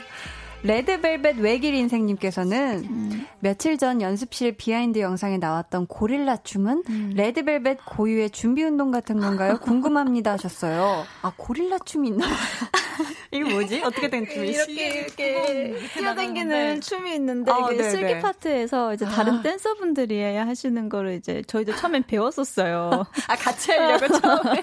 레드벨벳 0.66 1.38
외길 1.38 1.74
인생님께서는 1.74 2.84
음. 2.90 3.26
며칠 3.40 3.78
전 3.78 4.02
연습실 4.02 4.56
behind 4.56 4.98
영상에 4.98 5.38
나왔던 5.38 5.86
고릴라 5.86 6.36
춤은 6.38 6.82
음. 6.88 7.12
레드벨벳 7.14 7.78
고유의 7.84 8.30
준비 8.30 8.62
운동 8.62 8.90
같은 8.90 9.20
건가요? 9.20 9.58
궁금합니다 9.62 10.32
하셨어요. 10.32 11.04
아 11.22 11.32
고릴라 11.36 11.78
춤이 11.78 12.08
있나 12.08 12.26
봐요. 12.26 12.36
이게 13.30 13.44
뭐지? 13.44 13.82
어떻게 13.84 14.08
된 14.08 14.26
춤이? 14.26 14.48
이렇게 14.48 15.00
이렇게 15.00 15.74
뛰어다니는 15.94 16.80
춤이 16.80 17.14
있는데 17.14 17.52
아, 17.52 17.68
이게 17.72 17.82
슬기 17.82 18.18
파트에서 18.20 18.94
이제 18.94 19.04
다른 19.04 19.34
아. 19.34 19.42
댄서분들이 19.42 20.22
하시는 20.34 20.88
거를 20.88 21.14
이제 21.14 21.42
저희도 21.46 21.76
처음엔 21.76 22.04
배웠었어요. 22.06 23.04
아 23.28 23.36
같이 23.36 23.72
하려고 23.72 24.08
처음에. 24.08 24.62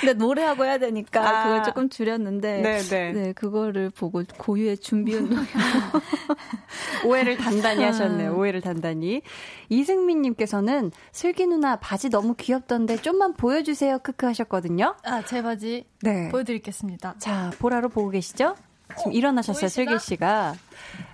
근데 0.00 0.14
노래하고 0.14 0.64
해야 0.64 0.78
되니까 0.78 1.28
아. 1.28 1.44
그걸 1.44 1.62
조금 1.62 1.88
줄였는데 1.88 2.60
네네. 2.60 2.78
네. 2.82 3.12
네 3.12 3.32
그거를 3.32 3.90
보고 3.90 4.22
고유의 4.36 4.78
준비 4.78 5.14
운동 5.14 5.38
오해를 7.06 7.36
단단히 7.36 7.84
하셨네요. 7.84 8.32
아. 8.32 8.34
오해를 8.34 8.60
단단히. 8.60 9.22
이승민 9.68 10.22
님께서는 10.22 10.90
슬기 11.12 11.46
누나 11.46 11.76
바지 11.76 12.10
너무 12.10 12.34
귀엽던데 12.34 12.96
좀만 12.96 13.34
보여 13.34 13.62
주세요. 13.62 13.98
크크 13.98 14.26
하셨거든요. 14.26 14.96
아, 15.04 15.24
제 15.24 15.42
바지 15.42 15.84
네. 16.02 16.28
보여 16.30 16.44
드리겠습니다. 16.44 17.14
자, 17.18 17.50
보라로 17.58 17.88
보고 17.88 18.10
계시죠? 18.10 18.56
지금 18.98 19.10
어, 19.10 19.14
일어나셨어요, 19.14 19.68
슬기 19.68 19.98
씨가. 19.98 20.54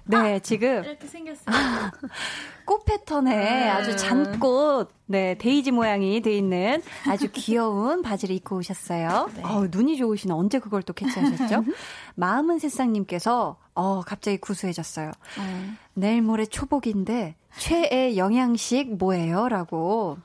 네, 0.05 0.37
아, 0.37 0.39
지금. 0.39 0.85
이렇게 0.85 1.07
생겼어요. 1.07 1.47
꽃 2.65 2.85
패턴의 2.85 3.71
아. 3.71 3.77
아주 3.77 3.97
잔꽃, 3.97 4.91
네, 5.07 5.37
데이지 5.39 5.71
모양이 5.71 6.21
돼 6.21 6.37
있는 6.37 6.83
아주 7.07 7.31
귀여운 7.33 8.03
바지를 8.03 8.35
입고 8.37 8.57
오셨어요. 8.57 9.31
네. 9.37 9.43
어, 9.45 9.67
눈이 9.71 9.97
좋으시나 9.97 10.35
언제 10.35 10.59
그걸 10.59 10.83
또 10.83 10.93
캐치하셨죠? 10.93 11.65
마음은 12.17 12.59
새싹님께서, 12.59 13.57
어, 13.75 14.01
갑자기 14.05 14.39
구수해졌어요. 14.39 15.13
네. 15.39 15.71
내일 15.95 16.23
모레 16.23 16.47
초복인데, 16.47 17.37
최애 17.57 18.17
영양식 18.17 18.97
뭐예요? 18.97 19.49
라고. 19.49 20.19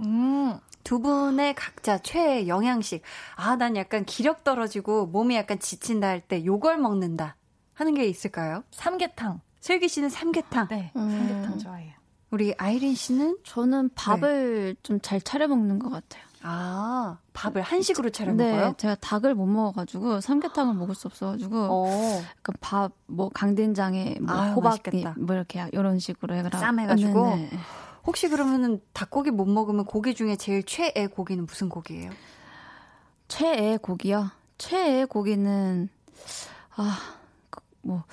음. 0.00 0.58
두 0.88 1.00
분의 1.00 1.54
각자 1.54 1.98
최애 1.98 2.48
영양식. 2.48 3.02
아, 3.36 3.56
난 3.56 3.76
약간 3.76 4.06
기력 4.06 4.42
떨어지고 4.42 5.04
몸이 5.04 5.36
약간 5.36 5.58
지친다 5.58 6.08
할 6.08 6.22
때 6.22 6.42
요걸 6.42 6.78
먹는다. 6.78 7.36
하는 7.74 7.92
게 7.92 8.06
있을까요? 8.06 8.64
삼계탕. 8.70 9.42
슬기 9.60 9.86
씨는 9.86 10.08
삼계탕. 10.08 10.68
네, 10.68 10.90
음. 10.96 11.10
삼계탕 11.10 11.58
좋아해요. 11.58 11.92
우리 12.30 12.54
아이린 12.56 12.94
씨는 12.94 13.36
저는 13.44 13.90
밥을 13.96 14.76
네. 14.76 14.80
좀잘 14.82 15.20
차려 15.20 15.48
먹는 15.48 15.78
것 15.78 15.90
같아요. 15.90 16.22
아, 16.40 17.18
밥을 17.34 17.60
한식으로 17.60 18.08
차려 18.08 18.32
네, 18.32 18.50
먹어요? 18.50 18.74
제가 18.78 18.94
닭을 18.94 19.34
못 19.34 19.44
먹어가지고 19.44 20.22
삼계탕을 20.22 20.72
먹을 20.72 20.94
수 20.94 21.06
없어가지고 21.06 21.66
어. 21.70 22.22
약간 22.38 22.56
밥, 22.62 22.92
뭐 23.06 23.28
강된장에 23.28 24.16
뭐 24.22 24.34
아유, 24.34 24.52
호박, 24.52 24.80
뭐 25.18 25.36
이렇게 25.36 25.68
이런 25.72 25.98
식으로 25.98 26.34
해가 26.34 26.56
쌈해가지고. 26.56 27.26
네, 27.36 27.50
네. 27.52 27.58
혹시 28.08 28.28
그러면은 28.28 28.80
닭고기 28.92 29.30
못 29.30 29.44
먹으면 29.44 29.84
고기 29.84 30.14
중에 30.14 30.34
제일 30.36 30.64
최애 30.64 31.08
고기는 31.12 31.46
무슨 31.46 31.68
고기예요? 31.68 32.10
최애 33.28 33.76
고기요? 33.76 34.30
최애 34.56 35.04
고기는 35.04 35.88
아 36.74 37.18
뭐 37.88 38.04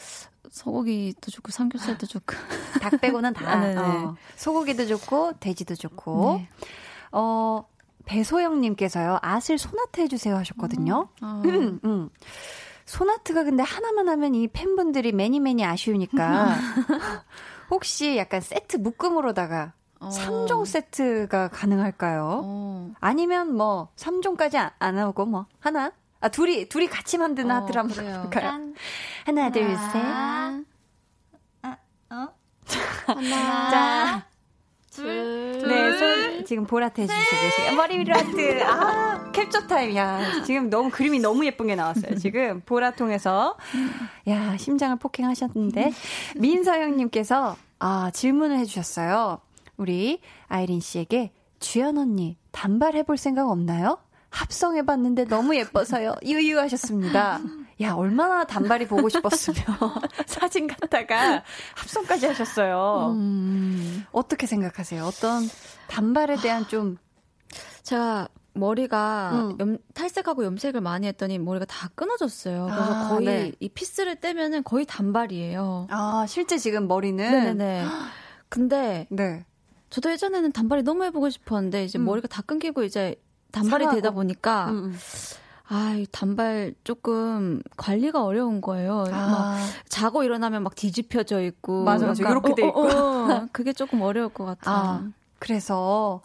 소고기도 0.49 1.31
좋고 1.31 1.51
삼겹살도 1.51 2.07
좋고 2.07 2.33
닭 2.81 3.01
빼고는 3.01 3.33
다 3.33 3.45
아, 3.51 3.59
네, 3.59 3.75
네. 3.75 3.81
어, 3.81 4.15
소고기도 4.35 4.85
좋고 4.87 5.33
돼지도 5.39 5.75
좋고 5.75 6.37
네. 6.37 6.49
어 7.11 7.65
배소영님께서요 8.05 9.19
아슬 9.21 9.57
소나트 9.57 9.99
해주세요 10.01 10.35
하셨거든요. 10.37 11.09
음, 11.23 11.25
어. 11.25 11.41
음, 11.45 11.79
음. 11.83 12.09
소나트가 12.85 13.43
근데 13.43 13.63
하나만 13.63 14.07
하면 14.07 14.35
이 14.35 14.47
팬분들이 14.47 15.11
매니 15.11 15.39
매니 15.39 15.65
아쉬우니까 15.65 16.55
혹시 17.71 18.15
약간 18.15 18.39
세트 18.41 18.77
묶음으로다가 18.77 19.73
어. 20.05 20.09
3종 20.09 20.65
세트가 20.65 21.49
가능할까요? 21.49 22.41
어. 22.43 22.93
아니면 22.99 23.55
뭐 23.55 23.89
3종까지 23.95 24.55
안, 24.55 24.71
안 24.79 24.97
하고 24.97 25.25
뭐 25.25 25.45
하나? 25.59 25.91
아 26.21 26.29
둘이 26.29 26.67
둘이 26.69 26.87
같이 26.87 27.17
만드는 27.17 27.51
어, 27.51 27.55
하트 27.61 27.77
한번 27.77 28.21
볼까요? 28.21 28.73
하나 29.25 29.51
둘 29.51 29.63
셋. 29.75 30.01
아, 31.61 31.77
어? 32.09 32.27
하나. 33.05 33.69
자. 33.71 34.25
둘, 34.91 35.61
네, 35.67 35.97
손 35.97 36.45
지금 36.45 36.65
보라트 36.65 37.01
해주시고 37.01 37.41
계시고 37.41 37.75
머리 37.75 37.99
위로 37.99 38.15
하트. 38.15 38.63
아, 38.63 39.29
캡처 39.33 39.67
타임. 39.67 39.93
야, 39.97 40.41
지금 40.45 40.69
너무 40.69 40.89
그림이 40.89 41.19
너무 41.19 41.45
예쁜 41.45 41.67
게 41.67 41.75
나왔어요. 41.75 42.15
지금 42.19 42.61
보라 42.61 42.91
통해서 42.91 43.57
야 44.29 44.55
심장을 44.55 44.95
폭행하셨는데 44.95 45.91
민서영님께서 46.37 47.57
아 47.79 48.09
질문을 48.13 48.57
해주셨어요. 48.59 49.41
우리 49.77 50.19
아이린 50.47 50.79
씨에게 50.79 51.31
주연 51.59 51.97
언니 51.97 52.37
단발 52.51 52.95
해 52.95 53.03
볼 53.03 53.17
생각 53.17 53.49
없나요? 53.49 53.97
합성해 54.29 54.85
봤는데 54.85 55.25
너무 55.25 55.55
예뻐서요. 55.55 56.15
유유하셨습니다. 56.25 57.39
야, 57.81 57.93
얼마나 57.93 58.43
단발이 58.45 58.87
보고 58.87 59.07
싶었으면 59.09 59.63
사진 60.27 60.67
갖다가 60.67 61.43
합성까지 61.75 62.25
하셨어요. 62.27 63.13
음. 63.15 64.05
어떻게 64.11 64.45
생각하세요? 64.47 65.03
어떤 65.05 65.43
단발에 65.87 66.37
대한 66.37 66.67
좀. 66.67 66.97
제가 67.83 68.27
머리가 68.53 69.31
음. 69.33 69.57
염, 69.59 69.77
탈색하고 69.93 70.43
염색을 70.45 70.81
많이 70.81 71.07
했더니 71.07 71.37
머리가 71.39 71.65
다 71.65 71.89
끊어졌어요. 71.95 72.65
그래서 72.65 72.93
아, 72.93 73.09
거의 73.09 73.25
네. 73.25 73.51
이 73.59 73.69
피스를 73.69 74.15
떼면은 74.21 74.63
거의 74.63 74.85
단발이에요. 74.85 75.87
아, 75.91 76.25
실제 76.27 76.57
지금 76.57 76.87
머리는? 76.87 77.29
네네네. 77.31 77.85
근데. 78.49 79.07
네. 79.09 79.45
저도 79.95 80.11
예전에는 80.11 80.51
단발이 80.51 80.83
너무 80.83 81.05
해보고 81.05 81.29
싶었는데 81.29 81.85
이제 81.85 81.97
음. 81.97 82.03
머리가 82.03 82.27
다 82.27 82.41
끊기고 82.41 82.83
이제 82.83 83.15
단발이. 83.53 83.87
되다 83.91 84.11
보니까 84.11 84.69
음, 84.69 84.75
음. 84.75 84.97
아, 85.69 85.95
이 85.97 86.05
단발 86.11 86.75
조금 86.83 87.61
관리가 87.77 88.21
어려운 88.21 88.59
거예요. 88.59 89.05
아. 89.09 89.27
막 89.27 89.57
자고 89.87 90.23
일어나면 90.23 90.63
막 90.63 90.75
뒤집혀져 90.75 91.41
있고. 91.43 91.85
맞아, 91.85 92.07
맞아. 92.07 92.29
이렇게 92.29 92.53
돼 92.55 92.67
있고. 92.67 92.81
어, 92.81 92.87
어, 92.87 93.31
어. 93.31 93.47
그게 93.53 93.71
조금 93.71 94.01
어려울 94.01 94.27
것 94.27 94.43
같아요. 94.43 94.75
아, 94.75 95.07
그래서 95.39 96.19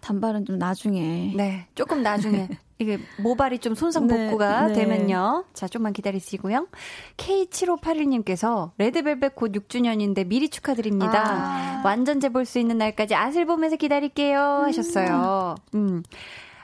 단발은 0.00 0.46
좀 0.46 0.56
나중에. 0.56 1.34
네, 1.36 1.68
조금 1.74 2.02
나중에. 2.02 2.48
이게 2.78 2.98
모발이 3.18 3.58
좀 3.58 3.74
손상 3.74 4.06
네, 4.06 4.26
복구가 4.26 4.68
네, 4.68 4.74
네. 4.74 4.84
되면요. 4.84 5.44
자, 5.54 5.66
좀만 5.66 5.92
기다리시고요. 5.92 6.68
K7581님께서 7.16 8.70
레드벨벳 8.78 9.34
곧 9.34 9.52
6주년인데 9.52 10.26
미리 10.26 10.48
축하드립니다. 10.48 11.22
아. 11.24 11.82
완전 11.84 12.20
재볼 12.20 12.44
수 12.44 12.58
있는 12.58 12.78
날까지 12.78 13.14
아슬 13.14 13.46
보면서 13.46 13.76
기다릴게요. 13.76 14.38
하셨어요. 14.40 15.54
음. 15.74 16.02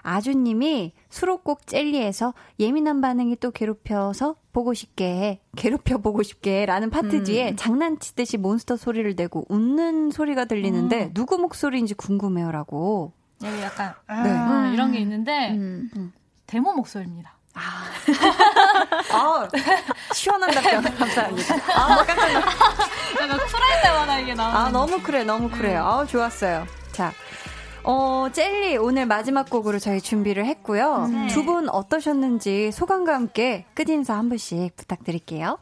아주님이 0.03 0.93
수록곡 1.09 1.67
젤리에서 1.67 2.35
예민한 2.59 3.01
반응이 3.01 3.37
또 3.37 3.51
괴롭혀서 3.51 4.37
보고 4.53 4.75
싶게 4.75 5.41
괴롭혀 5.57 5.99
보고 5.99 6.23
싶게 6.23 6.67
라는 6.67 6.91
파트 6.91 7.17
음. 7.17 7.25
뒤에 7.25 7.57
장난치듯이 7.57 8.37
몬스터 8.37 8.77
소리를 8.77 9.15
내고 9.15 9.47
웃는 9.49 10.11
소리가 10.11 10.45
들리는데 10.45 11.05
음. 11.05 11.11
누구 11.15 11.39
목소리인지 11.39 11.95
궁금해요라고. 11.95 13.13
여기 13.45 13.63
약간 13.63 13.95
네. 14.09 14.31
음, 14.31 14.71
이런 14.73 14.93
게 14.93 14.99
있는데 14.99 15.51
음. 15.51 15.91
음. 15.97 16.13
데모 16.47 16.73
목소리입니다. 16.73 17.33
아. 17.55 17.85
아, 19.13 19.49
시원한 20.15 20.51
답변 20.51 20.83
감사합니다. 20.83 21.55
아, 21.75 21.95
뭐 21.95 22.05
깜짝 22.05 22.33
놀 22.33 22.43
약간 23.23 23.39
쿨할 23.47 23.83
때마다 23.83 24.19
이게 24.19 24.35
나오는. 24.35 24.57
아, 24.57 24.71
너무 24.71 25.03
쿨해, 25.03 25.25
너무 25.25 25.51
쿨해요. 25.51 25.85
아, 25.85 26.07
좋았어요. 26.07 26.67
자, 26.93 27.13
어, 27.85 28.29
젤리 28.33 28.77
오늘 28.77 29.07
마지막 29.07 29.51
곡으로 29.51 29.79
저희 29.79 30.01
준비를 30.01 30.47
했고요. 30.47 31.09
네. 31.13 31.27
두분 31.29 31.69
어떠셨는지 31.69 32.73
소감과 32.73 33.15
함께 33.15 33.67
끝인사 33.75 34.17
한 34.17 34.29
분씩 34.29 34.77
부탁드릴게요. 34.77 35.59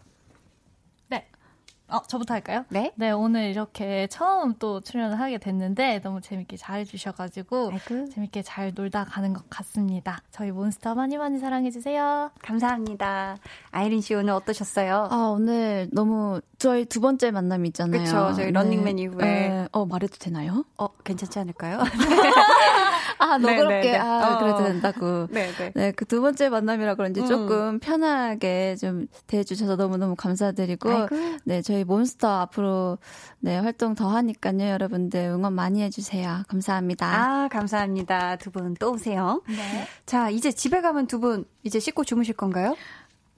어, 1.91 2.03
저부터 2.07 2.35
할까요? 2.35 2.65
네. 2.69 2.93
네, 2.95 3.11
오늘 3.11 3.51
이렇게 3.51 4.07
처음 4.09 4.55
또 4.59 4.81
출연을 4.81 5.19
하게 5.19 5.39
됐는데 5.39 6.01
너무 6.03 6.21
재밌게 6.21 6.57
잘해주셔가지고 6.57 7.71
아이고. 7.73 8.09
재밌게 8.11 8.43
잘 8.43 8.73
놀다 8.75 9.05
가는 9.05 9.33
것 9.33 9.49
같습니다. 9.51 10.23
저희 10.31 10.51
몬스터 10.53 10.95
많이 10.95 11.19
많이 11.19 11.39
사랑해주세요. 11.39 12.31
감사합니다. 12.43 13.37
아이린 13.71 14.01
씨 14.01 14.15
오늘 14.15 14.33
어떠셨어요? 14.35 15.09
아, 15.11 15.17
오늘 15.35 15.89
너무 15.93 16.41
저희 16.59 16.85
두 16.85 17.01
번째 17.01 17.31
만남 17.31 17.67
있잖아요. 17.67 18.05
그렇죠. 18.05 18.35
저희 18.35 18.47
네. 18.47 18.53
런닝맨 18.53 18.99
이후에. 18.99 19.17
네. 19.25 19.69
어, 19.73 19.85
말해도 19.87 20.17
되나요? 20.19 20.65
어, 20.79 20.89
괜찮지 21.05 21.39
않을까요? 21.39 21.79
아, 23.21 23.39
너그럽게. 23.39 23.69
네, 23.69 23.81
네, 23.83 23.93
네. 23.93 23.99
아, 23.99 24.35
어. 24.35 24.39
그래도 24.39 24.65
된다고. 24.65 25.27
네, 25.31 25.51
네. 25.59 25.73
네, 25.75 25.93
그 25.93 26.05
두 26.05 26.21
번째 26.21 26.49
만남이라 26.49 26.95
그런지 26.97 27.21
음. 27.21 27.27
조금 27.27 27.79
편하게 27.79 28.75
좀 28.77 29.07
대해주셔서 29.27 29.77
너무너무 29.77 30.17
감사드리고. 30.17 30.91
아이고. 30.91 31.17
네, 31.45 31.63
저희 31.63 31.85
몬스터 31.85 32.29
앞으로 32.41 32.99
네, 33.41 33.59
활동 33.59 33.95
더 33.95 34.09
하니까요. 34.09 34.69
여러분들 34.71 35.21
응원 35.21 35.53
많이 35.55 35.83
해주세요. 35.83 36.43
감사합니다. 36.49 37.07
아, 37.07 37.49
감사합니다. 37.49 38.37
두 38.37 38.51
분 38.51 38.75
또 38.81 38.93
오세요. 38.93 39.43
네. 39.49 39.87
자, 40.07 40.31
이제 40.31 40.51
집에 40.51 40.81
가면 40.81 41.07
두 41.07 41.21
분 41.21 41.45
이제 41.63 41.79
씻고 41.79 42.05
주무실 42.05 42.35
건가요? 42.35 42.75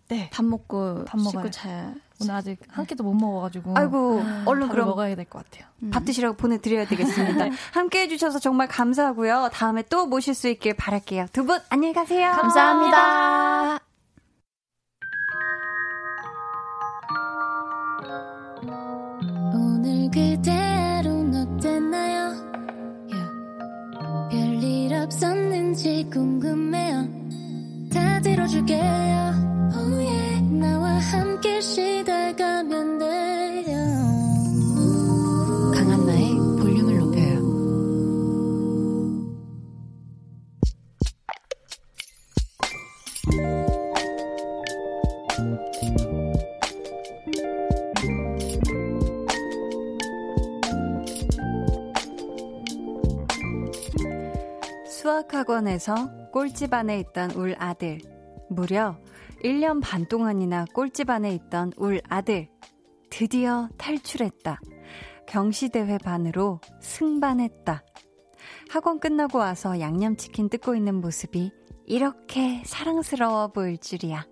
네. 0.08 0.30
밥 0.32 0.44
먹고 0.44 1.04
밥 1.06 1.20
먹고 1.20 1.50
자. 1.50 1.94
오늘 2.22 2.34
아직 2.34 2.58
한 2.68 2.86
끼도 2.86 3.04
못 3.04 3.14
먹어가지고. 3.14 3.74
아이고, 3.76 4.18
음, 4.18 4.42
얼른 4.46 4.68
그럼 4.68 4.88
먹어야 4.88 5.14
될 5.16 5.24
것 5.26 5.44
같아요. 5.44 5.68
음. 5.82 5.90
밥 5.90 6.04
드시라고 6.04 6.36
보내드려야 6.36 6.86
되겠습니다. 6.86 7.46
함께 7.72 8.02
해 8.02 8.08
주셔서 8.08 8.38
정말 8.38 8.68
감사하고요. 8.68 9.50
다음에 9.52 9.82
또 9.88 10.06
모실 10.06 10.34
수 10.34 10.48
있길 10.48 10.74
바랄게요. 10.74 11.26
두 11.32 11.44
분 11.44 11.58
안녕히 11.70 11.92
가세요. 11.94 12.30
감사합니다. 12.32 13.80
오늘 19.54 20.10
그대로는 20.10 21.56
어땠나요? 21.56 22.32
Yeah. 23.10 24.30
별일 24.30 24.94
없었는지 24.94 26.08
궁금해요. 26.12 27.06
다 27.92 28.20
들어줄게요. 28.20 28.80
Oh 29.74 29.96
yeah. 29.98 30.21
함께 31.10 31.60
쉬다가면 31.60 32.98
돼요. 32.98 33.76
강한나의 35.74 36.34
볼륨을 36.60 36.98
높여요. 36.98 37.42
수학학원에서 54.86 56.30
꼴찌 56.30 56.68
반에 56.68 57.00
있던 57.00 57.32
울 57.32 57.56
아들. 57.58 58.11
무려 58.52 58.98
1년 59.42 59.80
반 59.82 60.06
동안이나 60.06 60.66
꼴찌 60.72 61.04
반에 61.04 61.34
있던 61.34 61.72
울 61.76 62.00
아들. 62.08 62.48
드디어 63.10 63.68
탈출했다. 63.76 64.60
경시대회 65.26 65.98
반으로 65.98 66.60
승반했다. 66.80 67.82
학원 68.70 69.00
끝나고 69.00 69.38
와서 69.38 69.80
양념치킨 69.80 70.48
뜯고 70.48 70.74
있는 70.74 71.00
모습이 71.00 71.52
이렇게 71.86 72.62
사랑스러워 72.64 73.48
보일 73.48 73.78
줄이야. 73.78 74.24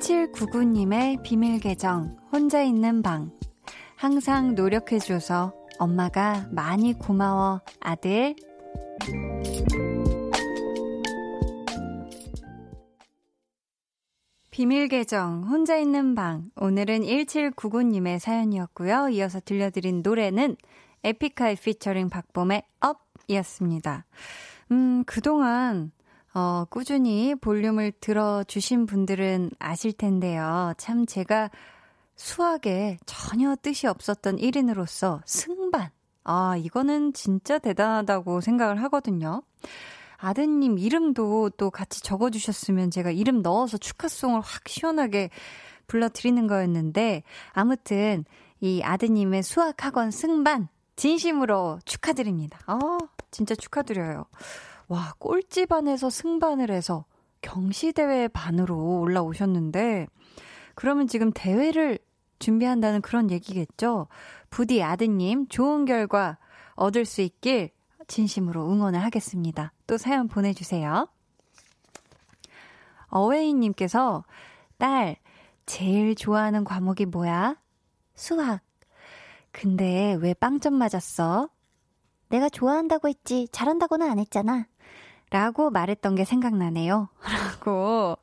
1799님의 0.00 1.22
비밀 1.22 1.58
계정, 1.58 2.16
혼자 2.32 2.62
있는 2.62 3.02
방. 3.02 3.32
항상 3.96 4.54
노력해줘서 4.54 5.52
엄마가 5.80 6.46
많이 6.50 6.92
고마워, 6.92 7.62
아들. 7.80 8.36
비밀 14.50 14.88
계정, 14.88 15.44
혼자 15.44 15.78
있는 15.78 16.14
방. 16.14 16.50
오늘은 16.56 17.00
1799님의 17.00 18.18
사연이었고요. 18.18 19.08
이어서 19.08 19.40
들려드린 19.40 20.02
노래는 20.02 20.56
에픽하이 21.02 21.56
피처링 21.56 22.10
박봄의 22.10 22.62
Up 22.80 22.98
이었습니다. 23.28 24.04
음, 24.72 25.02
그동안 25.06 25.92
어, 26.34 26.66
꾸준히 26.68 27.34
볼륨을 27.34 27.92
들어주신 28.00 28.84
분들은 28.84 29.52
아실 29.58 29.94
텐데요. 29.94 30.74
참 30.76 31.06
제가 31.06 31.50
수학에 32.20 32.98
전혀 33.06 33.56
뜻이 33.56 33.86
없었던 33.86 34.36
1인으로서 34.36 35.22
승반. 35.24 35.88
아, 36.22 36.54
이거는 36.58 37.14
진짜 37.14 37.58
대단하다고 37.58 38.42
생각을 38.42 38.82
하거든요. 38.82 39.42
아드님 40.18 40.78
이름도 40.78 41.48
또 41.56 41.70
같이 41.70 42.02
적어주셨으면 42.02 42.90
제가 42.90 43.10
이름 43.10 43.40
넣어서 43.40 43.78
축하송을 43.78 44.42
확 44.42 44.68
시원하게 44.68 45.30
불러드리는 45.86 46.46
거였는데, 46.46 47.22
아무튼 47.52 48.26
이 48.60 48.82
아드님의 48.84 49.42
수학학원 49.42 50.10
승반 50.10 50.68
진심으로 50.96 51.78
축하드립니다. 51.86 52.58
아, 52.66 52.98
진짜 53.30 53.54
축하드려요. 53.54 54.26
와, 54.88 55.14
꼴찌반에서 55.18 56.10
승반을 56.10 56.70
해서 56.70 57.06
경시대회 57.40 58.28
반으로 58.28 59.00
올라오셨는데, 59.00 60.06
그러면 60.74 61.08
지금 61.08 61.32
대회를 61.32 61.98
준비한다는 62.40 63.00
그런 63.00 63.30
얘기겠죠? 63.30 64.08
부디 64.50 64.82
아드님 64.82 65.46
좋은 65.48 65.84
결과 65.84 66.38
얻을 66.74 67.04
수 67.04 67.20
있길 67.20 67.70
진심으로 68.08 68.68
응원을 68.68 69.00
하겠습니다. 69.04 69.72
또 69.86 69.96
사연 69.96 70.26
보내주세요. 70.26 71.06
어웨이님께서 73.08 74.24
딸, 74.78 75.16
제일 75.66 76.16
좋아하는 76.16 76.64
과목이 76.64 77.06
뭐야? 77.06 77.56
수학. 78.14 78.60
근데 79.52 80.14
왜 80.20 80.34
빵점 80.34 80.74
맞았어? 80.74 81.48
내가 82.28 82.48
좋아한다고 82.48 83.08
했지, 83.08 83.48
잘한다고는 83.52 84.08
안 84.08 84.18
했잖아. 84.18 84.66
라고 85.30 85.70
말했던 85.70 86.16
게 86.16 86.24
생각나네요. 86.24 87.08
라고, 87.22 88.18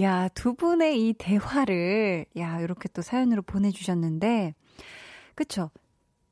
야, 0.00 0.28
두 0.28 0.54
분의 0.54 1.06
이 1.08 1.12
대화를, 1.12 2.24
야, 2.38 2.60
이렇게 2.60 2.88
또 2.88 3.02
사연으로 3.02 3.42
보내주셨는데, 3.42 4.54
그쵸. 5.34 5.70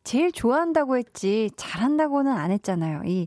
제일 0.03 0.33
좋아한다고 0.33 0.97
했지, 0.97 1.51
잘한다고는 1.57 2.33
안 2.33 2.51
했잖아요. 2.51 3.03
이, 3.05 3.27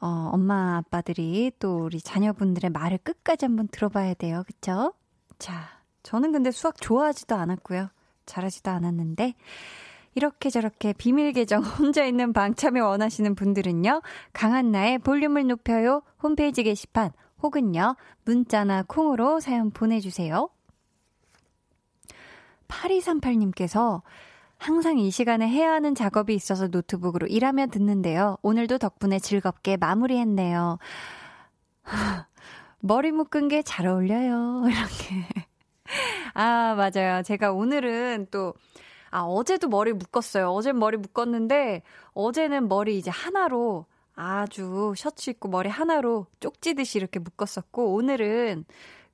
어, 0.00 0.30
엄마, 0.32 0.76
아빠들이 0.76 1.52
또 1.58 1.84
우리 1.84 2.00
자녀분들의 2.00 2.70
말을 2.70 2.98
끝까지 2.98 3.46
한번 3.46 3.68
들어봐야 3.68 4.14
돼요. 4.14 4.42
그쵸? 4.46 4.92
자, 5.38 5.82
저는 6.02 6.32
근데 6.32 6.50
수학 6.50 6.80
좋아하지도 6.80 7.34
않았고요. 7.36 7.88
잘하지도 8.26 8.70
않았는데, 8.70 9.34
이렇게 10.14 10.50
저렇게 10.50 10.92
비밀 10.92 11.32
계정 11.32 11.62
혼자 11.78 12.04
있는 12.04 12.32
방 12.32 12.54
참여 12.54 12.86
원하시는 12.86 13.34
분들은요. 13.34 14.02
강한나의 14.32 14.98
볼륨을 14.98 15.46
높여요 15.46 16.02
홈페이지 16.22 16.62
게시판 16.62 17.10
혹은요. 17.42 17.96
문자나 18.24 18.84
콩으로 18.86 19.40
사연 19.40 19.70
보내주세요. 19.70 20.48
8238님께서 22.68 24.02
항상 24.56 24.98
이 24.98 25.10
시간에 25.10 25.46
해야 25.48 25.72
하는 25.72 25.94
작업이 25.94 26.34
있어서 26.34 26.68
노트북으로 26.68 27.26
일하며 27.26 27.66
듣는데요. 27.66 28.38
오늘도 28.42 28.78
덕분에 28.78 29.18
즐겁게 29.18 29.76
마무리했네요. 29.76 30.78
머리 32.80 33.12
묶은 33.12 33.48
게 33.48 33.62
잘 33.62 33.86
어울려요. 33.86 34.64
이렇게. 34.68 35.26
아, 36.32 36.74
맞아요. 36.76 37.22
제가 37.22 37.52
오늘은 37.52 38.28
또 38.30 38.54
아, 39.14 39.22
어제도 39.22 39.68
머리 39.68 39.92
묶었어요. 39.92 40.48
어제 40.48 40.72
머리 40.72 40.96
묶었는데, 40.96 41.82
어제는 42.14 42.66
머리 42.66 42.98
이제 42.98 43.12
하나로 43.12 43.86
아주 44.16 44.92
셔츠 44.96 45.30
입고 45.30 45.48
머리 45.48 45.68
하나로 45.68 46.26
쪽지듯이 46.40 46.98
이렇게 46.98 47.20
묶었었고, 47.20 47.94
오늘은 47.94 48.64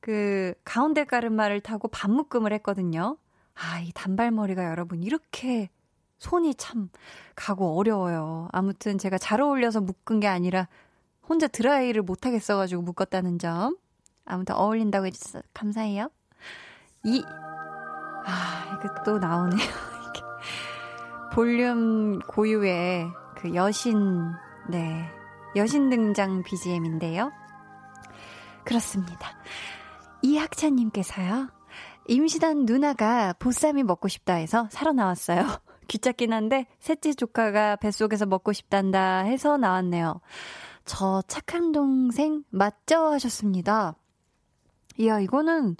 그 0.00 0.54
가운데 0.64 1.04
가르마를 1.04 1.60
타고 1.60 1.88
반묶음을 1.88 2.50
했거든요. 2.54 3.18
아, 3.54 3.80
이 3.80 3.92
단발머리가 3.92 4.70
여러분 4.70 5.02
이렇게 5.02 5.68
손이 6.16 6.54
참 6.54 6.88
가고 7.34 7.76
어려워요. 7.76 8.48
아무튼 8.52 8.96
제가 8.96 9.18
잘 9.18 9.42
어울려서 9.42 9.82
묶은 9.82 10.20
게 10.20 10.28
아니라 10.28 10.66
혼자 11.28 11.46
드라이를 11.46 12.00
못 12.00 12.24
하겠어가지고 12.24 12.80
묶었다는 12.80 13.38
점. 13.38 13.76
아무튼 14.24 14.54
어울린다고 14.54 15.04
해주셔서 15.08 15.42
감사해요. 15.52 16.08
이, 17.04 17.22
아, 18.24 18.78
이거 18.78 19.02
또 19.04 19.18
나오네요. 19.18 19.60
볼륨 21.32 22.18
고유의 22.20 23.12
그 23.36 23.54
여신, 23.54 24.32
네. 24.68 25.08
여신 25.56 25.90
등장 25.90 26.42
BGM인데요. 26.42 27.32
그렇습니다. 28.64 29.30
이학찬님께서요. 30.22 31.48
임신한 32.06 32.64
누나가 32.66 33.32
보쌈이 33.34 33.82
먹고 33.82 34.08
싶다 34.08 34.34
해서 34.34 34.68
사러 34.70 34.92
나왔어요. 34.92 35.46
귀찮긴 35.88 36.32
한데 36.32 36.66
셋째 36.78 37.12
조카가 37.12 37.76
뱃속에서 37.76 38.26
먹고 38.26 38.52
싶단다 38.52 39.20
해서 39.20 39.56
나왔네요. 39.56 40.20
저 40.84 41.22
착한 41.26 41.72
동생 41.72 42.44
맞죠? 42.50 43.06
하셨습니다. 43.12 43.94
이야, 44.98 45.20
이거는 45.20 45.76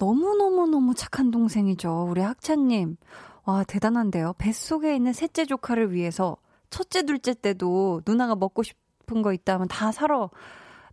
너무너무너무 0.00 0.94
착한 0.94 1.30
동생이죠. 1.30 2.06
우리 2.10 2.22
학찬님. 2.22 2.96
와, 3.44 3.64
대단한데요. 3.64 4.32
뱃속에 4.38 4.96
있는 4.96 5.12
셋째 5.12 5.44
조카를 5.44 5.92
위해서 5.92 6.36
첫째, 6.70 7.02
둘째 7.04 7.34
때도 7.34 8.00
누나가 8.06 8.34
먹고 8.34 8.62
싶은 8.62 9.22
거 9.22 9.32
있다면 9.34 9.68
다 9.68 9.92
사러 9.92 10.30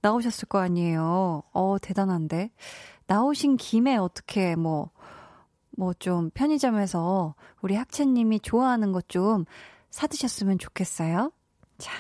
나오셨을 0.01 0.47
거 0.49 0.59
아니에요. 0.59 1.43
어, 1.53 1.77
대단한데. 1.81 2.51
나오신 3.07 3.55
김에 3.57 3.95
어떻게 3.95 4.55
뭐, 4.55 4.91
뭐 5.77 5.93
좀 5.99 6.29
편의점에서 6.31 7.35
우리 7.61 7.75
학채님이 7.75 8.41
좋아하는 8.41 8.91
것 8.91 9.07
좀 9.07 9.45
사드셨으면 9.89 10.59
좋겠어요. 10.59 11.31
자, 11.77 11.91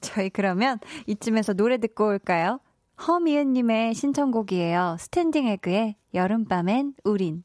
저희 0.00 0.30
그러면 0.30 0.78
이쯤에서 1.06 1.52
노래 1.54 1.78
듣고 1.78 2.06
올까요? 2.08 2.58
허미은님의 3.06 3.94
신청곡이에요. 3.94 4.96
스탠딩 4.98 5.46
에그의 5.46 5.96
여름밤엔 6.16 6.94
우린. 7.04 7.44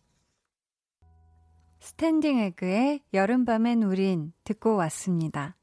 스탠딩 1.82 2.40
에그의 2.40 3.02
여름밤엔 3.14 3.84
우린 3.84 4.32
듣고 4.46 4.78
왔습니다. 4.78 5.58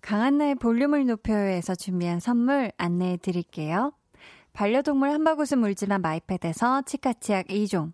강한나의 0.00 0.54
볼륨을 0.54 1.04
높여요에서 1.04 1.74
준비한 1.74 2.18
선물 2.18 2.72
안내해 2.78 3.18
드릴게요. 3.18 3.92
반려동물 4.54 5.10
한바구스 5.10 5.56
물지만 5.56 6.00
마이패드에서 6.00 6.80
치카치약 6.86 7.48
2종, 7.48 7.92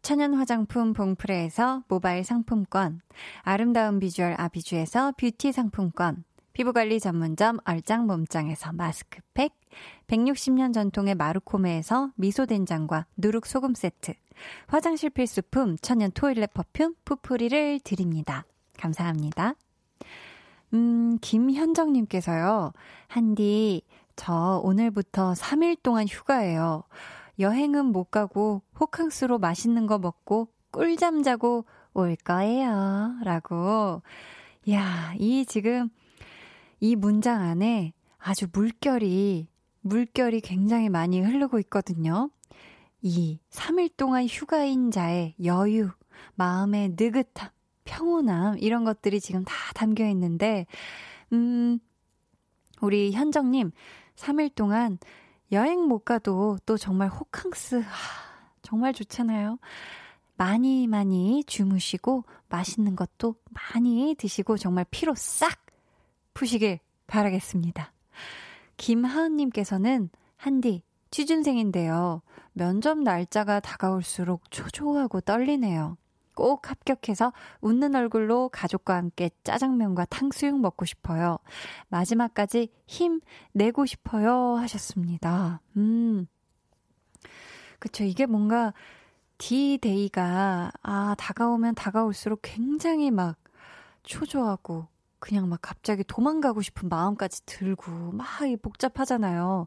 천연 0.00 0.34
화장품 0.34 0.92
봉프레에서 0.92 1.82
모바일 1.88 2.22
상품권, 2.22 3.00
아름다운 3.42 3.98
비주얼 3.98 4.36
아비주에서 4.38 5.14
뷰티 5.18 5.50
상품권, 5.50 6.22
피부관리 6.54 7.00
전문점 7.00 7.58
얼짱 7.64 8.06
몸짱에서 8.06 8.72
마스크팩, 8.72 9.52
160년 10.06 10.72
전통의 10.72 11.16
마루코메에서 11.16 12.12
미소된장과 12.14 13.06
누룩소금 13.16 13.74
세트, 13.74 14.14
화장실 14.68 15.10
필수품 15.10 15.76
천연 15.82 16.12
toilet 16.12 16.54
perfume 16.54 16.94
푸푸리를 17.04 17.80
드립니다. 17.80 18.44
감사합니다. 18.78 19.56
음, 20.74 21.18
김현정님께서요, 21.20 22.72
한디, 23.08 23.82
저 24.14 24.60
오늘부터 24.62 25.32
3일 25.32 25.82
동안 25.82 26.06
휴가예요. 26.06 26.84
여행은 27.40 27.86
못 27.86 28.12
가고 28.12 28.62
호캉스로 28.78 29.40
맛있는 29.40 29.88
거 29.88 29.98
먹고 29.98 30.46
꿀잠 30.70 31.24
자고 31.24 31.64
올 31.94 32.14
거예요. 32.14 33.16
라고. 33.24 34.02
야, 34.70 35.14
이 35.18 35.44
지금 35.46 35.90
이 36.84 36.96
문장 36.96 37.40
안에 37.40 37.94
아주 38.18 38.46
물결이, 38.52 39.48
물결이 39.80 40.42
굉장히 40.42 40.90
많이 40.90 41.18
흐르고 41.18 41.58
있거든요. 41.60 42.28
이 43.00 43.38
3일 43.48 43.96
동안 43.96 44.26
휴가인 44.26 44.90
자의 44.90 45.34
여유, 45.42 45.88
마음의 46.34 46.96
느긋함, 46.98 47.48
평온함, 47.84 48.58
이런 48.58 48.84
것들이 48.84 49.18
지금 49.22 49.46
다 49.46 49.54
담겨 49.74 50.06
있는데, 50.10 50.66
음, 51.32 51.78
우리 52.82 53.12
현정님, 53.12 53.70
3일 54.16 54.54
동안 54.54 54.98
여행 55.52 55.88
못 55.88 56.00
가도 56.00 56.58
또 56.66 56.76
정말 56.76 57.08
호캉스, 57.08 57.76
하, 57.76 57.82
정말 58.60 58.92
좋잖아요. 58.92 59.58
많이 60.36 60.86
많이 60.86 61.44
주무시고, 61.44 62.24
맛있는 62.50 62.94
것도 62.94 63.36
많이 63.72 64.14
드시고, 64.18 64.58
정말 64.58 64.84
피로 64.90 65.14
싹 65.16 65.63
푸시길 66.34 66.80
바라겠습니다. 67.06 67.92
김하은님께서는 68.76 70.10
한디, 70.36 70.82
취준생인데요. 71.10 72.22
면접 72.52 72.98
날짜가 72.98 73.60
다가올수록 73.60 74.50
초조하고 74.50 75.20
떨리네요. 75.20 75.96
꼭 76.34 76.68
합격해서 76.68 77.32
웃는 77.60 77.94
얼굴로 77.94 78.48
가족과 78.48 78.96
함께 78.96 79.30
짜장면과 79.44 80.06
탕수육 80.06 80.60
먹고 80.60 80.84
싶어요. 80.84 81.38
마지막까지 81.88 82.68
힘 82.86 83.20
내고 83.52 83.86
싶어요. 83.86 84.56
하셨습니다. 84.56 85.60
음. 85.76 86.26
그쵸. 87.78 88.02
이게 88.02 88.26
뭔가 88.26 88.72
D-Day가, 89.38 90.72
아, 90.82 91.14
다가오면 91.18 91.74
다가올수록 91.74 92.40
굉장히 92.42 93.10
막 93.10 93.36
초조하고, 94.02 94.88
그냥 95.24 95.48
막 95.48 95.58
갑자기 95.62 96.04
도망가고 96.04 96.60
싶은 96.60 96.90
마음까지 96.90 97.46
들고, 97.46 98.12
막 98.12 98.26
복잡하잖아요. 98.60 99.66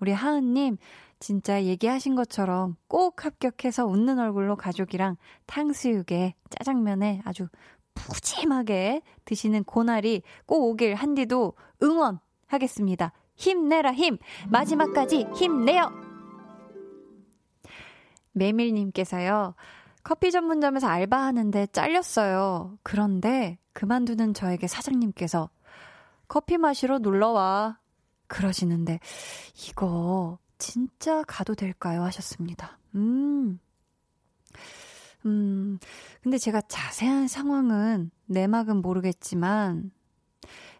우리 0.00 0.10
하은님, 0.10 0.78
진짜 1.20 1.62
얘기하신 1.62 2.16
것처럼 2.16 2.74
꼭 2.88 3.24
합격해서 3.24 3.86
웃는 3.86 4.18
얼굴로 4.18 4.56
가족이랑 4.56 5.16
탕수육에 5.46 6.34
짜장면에 6.50 7.22
아주 7.24 7.46
푸짐하게 7.94 9.02
드시는 9.24 9.62
고날이 9.62 10.22
꼭 10.44 10.64
오길 10.64 10.96
한디도 10.96 11.54
응원하겠습니다. 11.84 13.12
힘내라 13.36 13.92
힘! 13.92 14.18
마지막까지 14.50 15.28
힘내요! 15.36 15.88
메밀님께서요. 18.32 19.54
커피 20.06 20.30
전문점에서 20.30 20.86
알바하는데 20.86 21.66
잘렸어요. 21.72 22.78
그런데 22.84 23.58
그만두는 23.72 24.34
저에게 24.34 24.68
사장님께서 24.68 25.50
커피 26.28 26.58
마시러 26.58 27.00
놀러 27.00 27.32
와. 27.32 27.80
그러시는데, 28.28 29.00
이거 29.68 30.38
진짜 30.58 31.24
가도 31.24 31.56
될까요? 31.56 32.04
하셨습니다. 32.04 32.78
음. 32.94 33.58
음, 35.24 35.80
근데 36.22 36.38
제가 36.38 36.60
자세한 36.60 37.26
상황은 37.26 38.12
내막은 38.26 38.82
모르겠지만, 38.82 39.90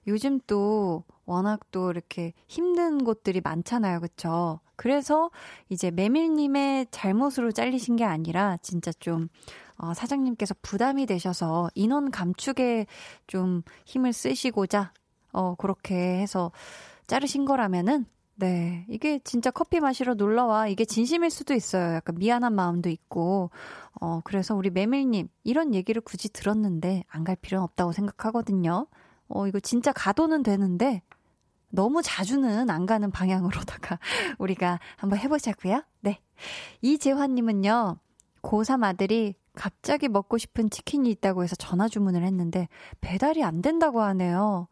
요즘 0.07 0.39
또 0.47 1.03
워낙 1.27 1.61
또 1.71 1.91
이렇게 1.91 2.33
힘든 2.47 3.05
곳들이 3.05 3.41
많잖아요. 3.43 4.01
그쵸? 4.01 4.61
그래서 4.77 5.31
이제 5.69 5.91
메밀님의 5.91 6.87
잘못으로 6.91 7.53
잘리신 7.53 7.97
게 7.97 8.05
아니라 8.05 8.59
진짜 8.63 8.93
좀, 8.93 9.29
어, 9.79 9.93
사장님께서 9.95 10.55
부담이 10.63 11.07
되셔서 11.07 11.69
인원 11.75 12.11
감축에 12.11 12.87
좀 13.27 13.63
힘을 13.85 14.13
쓰시고자, 14.13 14.93
어, 15.33 15.55
그렇게 15.57 15.95
해서 15.95 16.53
자르신 17.07 17.45
거라면은 17.45 18.07
네. 18.39 18.85
이게 18.91 19.19
진짜 19.25 19.51
커피 19.51 19.81
마시러 19.81 20.13
놀러와. 20.15 20.69
이게 20.69 20.85
진심일 20.85 21.31
수도 21.31 21.55
있어요. 21.55 21.95
약간 21.95 22.17
미안한 22.19 22.55
마음도 22.55 22.91
있고. 22.91 23.51
어, 24.01 24.21
그래서 24.25 24.55
우리 24.55 24.69
메밀님, 24.71 25.29
이런 25.43 25.75
얘기를 25.75 26.03
굳이 26.03 26.29
들었는데 26.31 27.05
안 27.09 27.25
갈 27.25 27.35
필요는 27.37 27.65
없다고 27.65 27.93
생각하거든요. 27.93 28.87
어, 29.29 29.47
이거 29.47 29.59
진짜 29.59 29.91
가도는 29.93 30.43
되는데 30.43 31.01
너무 31.69 32.03
자주는 32.03 32.71
안 32.71 32.87
가는 32.87 33.11
방향으로다가 33.11 33.99
우리가 34.39 34.81
한번 34.97 35.19
해보자고요. 35.19 35.83
네. 36.01 36.19
이재환님은요, 36.83 37.99
고3 38.43 38.85
아들이 38.85 39.35
갑자기 39.55 40.09
먹고 40.09 40.39
싶은 40.39 40.71
치킨이 40.71 41.11
있다고 41.11 41.43
해서 41.43 41.57
전화 41.57 41.89
주문을 41.89 42.23
했는데 42.23 42.69
배달이 43.01 43.43
안 43.43 43.63
된다고 43.63 44.03
하네요. 44.03 44.69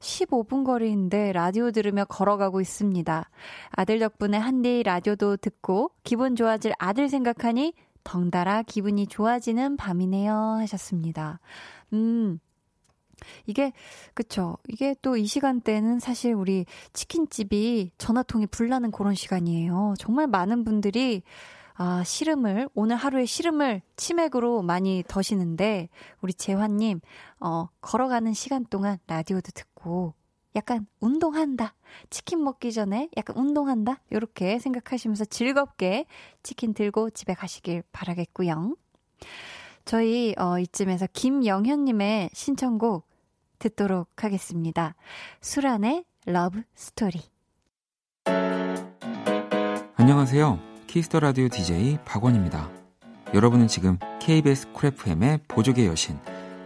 15분 0.00 0.64
거리인데 0.64 1.32
라디오 1.32 1.70
들으며 1.70 2.04
걸어가고 2.04 2.60
있습니다. 2.60 3.30
아들 3.70 3.98
덕분에 3.98 4.36
한디 4.36 4.82
라디오도 4.82 5.38
듣고 5.38 5.90
기분 6.04 6.36
좋아질 6.36 6.74
아들 6.78 7.08
생각하니 7.08 7.72
덩달아 8.04 8.62
기분이 8.62 9.06
좋아지는 9.06 9.76
밤이네요 9.76 10.32
하셨습니다. 10.32 11.40
음. 11.92 12.38
이게 13.46 13.72
그쵸 14.14 14.58
이게 14.68 14.94
또 15.02 15.16
이 15.16 15.26
시간대는 15.26 15.98
사실 15.98 16.34
우리 16.34 16.66
치킨집이 16.92 17.92
전화통이 17.98 18.46
불나는 18.46 18.90
그런 18.90 19.14
시간이에요. 19.14 19.94
정말 19.98 20.26
많은 20.26 20.64
분들이 20.64 21.22
아, 21.78 22.02
시름을, 22.04 22.70
오늘 22.74 22.96
하루의 22.96 23.26
시름을 23.26 23.82
치맥으로 23.96 24.62
많이 24.62 25.04
더시는데, 25.06 25.90
우리 26.22 26.32
재환님, 26.32 27.00
어, 27.38 27.68
걸어가는 27.82 28.32
시간 28.32 28.64
동안 28.64 28.98
라디오도 29.06 29.50
듣고, 29.52 30.14
약간 30.54 30.86
운동한다. 31.00 31.74
치킨 32.08 32.42
먹기 32.42 32.72
전에 32.72 33.10
약간 33.18 33.36
운동한다. 33.36 34.00
이렇게 34.08 34.58
생각하시면서 34.58 35.26
즐겁게 35.26 36.06
치킨 36.42 36.72
들고 36.72 37.10
집에 37.10 37.34
가시길 37.34 37.82
바라겠고요. 37.92 38.74
저희, 39.84 40.34
어, 40.38 40.58
이쯤에서 40.58 41.08
김영현님의 41.12 42.30
신청곡 42.32 43.05
듣도록 43.58 44.24
하겠습니다. 44.24 44.94
수란의 45.40 46.04
Love 46.26 46.62
Story. 46.74 47.20
안녕하세요. 49.96 50.58
Kiss 50.86 51.05
the 51.05 51.20
Radio 51.20 51.48
DJ 51.48 51.98
박원입니다. 52.04 52.70
여러분은 53.34 53.68
지금 53.68 53.98
KBS 54.20 54.72
Cool 54.72 54.88
FM의 54.88 55.40
보조개 55.48 55.86
여신 55.86 56.18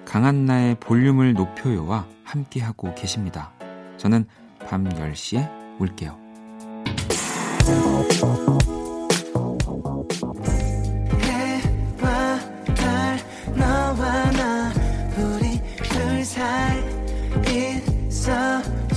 강한나의 0.05 0.77
볼륨을 0.81 1.35
높여요와 1.35 2.07
함께하고 2.25 2.95
계십니다. 2.95 3.53
저는 3.97 4.27
밤 4.67 4.89
10시에 4.89 5.81
올게요. 5.81 6.19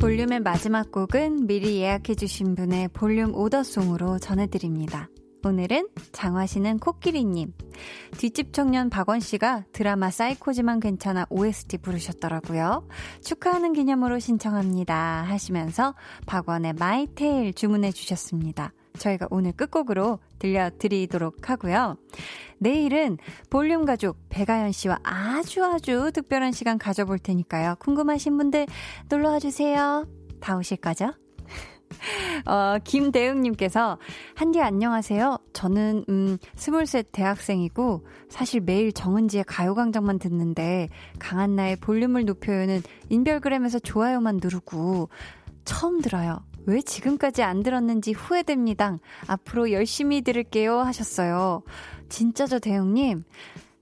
볼륨의 0.00 0.40
마지막 0.40 0.92
곡은 0.92 1.48
미리 1.48 1.80
예약해주신 1.80 2.54
분의 2.54 2.88
볼륨 2.92 3.34
오더송으로 3.34 4.20
전해드립니다. 4.20 5.08
오늘은 5.44 5.88
장화시는 6.12 6.78
코끼리님. 6.78 7.52
뒷집 8.16 8.52
청년 8.52 8.90
박원 8.90 9.18
씨가 9.18 9.64
드라마 9.72 10.10
사이코지만 10.10 10.78
괜찮아 10.78 11.26
OST 11.30 11.78
부르셨더라고요. 11.78 12.86
축하하는 13.22 13.72
기념으로 13.72 14.20
신청합니다. 14.20 15.24
하시면서 15.26 15.94
박원의 16.26 16.74
마이테일 16.74 17.52
주문해 17.54 17.90
주셨습니다. 17.90 18.72
저희가 18.96 19.28
오늘 19.30 19.52
끝곡으로 19.52 20.18
들려드리도록 20.38 21.50
하고요. 21.50 21.96
내일은 22.58 23.18
볼륨 23.50 23.84
가족 23.84 24.16
배가연 24.28 24.72
씨와 24.72 24.98
아주 25.02 25.64
아주 25.64 26.10
특별한 26.12 26.52
시간 26.52 26.78
가져볼 26.78 27.18
테니까요. 27.18 27.76
궁금하신 27.78 28.36
분들 28.36 28.66
놀러 29.08 29.30
와 29.30 29.38
주세요. 29.38 30.06
다 30.40 30.56
오실 30.56 30.78
거죠? 30.78 31.12
어, 32.46 32.78
김대웅님께서, 32.84 33.98
한디 34.34 34.60
안녕하세요. 34.60 35.38
저는, 35.52 36.04
음, 36.08 36.38
스물셋 36.56 37.08
대학생이고, 37.12 38.06
사실 38.28 38.60
매일 38.60 38.92
정은지의 38.92 39.44
가요광장만 39.44 40.18
듣는데, 40.18 40.88
강한나의 41.18 41.76
볼륨을 41.76 42.24
높여요는 42.24 42.82
인별그램에서 43.08 43.78
좋아요만 43.78 44.38
누르고, 44.42 45.08
처음 45.64 46.00
들어요. 46.00 46.40
왜 46.68 46.82
지금까지 46.82 47.42
안 47.42 47.62
들었는지 47.62 48.12
후회됩니다. 48.12 48.98
앞으로 49.26 49.72
열심히 49.72 50.20
들을게요. 50.20 50.80
하셨어요. 50.80 51.62
진짜 52.10 52.46
저 52.46 52.58
대웅님, 52.58 53.24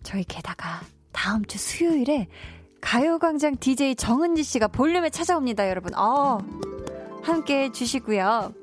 저희 0.05 0.23
게다가 0.23 0.83
다음 1.11 1.45
주 1.47 1.59
수요일에 1.59 2.29
가요광장 2.81 3.57
DJ 3.59 3.97
정은지 3.97 4.45
씨가 4.45 4.69
볼륨에 4.69 5.11
찾아옵니다, 5.11 5.69
여러분. 5.69 5.97
어, 5.97 6.39
함께 7.23 7.65
해주시고요. 7.65 8.55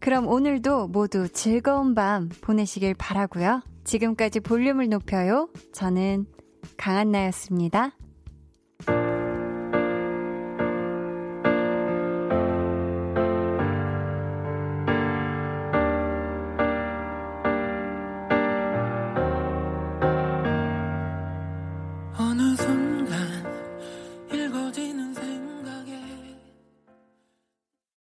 그럼 0.00 0.26
오늘도 0.26 0.88
모두 0.88 1.28
즐거운 1.28 1.94
밤 1.94 2.28
보내시길 2.40 2.94
바라고요. 2.94 3.62
지금까지 3.84 4.40
볼륨을 4.40 4.88
높여요. 4.88 5.48
저는 5.72 6.26
강한나였습니다. 6.76 7.92